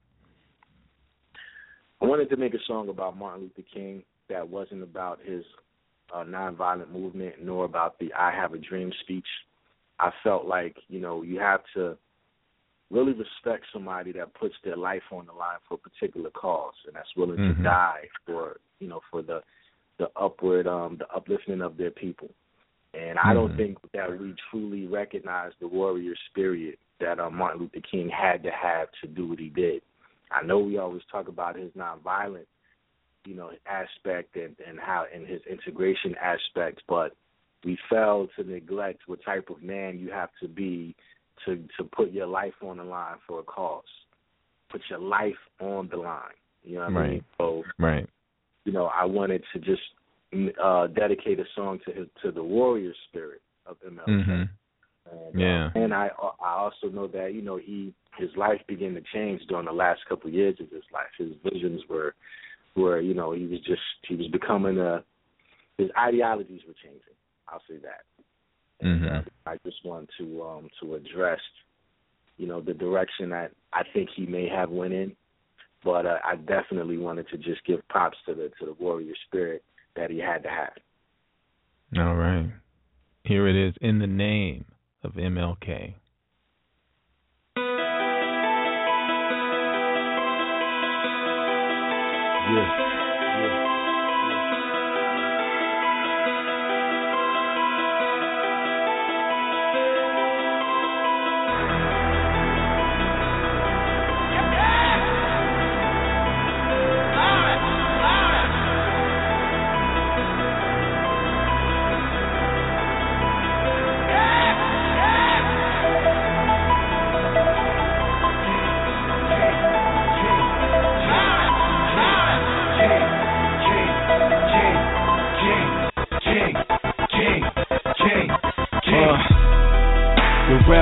I 2.02 2.06
wanted 2.06 2.30
to 2.30 2.38
make 2.38 2.54
a 2.54 2.60
song 2.68 2.90
about 2.90 3.18
Martin 3.18 3.44
Luther 3.44 3.68
King 3.74 4.04
that 4.30 4.48
wasn't 4.48 4.84
about 4.84 5.20
his 5.26 5.44
uh, 6.14 6.24
nonviolent 6.24 6.92
movement 6.92 7.36
nor 7.42 7.66
about 7.66 7.98
the 8.00 8.14
"I 8.14 8.32
Have 8.32 8.54
a 8.54 8.58
Dream" 8.58 8.92
speech. 9.02 9.26
I 10.00 10.12
felt 10.24 10.46
like 10.46 10.76
you 10.90 11.00
know 11.00 11.24
you 11.24 11.40
have 11.40 11.62
to 11.76 11.98
really 12.90 13.14
respect 13.14 13.66
somebody 13.74 14.12
that 14.14 14.34
puts 14.36 14.56
their 14.64 14.78
life 14.78 15.02
on 15.12 15.26
the 15.26 15.34
line 15.34 15.58
for 15.68 15.74
a 15.74 15.78
particular 15.78 16.30
cause 16.30 16.76
and 16.86 16.96
that's 16.96 17.14
willing 17.18 17.38
Mhm. 17.38 17.58
to 17.58 17.64
die 17.64 18.08
for 18.26 18.60
you 18.80 18.88
know 18.88 19.02
for 19.10 19.22
the 19.22 19.42
the 19.98 20.10
upward 20.16 20.68
um 20.68 20.98
the 20.98 21.10
uplifting 21.12 21.62
of 21.62 21.78
their 21.78 21.92
people. 21.92 22.30
And 22.98 23.20
I 23.20 23.34
don't 23.34 23.52
Mhm. 23.52 23.58
think 23.58 23.92
that 23.92 24.20
we 24.20 24.34
truly 24.50 24.88
recognize 24.88 25.54
the 25.60 25.68
warrior 25.68 26.16
spirit 26.30 26.80
that 27.00 27.20
uh, 27.20 27.30
Martin 27.30 27.62
Luther 27.62 27.82
King 27.82 28.10
had 28.10 28.42
to 28.44 28.52
have 28.52 28.92
to 29.02 29.08
do 29.08 29.28
what 29.28 29.40
he 29.40 29.50
did. 29.50 29.84
I 30.32 30.42
know 30.42 30.60
we 30.60 30.78
always 30.78 31.06
talk 31.06 31.28
about 31.28 31.56
his 31.56 31.72
nonviolent, 31.74 32.48
you 33.26 33.36
know, 33.36 33.52
aspect 33.66 34.36
and, 34.36 34.56
and 34.66 34.80
how 34.80 35.06
and 35.14 35.28
his 35.28 35.42
integration 35.46 36.16
aspect, 36.16 36.82
but 36.88 37.16
we 37.64 37.78
fail 37.90 38.28
to 38.36 38.44
neglect 38.44 39.08
what 39.08 39.24
type 39.24 39.50
of 39.50 39.62
man 39.62 40.00
you 40.00 40.10
have 40.12 40.30
to 40.42 40.48
be 40.48 40.96
to 41.46 41.68
to 41.78 41.84
put 41.84 42.12
your 42.12 42.28
life 42.28 42.56
on 42.64 42.78
the 42.78 42.84
line 42.84 43.18
for 43.28 43.40
a 43.40 43.44
cause. 43.44 43.84
Put 44.70 44.82
your 44.90 45.00
life 45.00 45.38
on 45.60 45.88
the 45.90 45.98
line. 45.98 46.34
You 46.64 46.76
know 46.76 46.86
what 46.86 46.98
I 46.98 47.08
mean? 47.08 47.12
Right. 47.12 47.24
So 47.38 47.64
Right. 47.78 48.10
you 48.66 48.74
know, 48.74 48.88
I 48.88 49.06
wanted 49.06 49.44
to 49.54 49.60
just 49.60 49.82
uh 50.64 50.88
dedicate 50.88 51.40
a 51.40 51.46
song 51.56 51.80
to 51.86 51.92
his 51.92 52.08
to 52.22 52.32
the 52.32 52.44
warrior 52.44 52.94
spirit 53.08 53.42
of 53.66 53.78
MLK. 53.86 54.08
Mhm. 54.08 54.50
And, 55.12 55.40
Yeah. 55.40 55.66
uh, 55.68 55.80
and 55.80 55.94
I 55.94 56.08
I 56.50 56.54
also 56.64 56.88
know 56.90 57.08
that 57.08 57.34
you 57.34 57.42
know 57.42 57.58
he 57.58 57.94
his 58.18 58.36
life 58.36 58.62
began 58.68 58.94
to 58.96 59.04
change 59.14 59.42
during 59.48 59.66
the 59.66 59.72
last 59.86 60.02
couple 60.10 60.28
of 60.28 60.34
years 60.34 60.60
of 60.60 60.70
his 60.72 60.84
life. 60.92 61.12
His 61.18 61.34
visions 61.44 61.82
were 61.88 62.16
were 62.76 63.00
you 63.00 63.14
know 63.14 63.32
he 63.32 63.46
was 63.46 63.62
just 63.62 63.82
he 64.08 64.16
was 64.16 64.28
becoming 64.28 64.78
a 64.80 65.04
his 65.78 65.90
ideologies 65.98 66.62
were 66.68 66.74
changing. 66.84 67.16
I'll 67.48 67.62
say 67.70 67.78
that. 67.78 68.04
And, 68.80 69.08
uh. 69.08 69.22
I 69.46 69.58
just 69.66 69.84
want 69.86 70.10
to 70.18 70.44
um 70.44 70.70
to 70.82 70.96
address 70.96 71.42
you 72.38 72.48
know 72.48 72.62
the 72.62 72.74
direction 72.74 73.30
that 73.30 73.52
I 73.74 73.84
think 73.94 74.10
he 74.16 74.26
may 74.26 74.48
have 74.50 74.70
went 74.70 74.94
in, 74.94 75.16
but 75.84 76.06
uh, 76.06 76.20
I 76.24 76.36
definitely 76.36 76.98
wanted 76.98 77.28
to 77.30 77.38
just 77.38 77.64
give 77.66 77.88
props 77.88 78.18
to 78.26 78.34
the 78.34 78.52
to 78.60 78.66
the 78.66 78.74
warrior 78.74 79.16
spirit 79.28 79.64
that 79.98 80.10
he 80.10 80.20
had 80.20 80.44
to 80.44 80.50
have. 80.50 80.74
All 81.98 82.16
right. 82.16 82.52
Here 83.24 83.48
it 83.48 83.56
is 83.56 83.74
in 83.82 84.00
the 84.00 84.08
name 84.08 84.66
of 85.04 85.14
MLK. 85.14 85.96
Yeah. 92.50 92.87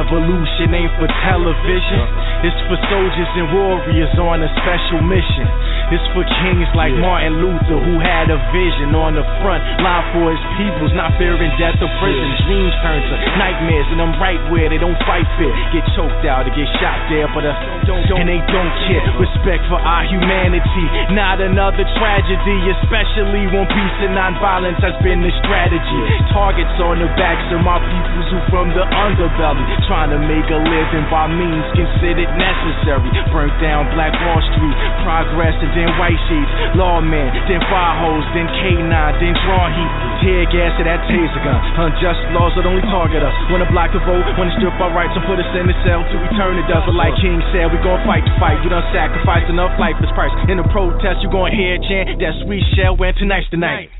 Revolution 0.05 0.69
ain't 0.73 0.93
for 1.01 1.09
television. 1.25 2.01
It's 2.45 2.61
for 2.69 2.77
soldiers 2.89 3.31
and 3.41 3.49
warriors 3.57 4.13
on 4.21 4.45
a 4.45 4.49
special 4.61 5.01
mission. 5.01 5.49
It's 5.93 6.01
for 6.17 6.25
kings 6.41 6.65
like 6.73 6.97
Martin 6.97 7.38
Luther 7.45 7.77
who 7.77 8.01
had 8.01 8.33
a 8.33 8.41
vision 8.49 8.97
on 8.97 9.13
the 9.13 9.21
front 9.45 9.61
line 9.86 10.05
for 10.17 10.33
his 10.33 10.41
peoples, 10.57 10.89
not 10.97 11.13
fearing 11.21 11.53
death 11.61 11.77
or 11.77 11.91
prison. 12.01 12.25
Dreams 12.49 12.73
turn 12.81 13.05
to 13.05 13.15
nightmares, 13.38 13.86
and 13.93 14.01
I'm 14.01 14.17
right 14.17 14.41
where 14.49 14.65
they 14.65 14.81
don't 14.81 14.97
fight 15.05 15.29
fair. 15.38 15.53
Get 15.69 15.86
choked 15.93 16.25
out 16.25 16.49
or 16.49 16.53
get 16.57 16.65
shot 16.81 16.97
there, 17.13 17.29
but 17.29 17.45
uh, 17.45 17.53
don't, 17.86 18.01
don't, 18.09 18.17
and 18.17 18.25
they 18.25 18.41
don't 18.49 18.73
care. 18.89 19.05
Respect 19.21 19.61
for 19.69 19.77
our 19.77 20.09
humanity, 20.09 20.86
not 21.13 21.38
another 21.38 21.86
tragedy, 22.01 22.57
especially 22.81 23.45
when 23.53 23.69
peace 23.69 23.97
and 24.01 24.17
nonviolence 24.17 24.81
has 24.81 24.97
been 25.05 25.21
the 25.21 25.29
strategy. 25.45 26.01
Targets 26.33 26.73
on 26.81 26.97
the 26.97 27.09
backs 27.13 27.45
of 27.53 27.61
my 27.61 27.77
peoples 27.77 28.27
who 28.33 28.39
from 28.49 28.73
the 28.73 28.81
underbelly, 28.89 29.61
trying 29.86 30.09
to 30.09 30.17
make 30.17 30.49
a 30.49 30.59
living 30.65 31.05
by 31.13 31.29
means 31.29 31.67
considered 31.77 32.31
necessary. 32.33 33.05
Burnt 33.29 33.53
down 33.61 33.86
Black 33.93 34.17
Wall 34.25 34.41
Street, 34.49 34.75
progress 35.05 35.53
and 35.61 35.74
then 35.76 35.91
white 35.99 36.17
sheets, 36.32 36.51
lawmen, 36.80 37.28
then 37.51 37.59
fire 37.67 37.95
hose, 37.99 38.26
then 38.32 38.47
K9, 38.63 38.89
then 39.19 39.34
draw 39.43 39.67
heat, 39.69 39.91
tear 40.23 40.43
gas 40.49 40.71
to 40.80 40.84
that 40.88 41.03
taser 41.11 41.41
gun. 41.43 41.59
Unjust 41.91 42.19
laws 42.32 42.55
that 42.55 42.65
only 42.65 42.84
target 42.88 43.21
us. 43.21 43.36
Wanna 43.51 43.67
block 43.69 43.91
the 43.91 44.01
vote, 44.07 44.23
when 44.39 44.47
to 44.47 44.53
strip 44.55 44.73
our 44.80 44.95
rights 44.95 45.11
and 45.13 45.23
put 45.28 45.38
us 45.38 45.49
in 45.53 45.67
the 45.67 45.78
cell 45.84 46.01
to 46.01 46.15
return 46.17 46.55
it 46.55 46.65
does. 46.71 46.88
But 46.88 46.95
like 46.95 47.13
King 47.19 47.43
said, 47.51 47.69
we 47.69 47.78
gon' 47.84 47.99
fight 48.07 48.23
the 48.23 48.34
fight. 48.39 48.63
We 48.63 48.71
done 48.71 48.88
sacrificed 48.95 49.51
enough 49.51 49.76
life 49.76 49.99
as 49.99 50.09
price. 50.15 50.32
In 50.47 50.57
the 50.57 50.67
protest, 50.71 51.19
you 51.21 51.30
gon' 51.30 51.51
hear 51.51 51.76
a 51.76 51.82
chant 51.84 52.15
that 52.23 52.34
sweet 52.47 52.63
shell 52.73 52.95
when 52.95 53.11
tonight's 53.19 53.51
the 53.51 53.59
night. 53.59 53.91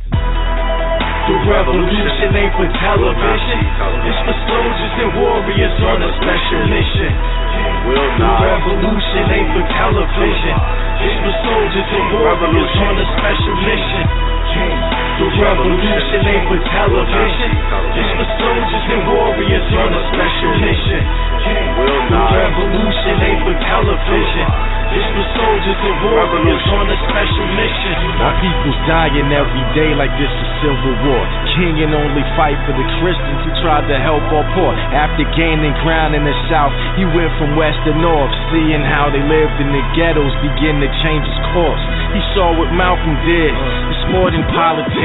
The 1.26 1.36
revolution 1.49 2.38
ain't 2.38 2.53
for 2.53 2.69
television. 2.69 3.59
It's 4.05 4.21
for 4.30 4.38
soldiers 4.45 4.93
and 5.01 5.11
warriors 5.17 5.76
on 5.82 5.97
a 6.05 6.09
special 6.21 6.61
mission. 6.69 7.44
The 7.86 7.93
revolution 8.25 9.25
ain't 9.29 9.49
for 9.53 9.65
television. 9.77 10.55
It's 11.05 11.17
for 11.21 11.36
soldiers 11.45 11.89
and 11.93 12.07
warriors 12.17 12.73
on 12.81 12.95
a 12.97 13.05
special 13.13 13.55
mission. 13.61 14.05
The 15.16 15.24
revolution 15.32 16.28
ain't 16.28 16.43
for 16.51 16.59
television. 16.76 17.51
It's 17.95 18.11
for 18.20 18.28
soldiers 18.36 18.86
and 18.91 19.03
warriors 19.07 19.68
on 19.72 19.89
a 19.95 20.01
special 20.11 20.51
mission. 20.59 21.03
The 22.11 22.20
revolution 22.36 23.16
ain't 23.24 23.41
for 23.47 23.55
television. 23.63 24.45
It's 24.91 25.07
for 25.16 25.28
soldiers 25.39 25.80
and 25.88 25.97
warriors 26.03 26.66
on 26.68 26.86
a 26.91 26.97
special 27.07 27.47
mission. 27.55 27.95
My 28.20 28.36
people's 28.43 28.80
dying 28.91 29.32
every 29.32 29.66
day 29.72 29.95
like 29.95 30.11
this 30.20 30.28
is 30.28 30.49
civil 30.59 30.95
war. 31.07 31.24
King 31.55 31.80
and 31.88 31.95
only 31.95 32.24
fight 32.36 32.59
for 32.68 32.76
the 32.76 32.88
Christians 32.99 33.39
who 33.47 33.51
tried 33.63 33.88
to 33.88 33.95
help 34.03 34.24
our 34.36 34.43
poor. 34.51 34.76
After 34.91 35.24
gaining 35.36 35.76
ground 35.80 36.11
in 36.16 36.28
the 36.28 36.36
South, 36.51 36.76
he 36.99 37.07
went 37.07 37.32
from 37.39 37.55
west 37.55 37.80
to 37.88 37.95
north, 37.95 38.32
seeing 38.51 38.84
how 38.84 39.07
they 39.07 39.24
lived 39.24 39.63
in 39.63 39.72
the 39.72 39.84
ghettos, 39.95 40.36
begin 40.43 40.84
to 40.84 40.89
change 41.07 41.24
his 41.24 41.39
course. 41.55 41.84
He 42.11 42.22
saw 42.36 42.51
what 42.55 42.72
Malcolm 42.76 43.16
did. 43.24 43.51
It's 43.91 44.05
more 44.11 44.32
than 44.32 44.43
politics. 44.51 45.04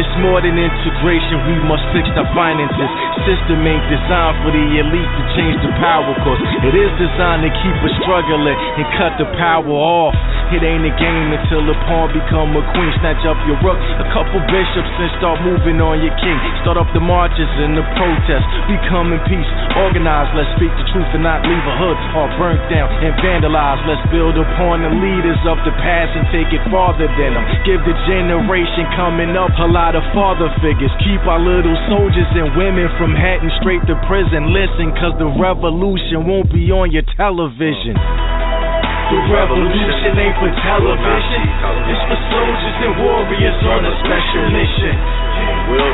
It's 0.00 0.14
more 0.24 0.40
than 0.40 0.56
integration. 0.56 1.36
We 1.48 1.56
must 1.64 1.84
fix 1.92 2.08
the 2.16 2.24
finances. 2.32 2.90
System 3.28 3.60
ain't 3.64 3.84
designed 3.92 4.36
for 4.44 4.52
the 4.52 4.64
elite 4.80 5.12
to 5.12 5.22
change 5.36 5.56
the 5.60 5.72
power 5.80 6.12
course. 6.24 6.40
It 6.64 6.74
is 6.76 6.92
designed 6.96 7.44
to 7.44 7.52
keep 7.60 7.76
us 7.84 7.94
struggling 8.04 8.56
and 8.56 8.86
cut 8.96 9.16
the 9.20 9.28
power 9.36 9.68
off. 9.68 10.16
It 10.50 10.66
ain't 10.66 10.82
a 10.82 10.94
game 10.98 11.30
until 11.30 11.62
the 11.62 11.78
pawn 11.86 12.10
become 12.10 12.58
a 12.58 12.62
queen. 12.74 12.90
Snatch 12.98 13.22
up 13.22 13.38
your 13.46 13.54
rook, 13.62 13.78
a 14.02 14.06
couple 14.10 14.42
bishops, 14.50 14.90
and 14.98 15.10
start 15.22 15.38
moving 15.46 15.78
on 15.78 16.02
your 16.02 16.14
king. 16.18 16.38
Start 16.66 16.74
up 16.74 16.90
the 16.90 16.98
marches 16.98 17.46
and 17.62 17.78
the 17.78 17.86
protests. 17.94 18.50
Become 18.66 19.14
in 19.14 19.22
peace, 19.30 19.50
organize. 19.78 20.26
Let's 20.34 20.50
speak 20.58 20.74
the 20.74 20.86
truth 20.90 21.06
and 21.14 21.22
not 21.22 21.46
leave 21.46 21.62
a 21.62 21.74
hood 21.78 21.98
all 22.18 22.30
burnt 22.34 22.58
down 22.66 22.90
and 22.98 23.14
vandalized. 23.22 23.86
Let's 23.86 24.02
build 24.10 24.34
upon 24.34 24.82
the 24.82 24.90
leaders 24.90 25.38
of 25.46 25.62
the 25.62 25.70
past 25.78 26.18
and 26.18 26.26
take 26.34 26.50
it 26.50 26.62
farther 26.66 27.06
than 27.06 27.30
them. 27.38 27.44
Give 27.62 27.78
the 27.86 27.94
generation 28.10 28.90
coming 28.98 29.29
up 29.36 29.52
a 29.58 29.68
lot 29.68 29.98
of 29.98 30.02
father 30.14 30.48
figures. 30.62 30.90
Keep 31.04 31.26
our 31.28 31.38
little 31.38 31.76
soldiers 31.90 32.30
and 32.34 32.56
women 32.56 32.88
from 32.96 33.12
heading 33.12 33.50
straight 33.60 33.82
to 33.90 33.98
prison. 34.08 34.54
Listen, 34.54 34.94
cause 34.96 35.14
the 35.18 35.28
revolution 35.36 36.24
won't 36.24 36.48
be 36.48 36.70
on 36.70 36.88
your 36.94 37.04
television. 37.18 37.94
The 37.94 39.20
revolution 39.28 40.14
ain't 40.14 40.38
for 40.38 40.50
television. 40.62 41.42
It's 41.90 42.02
for 42.06 42.20
soldiers 42.30 42.76
and 42.86 42.94
warriors 43.02 43.58
on 43.66 43.82
a 43.82 43.92
special 44.06 44.44
mission. 44.54 44.94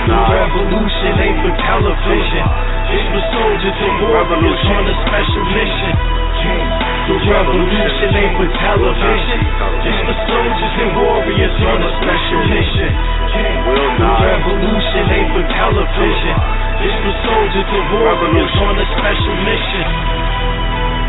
The 0.07 0.20
revolution 0.37 1.12
ain't 1.16 1.39
for 1.41 1.55
television. 1.64 2.45
It's 2.93 3.07
for 3.11 3.24
soldiers 3.32 3.78
and 3.80 3.95
warriors 4.05 4.62
on 4.70 4.84
a 4.84 4.95
special 5.09 5.45
mission. 5.57 6.86
The 7.07 7.15
revolution 7.23 8.11
ain't 8.19 8.35
for 8.35 8.49
television. 8.59 9.39
It's 9.87 10.01
for 10.11 10.17
soldiers 10.27 10.75
and 10.83 10.91
warriors 10.99 11.55
on 11.63 11.79
a 11.87 11.91
special 12.03 12.41
mission. 12.51 12.91
The 13.31 14.11
revolution 14.27 15.05
ain't 15.15 15.31
for 15.31 15.45
television. 15.55 16.35
It's 16.83 16.99
for 17.07 17.15
soldiers 17.23 17.71
and 17.79 17.87
warriors 17.95 18.55
on 18.59 18.75
a 18.75 18.87
special 18.91 19.37
mission. 19.47 19.87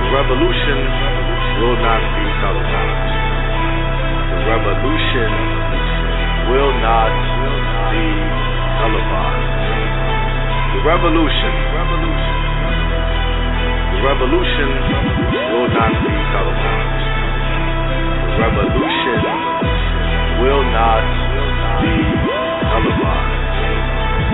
The 0.05 0.09
revolution 0.21 0.77
will 1.65 1.77
not 1.81 2.01
be 2.13 2.25
televised. 2.45 3.09
The 4.37 4.41
revolution 4.53 5.29
will 6.53 6.73
not 6.77 7.11
be 7.89 8.05
televised. 8.85 9.49
The 10.77 10.81
revolution, 10.85 11.53
revolution 14.03 14.69
will 15.53 15.69
not 15.73 15.93
be 16.05 16.13
televised. 16.33 17.01
The 18.27 18.35
revolution 18.37 19.19
will 20.41 20.63
not 20.69 21.01
be 21.81 21.95
televised. 22.67 23.37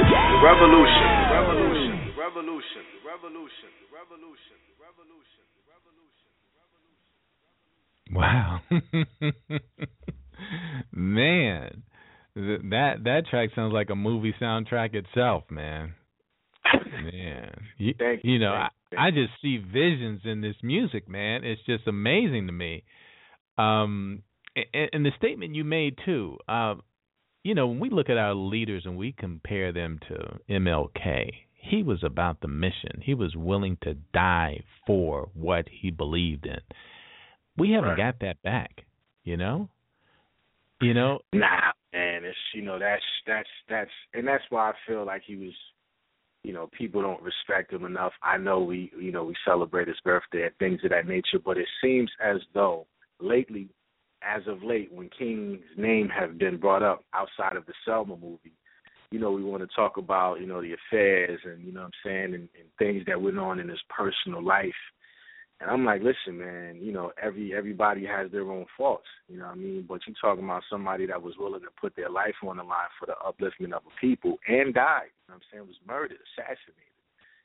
The 0.04 0.40
revolution, 0.44 1.10
the 1.24 1.32
revolution, 1.36 2.14
revolution, 2.18 2.84
revolution, 3.08 3.72
revolution, 4.04 4.60
revolution. 5.72 6.32
Wow. 8.12 8.60
man, 10.92 11.84
that 12.36 13.04
that 13.04 13.28
track 13.30 13.50
sounds 13.56 13.74
like 13.74 13.90
a 13.90 13.96
movie 13.96 14.36
soundtrack 14.42 14.94
itself, 14.94 15.44
man. 15.50 15.96
Man, 16.74 17.52
you, 17.78 17.94
Thank 17.98 18.24
you 18.24 18.34
you, 18.34 18.40
know, 18.40 18.52
thank 18.52 18.72
I, 18.72 18.83
I 18.98 19.12
just 19.12 19.32
see 19.42 19.58
visions 19.58 20.22
in 20.26 20.42
this 20.42 20.56
music, 20.64 21.08
man. 21.08 21.44
It's 21.44 21.62
just 21.66 21.88
amazing 21.88 22.48
to 22.48 22.54
me. 22.54 22.84
Um, 23.58 24.24
and, 24.56 24.90
and 24.94 25.06
the 25.06 25.12
statement 25.18 25.56
you 25.56 25.64
made 25.64 25.98
too. 26.06 26.38
Uh, 26.48 26.76
you 27.44 27.54
know, 27.56 27.68
when 27.68 27.80
we 27.80 27.90
look 27.90 28.10
at 28.10 28.18
our 28.18 28.34
leaders 28.34 28.84
and 28.86 28.98
we 28.98 29.12
compare 29.12 29.72
them 29.74 30.00
to 30.08 30.40
MLK, 30.50 31.30
he 31.56 31.84
was 31.84 32.04
about 32.04 32.42
the 32.42 32.48
mission. 32.48 33.02
He 33.02 33.14
was 33.14 33.36
willing 33.36 33.78
to 33.84 33.96
die 34.14 34.64
for 34.88 35.30
what 35.34 35.66
he 35.70 35.92
believed 35.92 36.46
in. 36.46 36.60
We 37.58 37.72
haven't 37.72 37.90
Right. 37.92 37.98
got 37.98 38.20
that 38.22 38.42
back, 38.44 38.86
you 39.24 39.38
know? 39.38 39.70
You 40.82 40.94
know, 40.94 41.20
Nah, 41.32 41.72
man, 41.94 42.26
it's 42.26 42.38
you 42.54 42.62
know 42.62 42.78
that's 42.78 43.04
that's 43.26 43.48
that's 43.70 43.92
and 44.14 44.28
that's 44.28 44.44
why 44.50 44.72
I 44.72 44.74
feel 44.86 45.06
like 45.06 45.22
he 45.26 45.38
was, 45.38 45.54
you 46.44 46.54
know, 46.54 46.70
people 46.78 47.02
don't 47.02 47.22
respect 47.22 47.72
him 47.72 47.86
enough. 47.86 48.12
I 48.22 48.38
know 48.38 48.60
we 48.60 48.92
you 49.00 49.12
know 49.12 49.24
we 49.24 49.36
celebrate 49.46 49.88
his 49.88 50.00
birthday 50.04 50.44
and 50.44 50.56
things 50.58 50.82
of 50.84 50.92
that 50.92 51.08
nature, 51.08 51.40
but 51.44 51.58
it 51.58 51.68
seems 51.82 52.12
as 52.24 52.38
though 52.54 52.86
lately, 53.20 53.70
as 54.22 54.42
of 54.48 54.64
late, 54.64 54.92
when 54.92 55.10
King's 55.18 55.62
name 55.78 56.10
have 56.10 56.38
been 56.38 56.58
brought 56.58 56.84
up 56.84 57.04
outside 57.14 57.56
of 57.56 57.66
the 57.66 57.74
Selma 57.86 58.18
movie, 58.18 58.54
you 59.12 59.20
know, 59.20 59.32
we 59.32 59.44
want 59.44 59.62
to 59.62 59.76
talk 59.76 59.98
about 59.98 60.42
you 60.42 60.48
know 60.48 60.62
the 60.62 60.74
affairs 60.74 61.40
and 61.46 61.64
you 61.64 61.72
know 61.72 61.82
what 61.82 61.88
I'm 61.88 61.92
saying 62.04 62.34
and, 62.34 62.50
and 62.60 62.70
things 62.78 63.04
that 63.08 63.22
went 63.22 63.40
on 63.40 63.60
in 63.60 63.70
his 63.70 63.82
personal 63.90 64.44
life. 64.44 64.72
And 65.62 65.70
I'm 65.70 65.86
like, 65.86 66.02
listen, 66.02 66.40
man, 66.40 66.78
you 66.82 66.92
know, 66.92 67.12
every 67.22 67.54
everybody 67.54 68.06
has 68.06 68.32
their 68.32 68.50
own 68.50 68.66
faults, 68.78 69.08
you 69.30 69.38
know 69.38 69.46
what 69.46 69.54
I 69.54 69.58
mean? 69.58 69.86
But 69.88 70.02
you 70.08 70.14
talking 70.20 70.44
about 70.44 70.64
somebody 70.70 71.06
that 71.08 71.22
was 71.22 71.36
willing 71.38 71.62
to 71.62 71.68
put 71.80 71.96
their 71.96 72.10
life 72.10 72.36
on 72.46 72.58
the 72.58 72.64
line 72.64 72.90
for 73.00 73.06
the 73.06 73.14
upliftment 73.14 73.74
of 73.74 73.84
a 73.86 74.00
people 74.02 74.38
and 74.48 74.74
died, 74.74 75.12
you 75.14 75.30
know 75.30 75.36
what 75.36 75.36
I'm 75.36 75.42
saying, 75.52 75.68
was 75.68 75.78
murdered, 75.88 76.18
assassinated, 76.34 77.00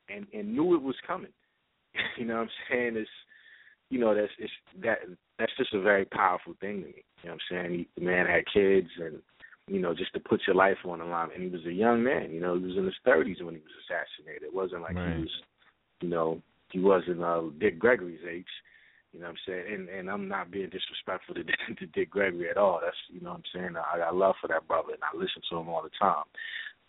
and 0.09 0.27
and 0.33 0.55
knew 0.55 0.75
it 0.75 0.83
was 0.83 0.97
coming. 1.07 1.33
you 2.19 2.25
know 2.25 2.35
what 2.37 2.43
I'm 2.43 2.51
saying? 2.71 2.97
It's 2.97 3.11
you 3.91 3.99
know, 3.99 4.15
that's 4.15 4.33
it's 4.39 4.53
that 4.83 4.99
that's 5.39 5.57
just 5.57 5.75
a 5.75 5.81
very 5.81 6.05
powerful 6.07 6.55
thing 6.61 6.83
to 6.83 6.87
me. 6.89 7.05
You 7.23 7.31
know 7.31 7.37
what 7.37 7.57
I'm 7.57 7.67
saying? 7.71 7.79
He, 7.79 7.89
the 8.01 8.07
man 8.07 8.27
had 8.27 8.45
kids 8.53 8.89
and 9.01 9.19
you 9.69 9.81
know, 9.81 9.95
just 9.95 10.15
to 10.15 10.21
put 10.21 10.41
your 10.47 10.57
life 10.57 10.79
on 10.87 10.99
the 10.99 11.05
line. 11.05 11.29
And 11.35 11.43
he 11.43 11.51
was 11.51 11.65
a 11.67 11.73
young 11.73 12.03
man, 12.03 12.31
you 12.31 12.41
know, 12.41 12.57
he 12.57 12.65
was 12.65 12.77
in 12.77 12.87
his 12.87 12.95
thirties 13.05 13.37
when 13.43 13.55
he 13.55 13.61
was 13.61 13.73
assassinated. 13.85 14.45
It 14.45 14.55
wasn't 14.55 14.83
like 14.83 14.97
Right. 14.97 15.17
he 15.17 15.23
was 15.23 15.43
you 16.01 16.09
know, 16.09 16.41
he 16.71 16.81
wasn't 16.81 17.23
uh 17.23 17.43
Dick 17.59 17.79
Gregory's 17.79 18.21
age. 18.29 18.47
You 19.13 19.21
know 19.21 19.27
what 19.27 19.33
I'm 19.33 19.39
saying? 19.47 19.75
And 19.75 19.89
and 19.89 20.11
I'm 20.11 20.29
not 20.29 20.51
being 20.51 20.71
disrespectful 20.71 21.35
to, 21.35 21.45
to 21.75 21.87
Dick 21.95 22.11
Gregory 22.11 22.51
at 22.51 22.57
all. 22.57 22.81
That's 22.83 22.97
you 23.09 23.21
know 23.21 23.31
what 23.31 23.39
I'm 23.39 23.51
saying. 23.55 23.75
I 23.77 23.99
got 23.99 24.15
love 24.15 24.35
for 24.41 24.49
that 24.49 24.69
brother 24.69 24.93
and 24.93 25.03
I 25.03 25.17
listen 25.17 25.43
to 25.51 25.57
him 25.57 25.69
all 25.69 25.83
the 25.83 25.91
time. 25.99 26.25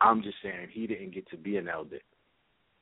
I'm 0.01 0.21
just 0.23 0.37
saying 0.43 0.69
he 0.71 0.87
didn't 0.87 1.13
get 1.13 1.29
to 1.29 1.37
be 1.37 1.57
an 1.57 1.67
elder. 1.67 1.99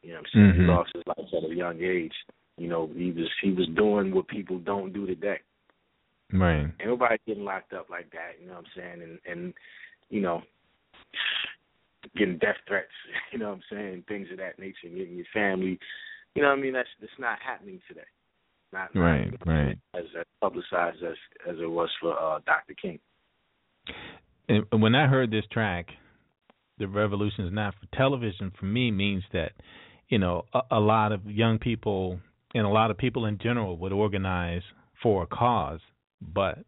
You 0.03 0.13
know 0.13 0.19
what 0.19 0.27
I'm 0.35 0.53
saying? 0.53 0.53
Mhm. 0.53 0.61
He 0.61 0.71
lost 0.71 0.91
his 0.93 1.03
life 1.07 1.33
at 1.33 1.49
a 1.49 1.53
young 1.53 1.81
age. 1.81 2.13
You 2.57 2.69
know, 2.69 2.89
he 2.95 3.11
was 3.11 3.29
he 3.41 3.51
was 3.51 3.67
doing 3.75 4.13
what 4.13 4.27
people 4.27 4.59
don't 4.59 4.93
do 4.93 5.05
today. 5.05 5.39
right. 6.33 6.67
Nobody 6.83 7.17
getting 7.25 7.45
locked 7.45 7.73
up 7.73 7.89
like 7.89 8.09
that, 8.11 8.35
you 8.41 8.47
know 8.47 8.55
what 8.55 8.65
I'm 8.65 8.71
saying? 8.75 9.01
And 9.01 9.19
and 9.25 9.53
you 10.09 10.21
know, 10.21 10.41
getting 12.15 12.37
death 12.37 12.57
threats, 12.67 12.91
you 13.31 13.39
know 13.39 13.49
what 13.49 13.55
I'm 13.55 13.63
saying, 13.69 14.03
things 14.07 14.27
of 14.31 14.37
that 14.37 14.59
nature, 14.59 14.89
getting 14.89 15.15
your 15.15 15.25
family 15.33 15.79
you 16.37 16.43
know 16.43 16.49
what 16.49 16.59
I 16.59 16.61
mean, 16.61 16.73
that's 16.73 16.87
that's 17.01 17.11
not 17.17 17.39
happening 17.43 17.79
today. 17.87 18.01
Not 18.71 18.95
Right, 18.95 19.33
right. 19.45 19.77
as 19.95 20.03
as 20.17 20.25
publicized 20.39 21.01
as 21.03 21.15
as 21.49 21.55
it 21.59 21.69
was 21.69 21.89
for 21.99 22.13
uh 22.13 22.39
Dr. 22.45 22.75
King. 22.79 22.99
And 24.47 24.65
when 24.81 24.93
I 24.93 25.07
heard 25.07 25.31
this 25.31 25.45
track, 25.51 25.87
the 26.77 26.87
revolution 26.87 27.45
is 27.45 27.51
not 27.51 27.73
for 27.73 27.97
television. 27.97 28.51
For 28.59 28.65
me, 28.65 28.91
means 28.91 29.23
that 29.33 29.53
you 30.09 30.19
know 30.19 30.45
a, 30.53 30.61
a 30.71 30.79
lot 30.79 31.11
of 31.11 31.25
young 31.25 31.57
people 31.57 32.19
and 32.53 32.65
a 32.67 32.69
lot 32.69 32.91
of 32.91 32.99
people 32.99 33.25
in 33.25 33.39
general 33.41 33.75
would 33.77 33.91
organize 33.91 34.61
for 35.01 35.23
a 35.23 35.27
cause, 35.27 35.79
but 36.21 36.59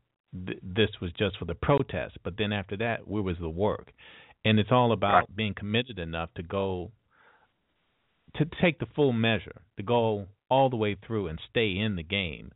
th- 0.48 0.60
this 0.64 0.90
was 1.00 1.12
just 1.18 1.38
for 1.38 1.46
the 1.46 1.54
protest. 1.54 2.18
But 2.24 2.38
then 2.40 2.52
after 2.52 2.76
that, 2.78 3.08
where 3.08 3.22
was 3.22 3.38
the 3.40 3.50
work? 3.50 3.92
And 4.46 4.58
it's 4.58 4.72
all 4.72 4.94
about 4.94 5.36
being 5.36 5.54
committed 5.54 6.00
enough 6.00 6.30
to 6.38 6.44
go 6.44 6.92
to 8.36 8.46
take 8.62 8.80
the 8.80 8.86
full 8.96 9.14
measure, 9.14 9.62
to 9.78 9.84
go 9.84 10.26
all 10.50 10.70
the 10.70 10.76
way 10.76 10.96
through 11.06 11.28
and 11.28 11.40
stay 11.50 11.78
in 11.78 11.96
the 11.96 12.04
game, 12.04 12.52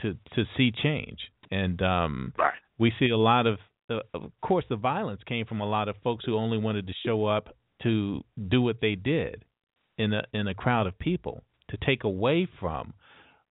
to 0.00 0.14
to 0.34 0.44
see 0.56 0.70
change. 0.72 1.18
And 1.50 1.80
um, 1.82 2.32
Right. 2.38 2.54
we 2.78 2.92
see 2.98 3.10
a 3.10 3.16
lot 3.16 3.46
of, 3.46 3.58
uh, 3.88 4.00
of 4.14 4.30
course, 4.40 4.64
the 4.68 4.76
violence 4.76 5.20
came 5.24 5.46
from 5.46 5.60
a 5.60 5.66
lot 5.68 5.88
of 5.88 5.96
folks 6.04 6.24
who 6.24 6.36
only 6.36 6.58
wanted 6.58 6.86
to 6.86 6.92
show 7.04 7.26
up 7.26 7.56
to 7.82 8.22
do 8.48 8.62
what 8.62 8.80
they 8.80 8.94
did 8.94 9.44
in 9.98 10.12
a 10.12 10.22
in 10.32 10.46
a 10.48 10.54
crowd 10.54 10.86
of 10.86 10.98
people, 10.98 11.42
to 11.70 11.76
take 11.84 12.04
away 12.04 12.48
from 12.58 12.94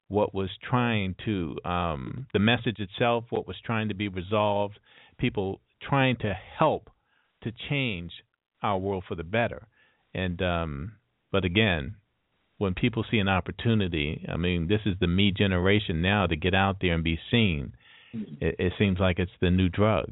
what 0.07 0.33
was 0.33 0.49
trying 0.67 1.15
to 1.25 1.55
um, 1.65 2.25
the 2.33 2.39
message 2.39 2.79
itself, 2.79 3.25
what 3.29 3.47
was 3.47 3.57
trying 3.63 3.89
to 3.89 3.93
be 3.93 4.07
resolved, 4.07 4.79
people 5.19 5.61
trying 5.81 6.17
to 6.17 6.33
help 6.57 6.89
to 7.43 7.51
change 7.69 8.11
our 8.63 8.77
world 8.77 9.03
for 9.07 9.15
the 9.15 9.23
better. 9.23 9.67
And 10.13 10.41
um, 10.41 10.93
but 11.31 11.45
again, 11.45 11.95
when 12.57 12.73
people 12.73 13.05
see 13.09 13.19
an 13.19 13.29
opportunity, 13.29 14.25
I 14.31 14.37
mean, 14.37 14.67
this 14.67 14.81
is 14.85 14.95
the 14.99 15.07
me 15.07 15.31
generation 15.31 16.01
now 16.01 16.27
to 16.27 16.35
get 16.35 16.53
out 16.53 16.77
there 16.81 16.93
and 16.93 17.03
be 17.03 17.19
seen. 17.31 17.73
It, 18.11 18.55
it 18.59 18.73
seems 18.77 18.99
like 18.99 19.19
it's 19.19 19.31
the 19.39 19.49
new 19.51 19.69
drug. 19.69 20.11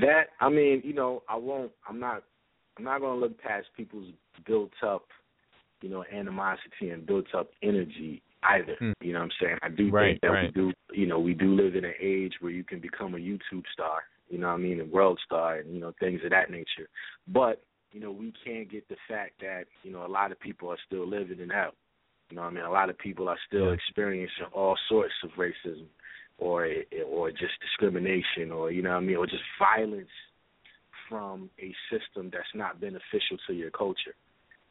That 0.00 0.28
I 0.40 0.48
mean, 0.48 0.82
you 0.84 0.92
know, 0.92 1.22
I 1.28 1.36
won't. 1.36 1.72
I'm 1.88 1.98
not. 1.98 2.22
I'm 2.78 2.84
not 2.84 3.00
going 3.00 3.18
to 3.18 3.20
look 3.20 3.40
past 3.40 3.66
people's 3.76 4.08
built 4.46 4.72
up, 4.86 5.06
you 5.80 5.88
know, 5.88 6.04
animosity 6.12 6.90
and 6.90 7.06
built 7.06 7.34
up 7.34 7.48
energy 7.62 8.22
either. 8.42 8.76
Hmm. 8.78 8.92
You 9.00 9.14
know 9.14 9.20
what 9.20 9.24
I'm 9.26 9.30
saying? 9.40 9.58
I 9.62 9.68
do 9.70 9.90
Right, 9.90 10.10
think 10.10 10.20
that 10.20 10.28
right. 10.28 10.52
we 10.54 10.62
do. 10.62 10.72
You 10.92 11.06
know, 11.06 11.18
we 11.18 11.32
do 11.32 11.54
live 11.54 11.74
in 11.74 11.84
an 11.84 11.94
age 12.00 12.34
where 12.40 12.52
you 12.52 12.64
can 12.64 12.80
become 12.80 13.14
a 13.14 13.18
YouTube 13.18 13.64
star. 13.72 14.02
You 14.28 14.38
know 14.38 14.48
what 14.48 14.54
I 14.54 14.58
mean? 14.58 14.80
A 14.80 14.84
world 14.84 15.18
star 15.24 15.56
and 15.56 15.72
you 15.72 15.80
know 15.80 15.92
things 15.98 16.20
of 16.24 16.30
that 16.30 16.50
nature. 16.50 16.88
But 17.28 17.62
you 17.92 18.00
know, 18.00 18.10
we 18.10 18.32
can't 18.44 18.70
get 18.70 18.88
the 18.88 18.96
fact 19.08 19.40
that 19.40 19.64
you 19.82 19.92
know 19.92 20.04
a 20.04 20.08
lot 20.08 20.32
of 20.32 20.40
people 20.40 20.68
are 20.70 20.78
still 20.86 21.06
living 21.06 21.40
in 21.40 21.48
hell. 21.50 21.72
You 22.30 22.36
know, 22.36 22.42
what 22.42 22.48
I 22.48 22.54
mean, 22.54 22.64
a 22.64 22.70
lot 22.70 22.90
of 22.90 22.98
people 22.98 23.28
are 23.28 23.38
still 23.46 23.66
Yeah. 23.66 23.72
experiencing 23.72 24.46
all 24.52 24.76
sorts 24.88 25.14
of 25.22 25.30
racism, 25.32 25.86
or 26.38 26.68
or 27.06 27.30
just 27.30 27.60
discrimination, 27.60 28.50
or 28.52 28.70
you 28.70 28.82
know, 28.82 28.90
what 28.90 28.96
I 28.96 29.00
mean, 29.00 29.16
or 29.16 29.26
just 29.26 29.44
violence 29.58 30.08
from 31.08 31.50
a 31.60 31.74
system 31.90 32.30
that's 32.32 32.54
not 32.54 32.80
beneficial 32.80 33.38
to 33.46 33.52
your 33.54 33.70
culture. 33.70 34.14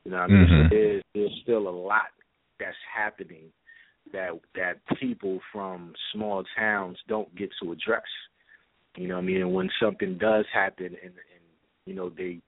You 0.04 0.12
know, 0.12 0.18
what 0.18 0.24
I 0.24 0.28
mean, 0.28 0.48
Mhm. 0.48 0.64
so 0.64 0.76
there's 0.76 1.04
there's 1.14 1.42
still 1.42 1.68
a 1.68 1.70
lot 1.70 2.12
that's 2.60 2.78
happening 2.94 3.52
that 4.12 4.40
that 4.54 4.86
people 5.00 5.40
from 5.52 5.94
small 6.14 6.44
towns 6.58 6.98
don't 7.08 7.34
get 7.36 7.50
to 7.62 7.72
address. 7.72 8.04
You 8.98 9.08
know, 9.08 9.16
what 9.16 9.22
I 9.24 9.26
mean, 9.26 9.42
and 9.42 9.54
when 9.54 9.70
something 9.80 10.18
does 10.18 10.46
happen, 10.54 10.86
and 10.88 10.96
and 11.04 11.44
you 11.86 11.96
know 11.96 12.10
they 12.10 12.42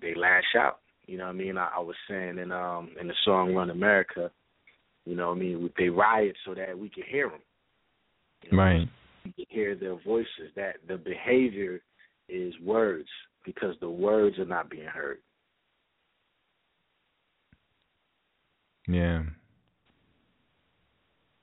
they 0.00 0.14
lash 0.14 0.54
out. 0.58 0.80
You 1.06 1.18
know, 1.18 1.24
what 1.24 1.30
I 1.30 1.34
mean, 1.34 1.56
I, 1.56 1.70
I 1.76 1.80
was 1.80 1.96
saying 2.08 2.38
in 2.38 2.52
um 2.52 2.90
in 3.00 3.08
the 3.08 3.14
song 3.24 3.54
"Run 3.54 3.70
America," 3.70 4.30
you 5.04 5.16
know, 5.16 5.28
what 5.28 5.36
I 5.36 5.40
mean, 5.40 5.70
they 5.78 5.88
riot 5.88 6.36
so 6.44 6.54
that 6.54 6.78
we 6.78 6.88
can 6.88 7.04
hear 7.08 7.30
them. 7.30 8.58
Right. 8.58 8.88
We 9.24 9.32
can 9.32 9.46
hear 9.48 9.74
their 9.74 9.96
voices. 10.04 10.52
That 10.56 10.76
the 10.86 10.96
behavior 10.96 11.80
is 12.28 12.52
words 12.62 13.08
because 13.44 13.74
the 13.80 13.88
words 13.88 14.38
are 14.38 14.44
not 14.44 14.70
being 14.70 14.86
heard. 14.86 15.18
Yeah. 18.86 19.22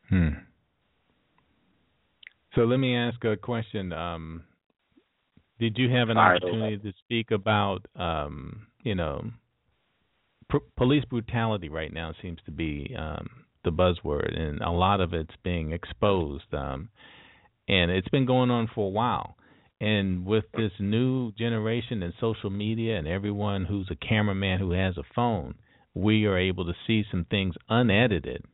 Hmm. 0.10 0.30
So 2.54 2.62
let 2.62 2.78
me 2.78 2.96
ask 2.96 3.24
a 3.26 3.36
question. 3.36 3.91
Um, 3.91 4.43
did 5.60 5.78
you 5.78 5.89
have 5.89 6.10
an 6.10 6.18
opportunity 6.18 6.78
to 6.78 6.93
speak 7.03 7.32
about, 7.32 7.86
um, 7.95 8.68
you 8.84 8.95
know, 8.95 9.24
pr- 10.49 10.58
police 10.78 11.06
brutality 11.06 11.70
right 11.70 11.93
now 11.93 12.14
seems 12.22 12.39
to 12.45 12.51
be 12.51 12.95
um, 12.97 13.28
the 13.64 13.72
buzzword, 13.72 14.38
and 14.38 14.62
a 14.62 14.72
lot 14.72 15.01
of 15.01 15.14
it's 15.14 15.34
being 15.43 15.72
exposed, 15.72 16.53
um, 16.53 16.89
and 17.68 17.89
it's 17.89 18.10
been 18.10 18.26
going 18.26 18.51
on 18.51 18.70
for 18.74 18.88
a 18.88 18.91
while. 18.91 19.38
And 19.82 20.26
with 20.26 20.45
this 20.56 20.72
new 20.80 21.32
generation 21.34 22.01
and 22.01 22.14
social 22.20 22.49
media, 22.49 22.97
and 22.97 23.08
everyone 23.08 23.66
who's 23.66 23.89
a 23.91 24.08
cameraman 24.08 24.60
who 24.60 24.72
has 24.72 24.97
a 24.97 25.03
phone, 25.14 25.56
we 25.93 26.26
are 26.26 26.38
able 26.38 26.66
to 26.66 26.74
see 26.88 27.03
some 27.12 27.26
things 27.30 27.56
unedited 27.70 28.45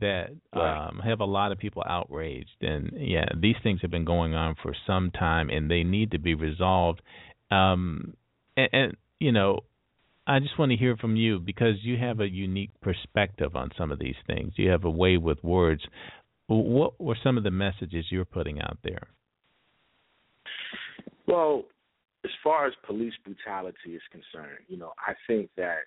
that 0.00 0.30
Right. 0.54 0.88
um, 0.88 1.00
have 1.04 1.20
a 1.20 1.24
lot 1.24 1.52
of 1.52 1.58
people 1.58 1.82
outraged. 1.86 2.62
And 2.62 2.92
yeah, 2.94 3.26
these 3.36 3.56
things 3.62 3.80
have 3.82 3.90
been 3.90 4.04
going 4.04 4.34
on 4.34 4.56
for 4.62 4.74
some 4.86 5.10
time, 5.10 5.50
and 5.50 5.70
they 5.70 5.82
need 5.82 6.12
to 6.12 6.18
be 6.18 6.34
resolved. 6.34 7.02
Um, 7.50 8.14
and, 8.56 8.68
and 8.72 8.96
you 9.18 9.32
know, 9.32 9.60
I 10.26 10.40
just 10.40 10.58
want 10.58 10.72
to 10.72 10.76
hear 10.76 10.96
from 10.96 11.16
you 11.16 11.38
because 11.38 11.76
you 11.82 11.96
have 11.98 12.20
a 12.20 12.28
unique 12.28 12.72
perspective 12.80 13.54
on 13.54 13.70
some 13.78 13.92
of 13.92 13.98
these 13.98 14.16
things. 14.26 14.54
You 14.56 14.70
have 14.70 14.84
a 14.84 14.90
way 14.90 15.16
with 15.16 15.42
words. 15.44 15.82
What 16.48 17.00
were 17.00 17.16
some 17.22 17.36
of 17.36 17.44
the 17.44 17.50
messages 17.50 18.06
you're 18.10 18.24
putting 18.24 18.60
out 18.60 18.78
there? 18.82 19.08
Well, 21.26 21.64
as 22.24 22.30
far 22.42 22.66
as 22.66 22.72
police 22.84 23.14
brutality 23.24 23.94
is 23.94 24.02
concerned, 24.10 24.64
you 24.68 24.76
know, 24.76 24.92
I 24.98 25.14
think 25.26 25.50
that 25.56 25.78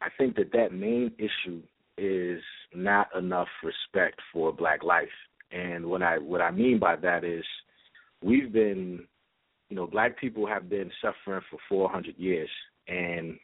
I 0.00 0.08
think 0.16 0.36
that 0.36 0.52
that 0.52 0.72
main 0.72 1.12
issue 1.18 1.62
is 1.98 2.42
not 2.74 3.08
enough 3.16 3.48
respect 3.62 4.20
for 4.32 4.52
black 4.52 4.82
life. 4.82 5.08
And 5.52 5.86
what 5.86 6.02
I 6.02 6.18
what 6.18 6.40
I 6.40 6.50
mean 6.50 6.78
by 6.78 6.96
that 6.96 7.24
is 7.24 7.44
we've 8.22 8.52
been 8.52 9.06
you 9.68 9.76
know, 9.76 9.86
black 9.86 10.18
people 10.18 10.46
have 10.46 10.68
been 10.68 10.90
suffering 11.00 11.42
for 11.48 11.58
400 11.68 12.18
years 12.18 12.48
and 12.88 13.38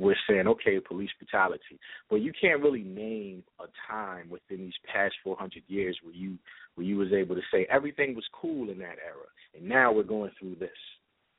we're 0.00 0.16
saying 0.28 0.46
okay, 0.46 0.78
police 0.78 1.10
brutality. 1.18 1.80
But 2.10 2.16
you 2.16 2.32
can't 2.38 2.60
really 2.60 2.82
name 2.82 3.42
a 3.58 3.64
time 3.90 4.28
within 4.28 4.66
these 4.66 4.74
past 4.92 5.14
400 5.24 5.62
years 5.68 5.98
where 6.02 6.14
you 6.14 6.36
where 6.74 6.86
you 6.86 6.96
was 6.96 7.12
able 7.12 7.34
to 7.34 7.42
say 7.52 7.66
everything 7.70 8.14
was 8.14 8.24
cool 8.32 8.70
in 8.70 8.78
that 8.78 8.98
era, 9.04 9.26
and 9.56 9.66
now 9.66 9.90
we're 9.92 10.02
going 10.02 10.30
through 10.38 10.56
this. 10.56 10.70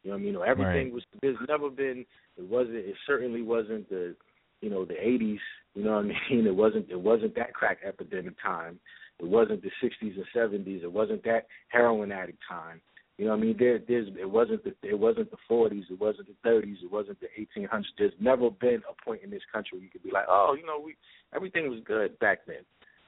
You 0.03 0.09
know 0.09 0.17
what 0.17 0.21
I 0.21 0.25
mean? 0.25 0.35
Or 0.35 0.45
everything 0.45 0.85
Right. 0.85 0.93
was. 0.93 1.03
There's 1.21 1.37
never 1.47 1.69
been. 1.69 2.05
It 2.37 2.43
wasn't. 2.43 2.77
It 2.77 2.95
certainly 3.05 3.43
wasn't 3.43 3.87
the. 3.89 4.15
You 4.61 4.69
know 4.69 4.85
the 4.85 4.93
80s. 4.93 5.39
You 5.73 5.83
know 5.83 5.95
what 5.97 6.05
I 6.05 6.07
mean? 6.33 6.47
It 6.47 6.55
wasn't. 6.55 6.89
It 6.89 6.99
wasn't 6.99 7.35
that 7.35 7.53
crack 7.53 7.79
epidemic 7.85 8.35
time. 8.41 8.79
It 9.19 9.27
wasn't 9.27 9.61
the 9.61 9.69
60s 9.83 10.15
and 10.15 10.25
70s. 10.35 10.83
It 10.83 10.91
wasn't 10.91 11.23
that 11.25 11.47
heroin 11.67 12.11
addict 12.11 12.39
time. 12.49 12.81
You 13.17 13.25
know 13.25 13.31
what 13.31 13.41
I 13.41 13.41
mean? 13.41 13.55
There, 13.59 13.79
there's. 13.87 14.07
It 14.19 14.29
wasn't 14.29 14.63
the. 14.63 14.73
It 14.81 14.97
wasn't 14.97 15.29
the 15.29 15.37
40s. 15.49 15.83
It 15.91 15.99
wasn't 15.99 16.27
the 16.27 16.49
30s. 16.49 16.83
It 16.83 16.91
wasn't 16.91 17.19
the 17.19 17.27
1800s. 17.59 17.83
There's 17.97 18.13
never 18.19 18.49
been 18.49 18.81
a 18.89 19.05
point 19.05 19.21
in 19.23 19.29
this 19.29 19.43
country 19.51 19.77
where 19.77 19.83
you 19.83 19.91
could 19.91 20.03
be 20.03 20.11
like, 20.11 20.25
oh, 20.27 20.55
you 20.59 20.65
know, 20.65 20.81
we 20.83 20.95
everything 21.35 21.69
was 21.69 21.79
good 21.85 22.17
back 22.19 22.39
then. 22.47 22.65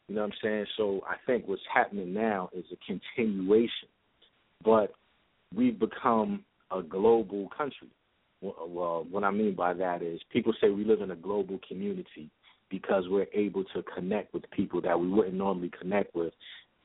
You 0.07 0.15
know 0.15 0.21
what 0.21 0.31
I'm 0.31 0.37
saying? 0.43 0.65
So 0.77 1.01
I 1.07 1.15
think 1.25 1.47
what's 1.47 1.61
happening 1.73 2.13
now 2.13 2.49
is 2.53 2.65
a 2.71 2.75
continuation, 2.85 3.87
but 4.63 4.93
we've 5.55 5.79
become 5.79 6.43
a 6.71 6.83
global 6.83 7.49
country. 7.57 7.87
Well, 8.43 8.67
well, 8.67 9.07
what 9.09 9.23
I 9.23 9.31
mean 9.31 9.55
by 9.55 9.73
that 9.73 10.01
is 10.01 10.19
people 10.29 10.53
say 10.59 10.69
we 10.69 10.83
live 10.83 11.01
in 11.01 11.11
a 11.11 11.15
global 11.15 11.59
community 11.67 12.29
because 12.69 13.05
we're 13.07 13.27
able 13.33 13.63
to 13.75 13.83
connect 13.95 14.33
with 14.33 14.49
people 14.51 14.81
that 14.81 14.99
we 14.99 15.07
wouldn't 15.07 15.35
normally 15.35 15.71
connect 15.79 16.13
with 16.13 16.33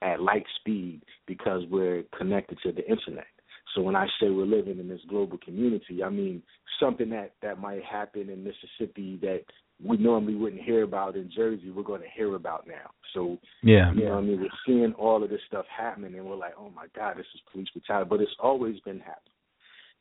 at 0.03 0.21
light 0.21 0.45
speed 0.61 1.03
because 1.27 1.63
we're 1.71 2.05
connected 2.17 2.59
to 2.63 2.71
the 2.73 2.89
internet. 2.89 3.27
So 3.75 3.83
when 3.83 3.97
I 3.97 4.07
say 4.21 4.31
we're 4.31 4.47
living 4.47 4.79
in 4.79 4.89
this 4.89 5.01
global 5.09 5.39
community, 5.39 6.03
I 6.05 6.11
mean 6.11 6.43
something 6.81 7.11
that 7.11 7.33
that 7.43 7.59
might 7.59 7.83
happen 7.85 8.31
in 8.31 8.45
Mississippi 8.45 9.19
that 9.23 9.43
we 9.83 9.97
normally 9.97 10.35
wouldn't 10.35 10.63
hear 10.63 10.83
about 10.83 11.17
in 11.17 11.31
Jersey, 11.35 11.71
we're 11.71 11.83
going 11.83 12.01
to 12.01 12.09
hear 12.15 12.35
about 12.35 12.67
now. 12.67 12.91
So 13.15 13.39
Yeah. 13.63 13.93
you 13.93 14.05
know, 14.05 14.15
what 14.15 14.19
I 14.19 14.21
mean, 14.23 14.41
we're 14.41 14.49
seeing 14.67 14.93
all 14.95 15.23
of 15.23 15.31
this 15.31 15.41
stuff 15.47 15.67
happening, 15.67 16.15
and 16.15 16.25
we're 16.27 16.37
like, 16.37 16.55
oh 16.59 16.71
my 16.71 16.87
God, 16.95 17.17
this 17.17 17.27
is 17.35 17.41
police 17.53 17.69
brutality. 17.71 18.09
But 18.09 18.21
it's 18.21 18.37
always 18.41 18.81
been 18.81 19.01
happening. 19.01 19.38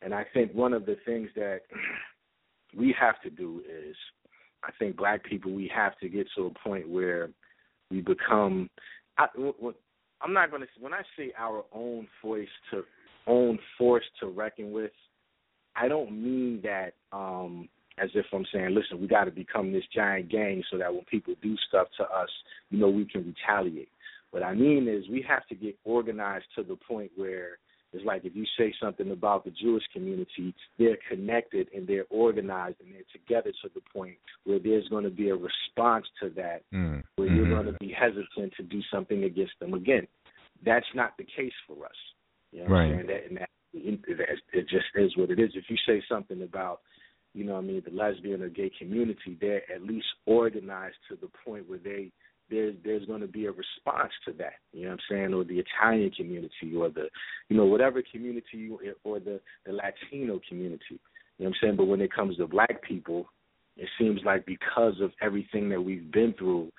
And 0.02 0.14
I 0.14 0.26
think 0.34 0.54
one 0.54 0.74
of 0.74 0.86
the 0.86 0.98
things 1.06 1.30
that 1.36 1.62
we 2.76 2.96
have 3.00 3.22
to 3.22 3.30
do 3.30 3.62
is, 3.68 3.96
I 4.64 4.72
think 4.80 4.98
black 4.98 5.24
people, 5.24 5.54
we 5.54 5.72
have 5.76 5.98
to 6.00 6.10
get 6.10 6.28
to 6.36 6.48
a 6.48 6.68
point 6.68 6.90
where 6.90 7.30
we 7.90 8.02
become. 8.02 8.70
I, 9.18 9.28
I'm 10.22 10.34
not 10.34 10.50
going 10.50 10.62
to. 10.64 10.68
When 10.80 10.94
I 10.94 11.02
say 11.18 11.32
our 11.38 11.64
own 11.74 12.08
voice 12.24 12.48
to 12.72 12.84
own 13.26 13.60
force 13.78 14.06
to 14.20 14.28
reckon 14.28 14.72
with, 14.72 14.92
I 15.76 15.88
don't 15.88 16.12
mean 16.12 16.62
that 16.64 16.94
um 17.16 17.70
as 18.00 18.10
if 18.14 18.26
I'm 18.32 18.46
saying, 18.54 18.76
listen, 18.76 19.02
we 19.02 19.08
got 19.08 19.24
to 19.24 19.32
become 19.32 19.72
this 19.72 19.84
giant 19.94 20.30
gang 20.30 20.64
so 20.70 20.78
that 20.78 20.94
when 20.94 21.04
people 21.06 21.34
do 21.42 21.56
stuff 21.68 21.88
to 21.98 22.04
us, 22.04 22.30
you 22.70 22.80
know, 22.80 22.90
we 22.90 23.06
can 23.06 23.26
retaliate. 23.26 23.90
What 24.32 24.44
I 24.44 24.54
mean 24.54 24.88
is 24.88 25.10
we 25.10 25.26
have 25.28 25.48
to 25.48 25.56
get 25.56 25.78
organized 25.84 26.46
to 26.56 26.64
the 26.64 26.76
point 26.76 27.12
where 27.16 27.58
it's 27.94 28.06
like 28.06 28.26
if 28.26 28.36
you 28.36 28.46
say 28.58 28.74
something 28.82 29.12
about 29.12 29.46
the 29.46 29.52
Jewish 29.52 29.84
community, 29.94 30.54
they're 30.78 30.98
connected 31.10 31.68
and 31.74 31.88
they're 31.88 32.06
organized 32.10 32.78
and 32.82 32.94
they're 32.94 33.02
together 33.14 33.52
to 33.64 33.70
the 33.74 33.82
point 33.94 34.18
where 34.44 34.60
there's 34.60 34.88
going 34.90 35.06
to 35.06 35.10
be 35.10 35.30
a 35.30 35.36
response 35.36 36.06
to 36.22 36.30
that 36.32 36.64
Mm. 36.74 37.04
where 37.16 37.28
you're 37.28 37.46
Mhm. 37.46 37.50
going 37.50 37.66
to 37.66 37.74
be 37.80 37.92
hesitant 37.92 38.54
to 38.56 38.64
do 38.64 38.82
something 38.84 39.24
against 39.24 39.58
them. 39.60 39.74
Again, 39.74 40.08
that's 40.64 40.94
not 40.94 41.18
the 41.18 41.24
case 41.24 41.54
for 41.66 41.86
us. 41.86 41.96
You 42.52 42.64
know 42.64 42.70
Right. 42.70 42.92
saying? 42.92 43.08
That, 43.08 43.26
and 43.26 43.38
that, 43.38 43.50
it, 43.74 44.40
it 44.54 44.68
just 44.68 44.88
is 44.96 45.16
what 45.18 45.32
it 45.32 45.40
is. 45.40 45.56
If 45.56 45.70
you 45.70 45.78
say 45.86 46.02
something 46.08 46.42
about, 46.44 46.82
you 47.34 47.44
know 47.44 47.54
what 47.54 47.64
I 47.64 47.68
mean, 47.68 47.82
the 47.86 47.92
lesbian 47.92 48.42
or 48.42 48.50
gay 48.50 48.70
community, 48.70 49.38
they're 49.40 49.70
at 49.72 49.84
least 49.84 50.08
organized 50.26 50.98
to 51.10 51.16
the 51.16 51.30
point 51.46 51.70
where 51.70 51.80
they 51.80 52.12
there's 52.50 52.76
there's 52.84 53.06
going 53.06 53.22
to 53.22 53.28
be 53.28 53.46
a 53.46 53.52
response 53.52 54.12
to 54.26 54.34
that. 54.34 54.54
You 54.74 54.84
know 54.84 54.90
what 54.90 55.00
I'm 55.10 55.16
saying? 55.16 55.34
Or 55.34 55.44
the 55.44 55.60
Italian 55.60 56.12
community, 56.12 56.76
or 56.76 56.90
the, 56.90 57.10
you 57.50 57.58
know, 57.58 57.66
whatever 57.66 58.02
community, 58.12 58.46
you, 58.54 58.80
or 59.04 59.20
the 59.20 59.40
the 59.66 59.74
Latino 59.74 60.40
community. 60.48 61.00
You 61.38 61.46
know 61.46 61.46
what 61.46 61.48
I'm 61.48 61.54
saying? 61.62 61.76
But 61.78 61.86
when 61.86 62.02
it 62.02 62.14
comes 62.14 62.38
to 62.38 62.48
black 62.48 62.82
people, 62.82 63.28
it 63.76 63.90
seems 64.00 64.22
like 64.26 64.46
because 64.46 64.96
of 65.02 65.12
everything 65.22 65.70
that 65.70 65.82
we've 65.82 66.12
been 66.12 66.34
through, 66.38 66.72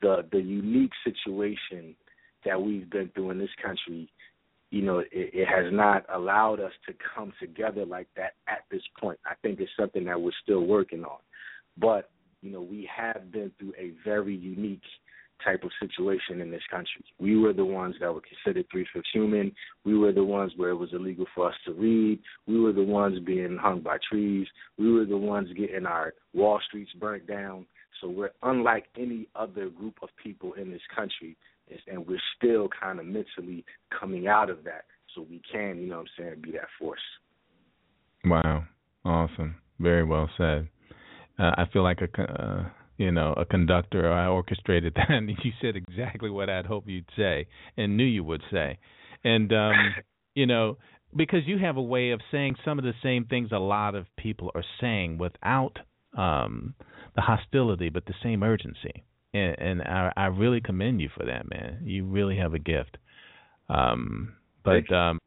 the 0.00 0.24
the 0.32 0.40
unique 0.40 0.92
situation 1.04 1.94
that 2.44 2.60
we've 2.60 2.88
been 2.90 3.10
through 3.14 3.30
in 3.30 3.38
this 3.38 3.50
country, 3.62 4.08
you 4.70 4.82
know, 4.82 4.98
it, 5.00 5.08
it 5.12 5.48
has 5.48 5.72
not 5.72 6.04
allowed 6.12 6.60
us 6.60 6.72
to 6.86 6.94
come 7.14 7.32
together 7.40 7.84
like 7.84 8.06
that 8.16 8.34
at 8.46 8.64
this 8.70 8.82
point. 9.00 9.18
I 9.26 9.34
think 9.42 9.60
it's 9.60 9.70
something 9.78 10.04
that 10.04 10.20
we're 10.20 10.30
still 10.42 10.64
working 10.64 11.04
on. 11.04 11.18
But, 11.76 12.10
you 12.42 12.50
know, 12.50 12.62
we 12.62 12.88
have 12.94 13.32
been 13.32 13.50
through 13.58 13.72
a 13.78 13.92
very 14.04 14.34
unique 14.34 14.82
type 15.44 15.64
of 15.64 15.70
situation 15.80 16.40
in 16.40 16.50
this 16.50 16.62
country. 16.70 17.04
We 17.18 17.36
were 17.36 17.52
the 17.52 17.64
ones 17.64 17.96
that 18.00 18.12
were 18.12 18.20
considered 18.20 18.66
three 18.70 18.86
fifths 18.92 19.08
human. 19.12 19.52
We 19.84 19.96
were 19.96 20.12
the 20.12 20.24
ones 20.24 20.52
where 20.56 20.70
it 20.70 20.76
was 20.76 20.92
illegal 20.92 21.26
for 21.34 21.48
us 21.48 21.54
to 21.66 21.72
read. 21.72 22.20
We 22.46 22.60
were 22.60 22.72
the 22.72 22.82
ones 22.82 23.18
being 23.20 23.58
hung 23.60 23.80
by 23.80 23.98
trees. 24.10 24.46
We 24.78 24.92
were 24.92 25.04
the 25.04 25.16
ones 25.16 25.48
getting 25.56 25.86
our 25.86 26.14
Wall 26.34 26.60
Streets 26.66 26.92
burnt 26.98 27.26
down. 27.26 27.66
So 28.00 28.08
we're 28.08 28.30
unlike 28.42 28.86
any 28.96 29.28
other 29.34 29.68
group 29.68 29.96
of 30.02 30.08
people 30.22 30.52
in 30.54 30.70
this 30.70 30.82
country, 30.94 31.36
and 31.90 32.06
we're 32.06 32.20
still 32.36 32.68
kind 32.80 32.98
of 33.00 33.06
mentally 33.06 33.64
coming 33.98 34.28
out 34.28 34.50
of 34.50 34.64
that. 34.64 34.84
So 35.14 35.26
we 35.28 35.42
can, 35.50 35.78
you 35.78 35.88
know 35.88 35.98
what 35.98 36.08
I'm 36.18 36.24
saying, 36.24 36.42
be 36.42 36.52
that 36.52 36.68
force. 36.78 37.00
Wow. 38.24 38.64
Awesome. 39.04 39.56
Very 39.80 40.04
well 40.04 40.28
said. 40.36 40.68
Uh, 41.38 41.52
I 41.56 41.64
feel 41.72 41.82
like 41.82 42.00
a 42.00 42.22
uh, 42.22 42.68
you 42.98 43.10
know 43.10 43.32
a 43.36 43.44
conductor. 43.44 44.12
I 44.12 44.26
orchestrated 44.26 44.94
that, 44.96 45.10
and 45.10 45.28
you 45.28 45.52
said 45.62 45.76
exactly 45.76 46.28
what 46.28 46.50
I'd 46.50 46.66
hope 46.66 46.84
you'd 46.86 47.08
say 47.16 47.46
and 47.76 47.96
knew 47.96 48.04
you 48.04 48.22
would 48.24 48.42
say. 48.52 48.78
And 49.24 49.52
um, 49.52 49.94
you 50.34 50.46
know 50.46 50.76
because 51.16 51.40
you 51.46 51.58
have 51.58 51.76
a 51.76 51.82
way 51.82 52.10
of 52.10 52.20
saying 52.30 52.56
some 52.64 52.78
of 52.78 52.84
the 52.84 52.92
same 53.02 53.24
things 53.24 53.50
a 53.52 53.58
lot 53.58 53.94
of 53.94 54.06
people 54.16 54.50
are 54.54 54.64
saying 54.80 55.18
without 55.18 55.78
um, 56.16 56.74
the 57.14 57.22
hostility, 57.22 57.88
but 57.88 58.04
the 58.06 58.14
same 58.22 58.42
urgency. 58.42 59.04
And, 59.32 59.58
and 59.58 59.82
I, 59.82 60.12
I 60.16 60.26
really 60.26 60.60
commend 60.60 61.00
you 61.00 61.08
for 61.16 61.24
that, 61.26 61.48
man. 61.48 61.80
You 61.84 62.04
really 62.04 62.36
have 62.36 62.54
a 62.54 62.58
gift. 62.58 62.98
Um, 63.68 64.34
but 64.64 64.90
um, 64.92 65.18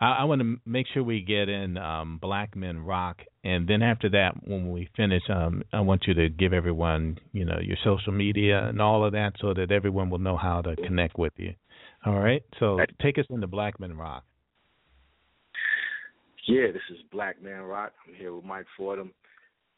I, 0.00 0.18
I 0.20 0.24
want 0.24 0.42
to 0.42 0.56
make 0.66 0.86
sure 0.92 1.02
we 1.02 1.22
get 1.22 1.48
in 1.48 1.76
um, 1.78 2.18
Black 2.20 2.54
Men 2.54 2.78
Rock, 2.80 3.18
and 3.44 3.68
then 3.68 3.82
after 3.82 4.10
that, 4.10 4.32
when 4.46 4.70
we 4.70 4.88
finish, 4.96 5.22
um, 5.28 5.62
I 5.72 5.80
want 5.80 6.04
you 6.06 6.14
to 6.14 6.28
give 6.28 6.52
everyone, 6.52 7.18
you 7.32 7.44
know, 7.44 7.58
your 7.60 7.76
social 7.84 8.12
media 8.12 8.68
and 8.68 8.80
all 8.80 9.04
of 9.04 9.12
that, 9.12 9.34
so 9.40 9.54
that 9.54 9.70
everyone 9.70 10.10
will 10.10 10.18
know 10.18 10.36
how 10.36 10.60
to 10.62 10.76
connect 10.76 11.18
with 11.18 11.32
you. 11.36 11.54
All 12.04 12.18
right. 12.18 12.42
So 12.60 12.78
take 13.00 13.18
us 13.18 13.24
into 13.30 13.46
Black 13.46 13.80
Men 13.80 13.96
Rock. 13.96 14.24
Yeah, 16.46 16.66
this 16.72 16.82
is 16.90 16.98
Black 17.10 17.42
Man 17.42 17.62
Rock. 17.62 17.92
I'm 18.06 18.14
here 18.14 18.32
with 18.32 18.44
Mike 18.44 18.66
Fordham. 18.76 19.10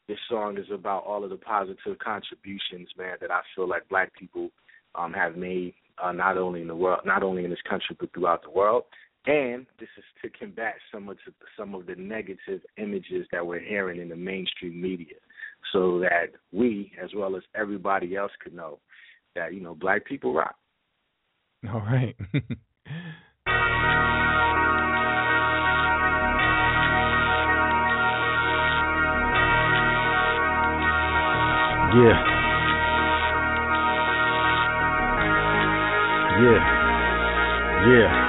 This 0.06 0.18
song 0.28 0.58
is 0.58 0.66
about 0.72 1.04
all 1.04 1.24
of 1.24 1.30
the 1.30 1.36
positive 1.36 1.98
contributions, 2.02 2.88
man, 2.98 3.16
that 3.20 3.30
I 3.30 3.40
feel 3.54 3.68
like 3.68 3.88
black 3.88 4.12
people 4.18 4.50
um, 4.94 5.12
have 5.12 5.36
made, 5.36 5.74
uh, 6.02 6.12
not 6.12 6.36
only 6.36 6.60
in 6.60 6.68
the 6.68 6.76
world, 6.76 7.00
not 7.06 7.22
only 7.22 7.44
in 7.44 7.50
this 7.50 7.58
country, 7.68 7.96
but 7.98 8.12
throughout 8.12 8.42
the 8.42 8.50
world. 8.50 8.84
And 9.26 9.66
this 9.78 9.88
is 9.98 10.04
to 10.22 10.30
combat 10.30 10.74
some 10.92 11.08
of 11.08 11.18
the, 11.26 11.32
some 11.56 11.74
of 11.74 11.86
the 11.86 11.96
negative 11.96 12.60
images 12.76 13.26
that 13.32 13.46
we're 13.46 13.60
hearing 13.60 14.00
in 14.00 14.08
the 14.08 14.16
mainstream 14.16 14.80
media, 14.80 15.16
so 15.72 15.98
that 16.00 16.28
we, 16.52 16.92
as 17.02 17.10
well 17.14 17.36
as 17.36 17.42
everybody 17.54 18.16
else, 18.16 18.32
could 18.42 18.54
know 18.54 18.78
that 19.34 19.52
you 19.52 19.60
know 19.60 19.74
black 19.74 20.06
people 20.06 20.32
rock. 20.32 20.54
All 21.68 21.80
right. 21.80 22.16
Yeah. 31.88 32.20
Yeah. 36.38 36.60
Yeah. 37.88 38.27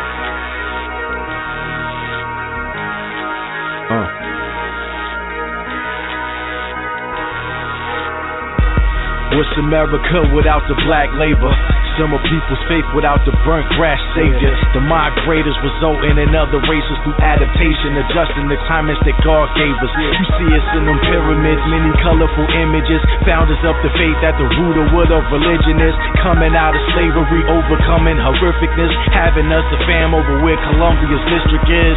What's 9.40 9.56
America 9.56 10.20
without 10.36 10.68
the 10.68 10.76
black 10.84 11.08
labor? 11.16 11.48
Some 11.96 12.12
of 12.12 12.20
people's 12.28 12.60
faith 12.68 12.84
without 12.92 13.24
the 13.24 13.32
burnt 13.48 13.72
grass 13.80 13.96
savior. 14.12 14.52
The 14.76 14.84
migrators 14.84 15.56
result 15.64 16.04
in 16.04 16.20
other 16.36 16.60
races 16.68 16.98
through 17.08 17.16
adaptation, 17.24 17.96
adjusting 18.04 18.52
the 18.52 18.60
climates 18.68 19.00
that 19.08 19.16
God 19.24 19.48
gave 19.56 19.72
us. 19.80 19.92
You 19.96 20.28
see 20.44 20.52
us 20.60 20.68
in 20.76 20.84
them 20.84 21.00
pyramids, 21.08 21.64
many 21.72 21.88
colorful 22.04 22.52
images. 22.52 23.00
Founders 23.24 23.64
of 23.64 23.80
the 23.80 23.96
faith 23.96 24.20
at 24.28 24.36
the 24.36 24.48
root 24.60 24.76
of 24.76 24.92
what 24.92 25.08
of 25.08 25.24
religion 25.32 25.88
is. 25.88 25.96
Coming 26.20 26.52
out 26.60 26.76
of 26.76 26.84
slavery, 26.92 27.40
overcoming 27.48 28.20
horrificness. 28.20 28.92
Having 29.16 29.56
us 29.56 29.64
a 29.72 29.80
fam 29.88 30.20
over 30.20 30.44
where 30.44 30.60
Columbia's 30.68 31.24
district 31.32 31.64
is. 31.72 31.96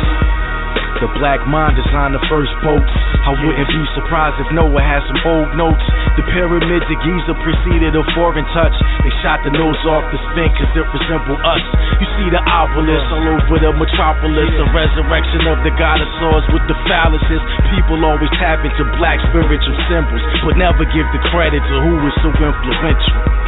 The 1.03 1.11
black 1.19 1.43
mind 1.51 1.75
designed 1.75 2.15
the 2.15 2.23
first 2.31 2.55
boats. 2.63 2.95
I 3.27 3.35
wouldn't 3.35 3.67
be 3.67 3.83
surprised 3.99 4.39
if 4.39 4.47
Noah 4.55 4.79
had 4.79 5.03
some 5.11 5.19
old 5.27 5.51
notes. 5.59 5.83
The 6.13 6.25
pyramids 6.29 6.85
of 6.85 6.99
Giza 7.01 7.35
preceded 7.41 7.97
a 7.97 8.05
foreign 8.13 8.45
touch. 8.53 8.77
They 9.01 9.13
shot 9.25 9.41
the 9.49 9.53
nose 9.53 9.81
off 9.89 10.05
the 10.13 10.21
Sphinx 10.33 10.53
cause 10.61 10.77
it 10.77 10.85
resemble 10.93 11.41
us. 11.41 11.65
You 12.05 12.07
see 12.21 12.29
the 12.29 12.43
obelisk 12.45 13.07
all 13.17 13.27
over 13.33 13.57
the 13.57 13.73
metropolis. 13.73 14.53
The 14.53 14.69
resurrection 14.77 15.49
of 15.49 15.65
the 15.65 15.73
goddesses 15.81 16.45
with 16.53 16.65
the 16.69 16.77
phalluses. 16.85 17.43
People 17.73 18.05
always 18.05 18.29
tap 18.37 18.61
into 18.61 18.85
black 19.01 19.25
spiritual 19.33 19.77
symbols, 19.89 20.21
but 20.45 20.61
never 20.61 20.85
give 20.93 21.09
the 21.17 21.23
credit 21.33 21.65
to 21.65 21.75
who 21.81 21.93
was 22.05 22.15
so 22.21 22.29
influential. 22.29 23.42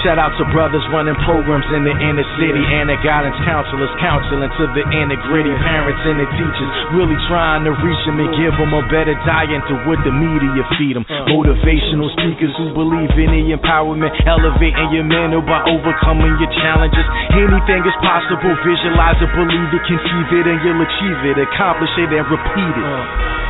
Shout 0.00 0.16
out 0.16 0.32
to 0.40 0.48
brothers 0.48 0.80
running 0.88 1.12
programs 1.28 1.68
in 1.76 1.84
the 1.84 1.92
inner 1.92 2.24
city 2.40 2.64
and 2.72 2.88
the 2.88 2.96
guidance 3.04 3.36
counselors 3.44 3.92
counseling 4.00 4.48
to 4.48 4.64
the 4.72 4.84
inner 4.96 5.20
gritty 5.28 5.52
parents 5.60 6.00
and 6.08 6.16
the 6.16 6.28
teachers 6.40 6.70
really 6.96 7.20
trying 7.28 7.68
to 7.68 7.72
reach 7.84 8.02
them 8.08 8.16
and 8.16 8.32
give 8.32 8.56
them 8.56 8.72
a 8.72 8.80
better 8.88 9.12
diet 9.28 9.60
to 9.68 9.76
what 9.84 10.00
the 10.00 10.08
media 10.08 10.64
feed 10.80 10.96
them. 10.96 11.04
Uh. 11.04 11.28
Motivational 11.28 12.08
speakers 12.16 12.48
who 12.56 12.72
believe 12.72 13.12
in 13.12 13.28
the 13.28 13.52
empowerment, 13.52 14.08
elevating 14.24 14.88
your 14.88 15.04
mental 15.04 15.44
by 15.44 15.68
overcoming 15.68 16.32
your 16.40 16.52
challenges. 16.64 17.04
Anything 17.36 17.84
is 17.84 17.96
possible. 18.00 18.56
Visualize 18.64 19.20
it, 19.20 19.28
believe 19.36 19.68
it, 19.68 19.84
conceive 19.84 20.28
it, 20.32 20.44
and 20.48 20.58
you'll 20.64 20.80
achieve 20.80 21.20
it. 21.28 21.36
Accomplish 21.44 21.92
it 22.00 22.08
and 22.08 22.24
repeat 22.24 22.72
it. 22.72 22.88
Uh. 22.88 23.49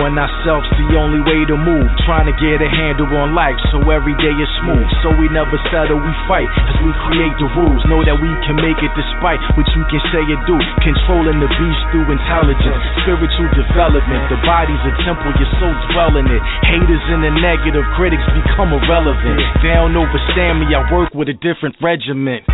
Knowing 0.00 0.16
ourselves 0.16 0.64
the 0.80 0.96
only 0.96 1.20
way 1.20 1.44
to 1.44 1.60
move. 1.60 1.84
Trying 2.08 2.24
to 2.24 2.32
get 2.40 2.64
a 2.64 2.70
handle 2.72 3.04
on 3.20 3.36
life 3.36 3.60
so 3.68 3.84
every 3.92 4.16
day 4.16 4.32
is 4.32 4.48
smooth. 4.64 4.88
So 5.04 5.12
we 5.12 5.28
never 5.28 5.60
settle, 5.68 6.00
we 6.00 6.08
fight 6.24 6.48
as 6.48 6.80
we 6.80 6.88
create 7.04 7.36
the 7.36 7.44
rules. 7.52 7.84
Know 7.84 8.00
that 8.08 8.16
we 8.16 8.32
can 8.48 8.56
make 8.56 8.80
it 8.80 8.88
despite 8.96 9.44
what 9.60 9.68
you 9.76 9.84
can 9.92 10.00
say 10.08 10.24
or 10.24 10.40
do. 10.48 10.56
Controlling 10.80 11.36
the 11.44 11.52
beast 11.52 11.82
through 11.92 12.08
intelligence, 12.08 12.80
spiritual 13.04 13.52
development. 13.52 14.24
The 14.32 14.40
body's 14.40 14.80
a 14.88 14.92
temple, 15.04 15.36
your 15.36 15.52
soul 15.60 15.76
dwell 15.92 16.16
in 16.16 16.32
it. 16.32 16.42
Haters 16.64 17.04
and 17.12 17.20
the 17.20 17.36
negative 17.36 17.84
critics 17.92 18.24
become 18.32 18.72
irrelevant. 18.72 19.36
They 19.60 19.76
don't 19.76 19.92
understand 19.92 20.64
me, 20.64 20.72
I 20.72 20.80
work 20.88 21.12
with 21.12 21.28
a 21.28 21.36
different 21.36 21.76
regiment. 21.84 22.48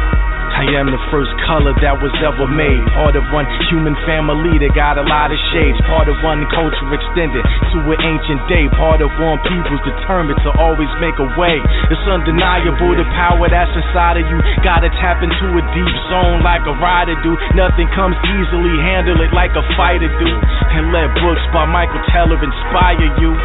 I 0.57 0.64
am 0.80 0.88
the 0.88 1.02
first 1.12 1.28
color 1.44 1.76
that 1.84 2.00
was 2.00 2.16
ever 2.24 2.48
made. 2.48 2.80
Part 2.96 3.12
of 3.12 3.28
one 3.28 3.44
human 3.68 3.92
family 4.09 4.57
that 4.64 4.72
got 4.72 4.96
a 4.96 5.04
lot 5.04 5.28
of 5.28 5.36
shades. 5.52 5.76
Part 5.84 6.09
of 6.09 6.16
one 6.24 6.48
culture 6.48 6.88
extended 6.96 7.44
to 7.44 7.78
an 7.84 8.00
ancient 8.00 8.40
day. 8.48 8.64
Part 8.72 9.04
of 9.04 9.12
one 9.20 9.36
people's 9.44 9.84
determined 9.84 10.40
to 10.48 10.50
always 10.57 10.88
make 10.96 11.12
a 11.20 11.28
way. 11.36 11.61
It's 11.92 12.00
undeniable 12.09 12.96
the 12.96 13.04
power 13.12 13.52
that's 13.52 13.68
inside 13.76 14.16
of 14.16 14.24
you. 14.32 14.40
Gotta 14.64 14.88
tap 14.96 15.20
into 15.20 15.61
a 15.61 15.62
deep 15.76 15.94
zone 16.09 16.40
like 16.40 16.64
a 16.64 16.72
rider 16.80 17.20
do. 17.20 17.36
Nothing 17.52 17.92
comes 17.92 18.16
easily, 18.24 18.80
handle 18.80 19.20
it 19.20 19.36
like 19.36 19.52
a 19.61 19.64
fighter 19.76 20.09
do. 20.09 20.30
And 20.72 20.88
let 20.88 21.12
books 21.20 21.44
by 21.52 21.68
Michael 21.68 22.00
Teller 22.09 22.40
inspire 22.40 23.12
you. 23.20 23.36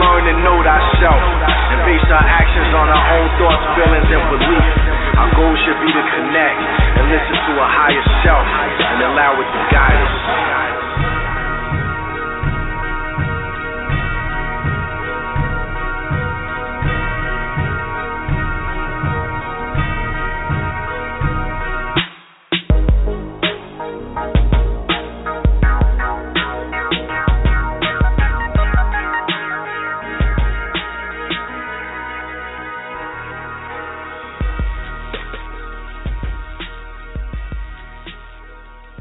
Learn 0.00 0.22
to 0.28 0.34
know 0.44 0.58
ourselves 0.60 1.28
and 1.72 1.78
base 1.88 2.06
our 2.12 2.26
actions 2.26 2.70
on 2.76 2.86
our 2.88 3.04
own 3.16 3.28
thoughts, 3.40 3.64
feelings, 3.76 4.08
and 4.12 4.24
beliefs. 4.32 4.78
Our 5.16 5.30
goal 5.36 5.54
should 5.64 5.80
be 5.80 5.90
to 5.92 6.04
connect 6.16 6.60
and 7.00 7.04
listen 7.08 7.36
to 7.36 7.52
a 7.56 7.68
higher 7.68 8.04
self 8.24 8.46
and 8.46 8.98
allow 9.02 9.32
it 9.40 9.48
to 9.48 9.60
guide 9.72 10.00
us. 10.00 10.95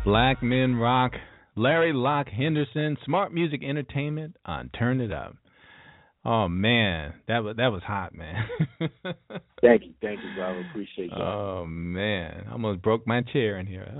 Black 0.05 0.43
Men 0.43 0.75
Rock. 0.75 1.13
Larry 1.55 1.91
LAK 1.91 2.29
Henderson, 2.29 2.95
Smart 3.05 3.33
Music 3.33 3.63
Entertainment 3.63 4.35
on 4.45 4.69
Turn 4.69 5.01
It 5.01 5.11
Up. 5.11 5.35
Oh 6.23 6.47
man, 6.47 7.15
that 7.27 7.39
was 7.43 7.55
that 7.57 7.69
was 7.69 7.81
hot, 7.81 8.13
man. 8.13 8.35
thank 9.61 9.83
you, 9.83 9.93
thank 10.01 10.19
you, 10.19 10.35
bro. 10.35 10.61
Appreciate 10.69 11.09
you. 11.09 11.17
Oh 11.17 11.65
man, 11.67 12.45
I 12.47 12.51
almost 12.51 12.83
broke 12.83 13.07
my 13.07 13.21
chair 13.33 13.57
in 13.57 13.65
here. 13.65 13.91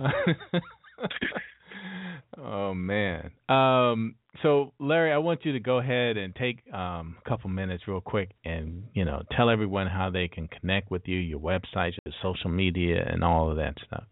oh 2.37 2.75
man. 2.75 3.31
Um, 3.49 4.15
so 4.43 4.73
Larry, 4.79 5.11
I 5.11 5.17
want 5.17 5.43
you 5.43 5.53
to 5.53 5.59
go 5.59 5.79
ahead 5.79 6.17
and 6.17 6.35
take 6.35 6.61
um, 6.71 7.15
a 7.25 7.29
couple 7.29 7.49
minutes, 7.49 7.87
real 7.87 8.01
quick, 8.01 8.29
and 8.43 8.83
you 8.93 9.05
know, 9.05 9.23
tell 9.35 9.49
everyone 9.49 9.87
how 9.87 10.11
they 10.11 10.27
can 10.27 10.49
connect 10.49 10.91
with 10.91 11.03
you, 11.05 11.17
your 11.17 11.39
website, 11.39 11.93
your 12.05 12.13
social 12.21 12.51
media, 12.51 13.03
and 13.11 13.23
all 13.23 13.49
of 13.49 13.57
that 13.57 13.73
stuff. 13.87 14.03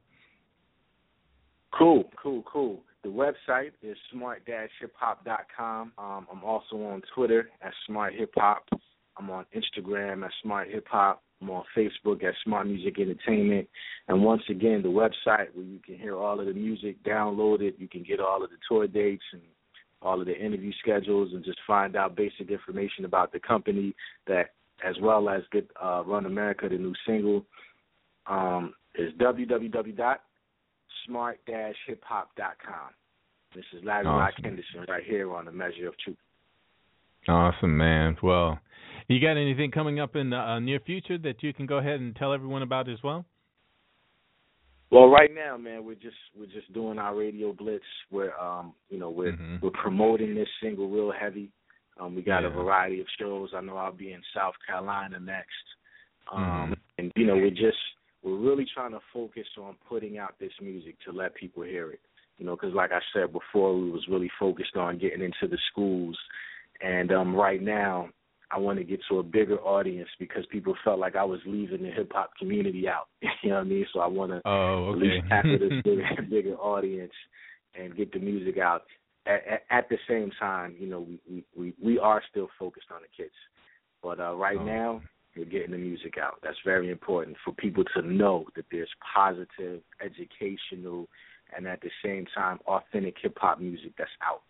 Cool, 1.77 2.05
cool, 2.21 2.43
cool. 2.51 2.79
The 3.03 3.09
website 3.09 3.71
is 3.81 3.97
smart-hiphop.com. 4.13 5.91
Um, 5.97 6.27
I'm 6.31 6.43
also 6.43 6.75
on 6.77 7.01
Twitter 7.13 7.49
at 7.61 7.73
Smart 7.87 8.13
Hip 8.13 8.31
Hop. 8.35 8.65
I'm 9.17 9.29
on 9.29 9.45
Instagram 9.55 10.23
at 10.23 10.31
Smart 10.41 10.69
Hip 10.69 10.85
Hop. 10.89 11.23
I'm 11.41 11.49
on 11.49 11.63
Facebook 11.75 12.23
at 12.23 12.35
Smart 12.43 12.67
Music 12.67 12.99
Entertainment. 12.99 13.67
And 14.07 14.23
once 14.23 14.43
again, 14.49 14.81
the 14.81 14.89
website 14.89 15.47
where 15.53 15.65
you 15.65 15.79
can 15.85 15.97
hear 15.97 16.15
all 16.15 16.39
of 16.39 16.45
the 16.45 16.53
music, 16.53 17.03
download 17.03 17.61
it. 17.61 17.75
You 17.77 17.89
can 17.89 18.03
get 18.03 18.19
all 18.19 18.43
of 18.43 18.49
the 18.49 18.57
tour 18.69 18.87
dates 18.87 19.23
and 19.33 19.41
all 20.01 20.19
of 20.19 20.27
the 20.27 20.37
interview 20.37 20.71
schedules 20.79 21.31
and 21.33 21.43
just 21.43 21.59
find 21.65 21.95
out 21.95 22.15
basic 22.15 22.49
information 22.49 23.05
about 23.05 23.31
the 23.33 23.39
company 23.39 23.95
that 24.27 24.51
as 24.87 24.95
well 25.01 25.29
as 25.29 25.41
get 25.51 25.69
uh, 25.81 26.03
Run 26.05 26.25
America, 26.25 26.67
the 26.69 26.77
new 26.77 26.93
single, 27.05 27.45
um, 28.27 28.73
is 28.95 29.11
www.smart-hiphop.com. 31.09 32.89
This 33.55 33.65
is 33.73 33.83
Larry 33.83 34.05
awesome. 34.05 34.19
LAK 34.19 34.33
Henderson 34.43 34.85
right 34.87 35.03
here 35.03 35.33
on 35.33 35.45
the 35.45 35.51
Measure 35.51 35.87
of 35.87 35.97
Truth. 36.03 36.17
Awesome, 37.27 37.77
man. 37.77 38.17
Well, 38.21 38.59
you 39.07 39.19
got 39.21 39.37
anything 39.37 39.71
coming 39.71 39.99
up 39.99 40.15
in 40.15 40.31
the 40.31 40.37
uh, 40.37 40.59
near 40.59 40.79
future 40.79 41.17
that 41.19 41.41
you 41.41 41.53
can 41.53 41.65
go 41.65 41.77
ahead 41.77 41.99
and 41.99 42.15
tell 42.15 42.33
everyone 42.33 42.61
about 42.63 42.89
as 42.89 42.97
well? 43.03 43.25
Well, 44.91 45.07
right 45.07 45.31
now, 45.33 45.57
man, 45.57 45.85
we're 45.85 45.95
just 45.95 46.17
we're 46.37 46.45
just 46.45 46.71
doing 46.71 46.99
our 46.99 47.15
radio 47.15 47.51
blitz. 47.51 47.83
We're 48.11 48.37
um, 48.37 48.73
you 48.89 48.99
know, 48.99 49.09
we're 49.09 49.31
mm-hmm. 49.31 49.55
we're 49.61 49.71
promoting 49.71 50.35
this 50.35 50.47
single 50.61 50.87
real 50.87 51.11
heavy. 51.11 51.49
Um, 51.99 52.15
we 52.15 52.21
got 52.21 52.41
yeah. 52.41 52.49
a 52.49 52.51
variety 52.51 52.99
of 52.99 53.07
shows. 53.19 53.49
I 53.55 53.61
know 53.61 53.77
I'll 53.77 53.91
be 53.91 54.11
in 54.13 54.21
South 54.35 54.53
Carolina 54.67 55.19
next. 55.19 55.49
Um, 56.31 56.43
mm-hmm. 56.43 56.73
and 56.99 57.11
you 57.15 57.25
know, 57.25 57.35
we're 57.35 57.49
just 57.49 57.77
we're 58.23 58.37
really 58.37 58.65
trying 58.73 58.91
to 58.91 58.99
focus 59.13 59.47
on 59.59 59.75
putting 59.87 60.17
out 60.17 60.35
this 60.39 60.51
music 60.61 60.95
to 61.05 61.11
let 61.11 61.35
people 61.35 61.63
hear 61.63 61.91
it. 61.91 61.99
You 62.37 62.45
know, 62.45 62.55
because 62.55 62.73
like 62.73 62.91
I 62.91 62.99
said 63.13 63.31
before, 63.31 63.77
we 63.77 63.91
was 63.91 64.07
really 64.09 64.31
focused 64.39 64.75
on 64.75 64.97
getting 64.97 65.21
into 65.21 65.47
the 65.47 65.57
schools, 65.71 66.17
and 66.81 67.11
um, 67.11 67.35
right 67.35 67.61
now 67.61 68.09
I 68.49 68.59
want 68.59 68.79
to 68.79 68.83
get 68.83 68.99
to 69.09 69.19
a 69.19 69.23
bigger 69.23 69.59
audience 69.59 70.09
because 70.19 70.45
people 70.51 70.75
felt 70.83 70.99
like 70.99 71.15
I 71.15 71.23
was 71.23 71.39
leaving 71.45 71.83
the 71.83 71.89
hip 71.89 72.11
hop 72.13 72.31
community 72.39 72.87
out. 72.87 73.07
you 73.43 73.49
know 73.49 73.55
what 73.55 73.61
I 73.61 73.65
mean? 73.65 73.85
So 73.93 73.99
I 73.99 74.07
want 74.07 74.31
to 74.31 74.41
oh, 74.45 74.51
okay. 74.51 74.91
at 74.91 74.97
least 74.97 75.27
tackle 75.29 75.59
this 75.59 75.71
bigger, 75.83 76.21
bigger 76.29 76.55
audience 76.55 77.13
and 77.75 77.95
get 77.95 78.11
the 78.11 78.19
music 78.19 78.57
out. 78.57 78.83
At, 79.25 79.41
at, 79.47 79.63
at 79.69 79.89
the 79.89 79.97
same 80.07 80.31
time, 80.39 80.75
you 80.79 80.87
know, 80.87 81.07
we, 81.29 81.43
we 81.55 81.73
we 81.81 81.99
are 81.99 82.21
still 82.29 82.49
focused 82.59 82.87
on 82.93 83.01
the 83.01 83.23
kids, 83.23 83.33
but 84.01 84.19
uh, 84.19 84.35
right 84.35 84.57
oh. 84.59 84.65
now 84.65 85.01
we're 85.35 85.45
getting 85.45 85.71
the 85.71 85.77
music 85.77 86.15
out. 86.21 86.39
That's 86.43 86.57
very 86.63 86.91
important 86.91 87.37
for 87.43 87.53
people 87.53 87.83
to 87.95 88.01
know 88.01 88.45
that 88.55 88.65
there's 88.71 88.89
positive, 89.15 89.81
educational, 90.03 91.07
and 91.55 91.67
at 91.67 91.81
the 91.81 91.89
same 92.03 92.25
time 92.35 92.59
authentic 92.67 93.15
hip 93.21 93.37
hop 93.39 93.59
music 93.59 93.93
that's 93.97 94.09
out. 94.21 94.41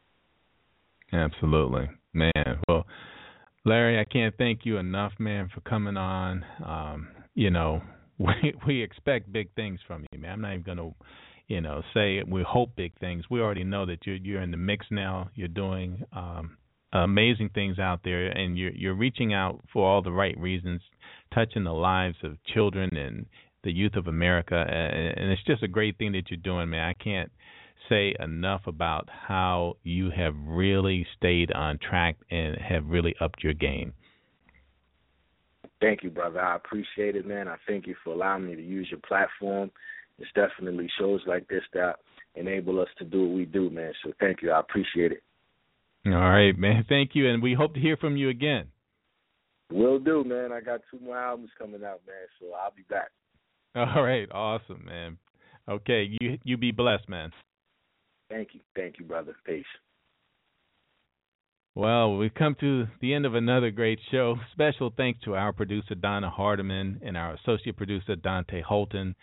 Absolutely, 1.11 1.89
man. 2.13 2.59
Well 2.67 2.85
Larry, 3.65 3.99
I 3.99 4.03
can't 4.03 4.35
thank 4.37 4.61
you 4.65 4.77
enough, 4.77 5.13
man, 5.19 5.49
for 5.53 5.61
coming 5.61 5.95
on. 5.95 6.43
Um, 6.65 7.07
you 7.33 7.49
know, 7.49 7.81
we 8.17 8.53
we 8.67 8.81
expect 8.81 9.31
big 9.31 9.53
things 9.55 9.79
from 9.87 10.05
you, 10.11 10.19
man. 10.19 10.33
I'm 10.33 10.41
not 10.41 10.53
even 10.53 10.63
gonna, 10.63 10.89
you 11.47 11.61
know, 11.61 11.81
say 11.93 12.17
it. 12.17 12.27
we 12.27 12.43
hope 12.47 12.75
big 12.75 12.97
things. 12.99 13.25
We 13.29 13.39
already 13.39 13.63
know 13.63 13.85
that 13.85 14.05
you're 14.05 14.17
you're 14.17 14.41
in 14.41 14.51
the 14.51 14.57
mix 14.57 14.85
now. 14.91 15.29
You're 15.35 15.47
doing 15.47 16.03
um, 16.13 16.57
amazing 16.93 17.49
things 17.53 17.79
out 17.79 18.01
there, 18.03 18.27
and 18.27 18.57
you're 18.57 18.71
you're 18.71 18.93
reaching 18.93 19.33
out 19.33 19.59
for 19.71 19.87
all 19.87 20.01
the 20.01 20.11
right 20.11 20.37
reasons, 20.37 20.81
touching 21.33 21.63
the 21.63 21.73
lives 21.73 22.17
of 22.23 22.37
children 22.53 22.95
and 22.95 23.25
the 23.63 23.71
youth 23.71 23.95
of 23.95 24.07
America, 24.07 24.55
and 24.55 25.31
it's 25.31 25.43
just 25.45 25.63
a 25.63 25.67
great 25.67 25.97
thing 25.97 26.11
that 26.11 26.29
you're 26.29 26.37
doing, 26.37 26.69
man. 26.69 26.83
I 26.83 26.93
can't 27.01 27.31
say 27.89 28.13
enough 28.19 28.61
about 28.67 29.09
how 29.09 29.77
you 29.83 30.09
have 30.15 30.35
really 30.45 31.05
stayed 31.17 31.51
on 31.53 31.77
track 31.79 32.17
and 32.29 32.57
have 32.57 32.85
really 32.85 33.15
upped 33.21 33.43
your 33.43 33.53
game. 33.53 33.93
Thank 35.81 36.03
you, 36.03 36.09
brother. 36.09 36.39
I 36.39 36.55
appreciate 36.55 37.15
it, 37.15 37.25
man. 37.25 37.47
I 37.47 37.55
thank 37.67 37.87
you 37.87 37.95
for 38.03 38.13
allowing 38.13 38.45
me 38.45 38.55
to 38.55 38.61
use 38.61 38.87
your 38.89 39.01
platform. 39.05 39.69
It's 40.17 40.29
definitely 40.33 40.89
shows 40.97 41.21
like 41.25 41.47
this 41.47 41.63
that 41.73 41.95
enable 42.35 42.79
us 42.79 42.87
to 42.99 43.05
do 43.05 43.27
what 43.27 43.35
we 43.35 43.45
do, 43.45 43.69
man. 43.69 43.91
So 44.03 44.13
thank 44.19 44.41
you. 44.41 44.51
I 44.51 44.59
appreciate 44.59 45.11
it. 45.11 45.23
All 46.05 46.11
right, 46.11 46.57
man. 46.57 46.85
Thank 46.89 47.11
you, 47.13 47.29
and 47.29 47.41
we 47.41 47.53
hope 47.53 47.73
to 47.75 47.79
hear 47.79 47.95
from 47.95 48.17
you 48.17 48.29
again. 48.29 48.67
Will 49.71 49.99
do, 49.99 50.23
man. 50.23 50.51
I 50.51 50.59
got 50.59 50.81
two 50.91 50.99
more 50.99 51.17
albums 51.17 51.49
coming 51.57 51.83
out, 51.83 52.01
man. 52.05 52.27
So 52.39 52.47
I'll 52.53 52.73
be 52.75 52.83
back. 52.89 53.09
All 53.75 54.03
right, 54.03 54.29
awesome, 54.31 54.83
man. 54.85 55.17
Okay, 55.67 56.09
you 56.19 56.37
you 56.43 56.57
be 56.57 56.71
blessed, 56.71 57.07
man. 57.07 57.31
Thank 58.29 58.49
you. 58.53 58.59
Thank 58.75 58.99
you, 58.99 59.05
brother. 59.05 59.35
Peace. 59.45 59.65
Well, 61.75 62.17
we've 62.17 62.33
come 62.33 62.55
to 62.59 62.85
the 63.01 63.15
end 63.15 63.25
of 63.25 63.33
another 63.33 63.71
great 63.71 63.99
show. 64.11 64.35
Special 64.51 64.93
thanks 64.95 65.19
to 65.23 65.35
our 65.35 65.51
producer, 65.53 65.95
Donna 65.95 66.29
Hardiman, 66.29 66.99
and 67.03 67.17
our 67.17 67.33
associate 67.33 67.77
producer, 67.77 68.15
Dante 68.15 68.61
Holton. 68.61 69.15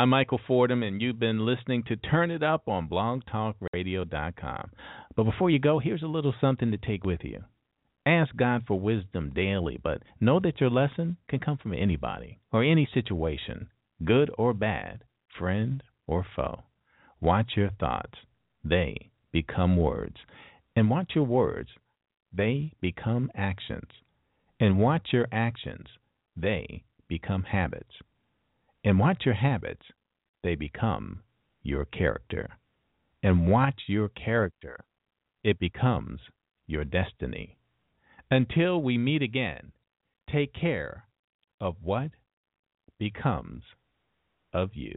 I'm 0.00 0.08
Michael 0.08 0.40
Fordham, 0.46 0.82
and 0.82 1.02
you've 1.02 1.18
been 1.18 1.44
listening 1.44 1.82
to 1.82 1.96
Turn 1.96 2.30
It 2.30 2.42
Up 2.42 2.68
on 2.68 2.88
blogtalkradio.com. 2.88 4.70
But 5.14 5.24
before 5.24 5.50
you 5.50 5.58
go, 5.58 5.78
here's 5.78 6.02
a 6.02 6.06
little 6.06 6.32
something 6.40 6.70
to 6.70 6.78
take 6.78 7.04
with 7.04 7.20
you. 7.22 7.44
Ask 8.06 8.34
God 8.34 8.62
for 8.66 8.80
wisdom 8.80 9.30
daily, 9.34 9.78
but 9.82 10.02
know 10.18 10.40
that 10.40 10.58
your 10.58 10.70
lesson 10.70 11.18
can 11.28 11.38
come 11.38 11.58
from 11.58 11.74
anybody 11.74 12.38
or 12.50 12.64
any 12.64 12.88
situation, 12.94 13.68
good 14.02 14.30
or 14.38 14.54
bad, 14.54 15.04
friend 15.38 15.82
or 16.06 16.24
foe. 16.34 16.62
Watch 17.20 17.50
your 17.54 17.68
thoughts 17.78 18.14
they 18.64 19.10
become 19.32 19.76
words. 19.76 20.16
And 20.74 20.88
watch 20.88 21.10
your 21.14 21.24
words, 21.24 21.68
they 22.32 22.72
become 22.80 23.30
actions. 23.34 23.90
And 24.58 24.78
watch 24.78 25.08
your 25.12 25.28
actions, 25.30 25.88
they 26.34 26.84
become 27.06 27.42
habits. 27.42 27.92
And 28.84 28.98
watch 28.98 29.22
your 29.24 29.34
habits, 29.34 29.84
they 30.42 30.54
become 30.54 31.20
your 31.62 31.84
character. 31.84 32.48
And 33.22 33.48
watch 33.48 33.82
your 33.86 34.08
character, 34.08 34.84
it 35.44 35.58
becomes 35.58 36.20
your 36.66 36.84
destiny. 36.84 37.58
Until 38.30 38.80
we 38.82 38.96
meet 38.96 39.22
again, 39.22 39.72
take 40.30 40.54
care 40.54 41.04
of 41.60 41.76
what 41.82 42.10
becomes 42.98 43.62
of 44.52 44.70
you. 44.74 44.94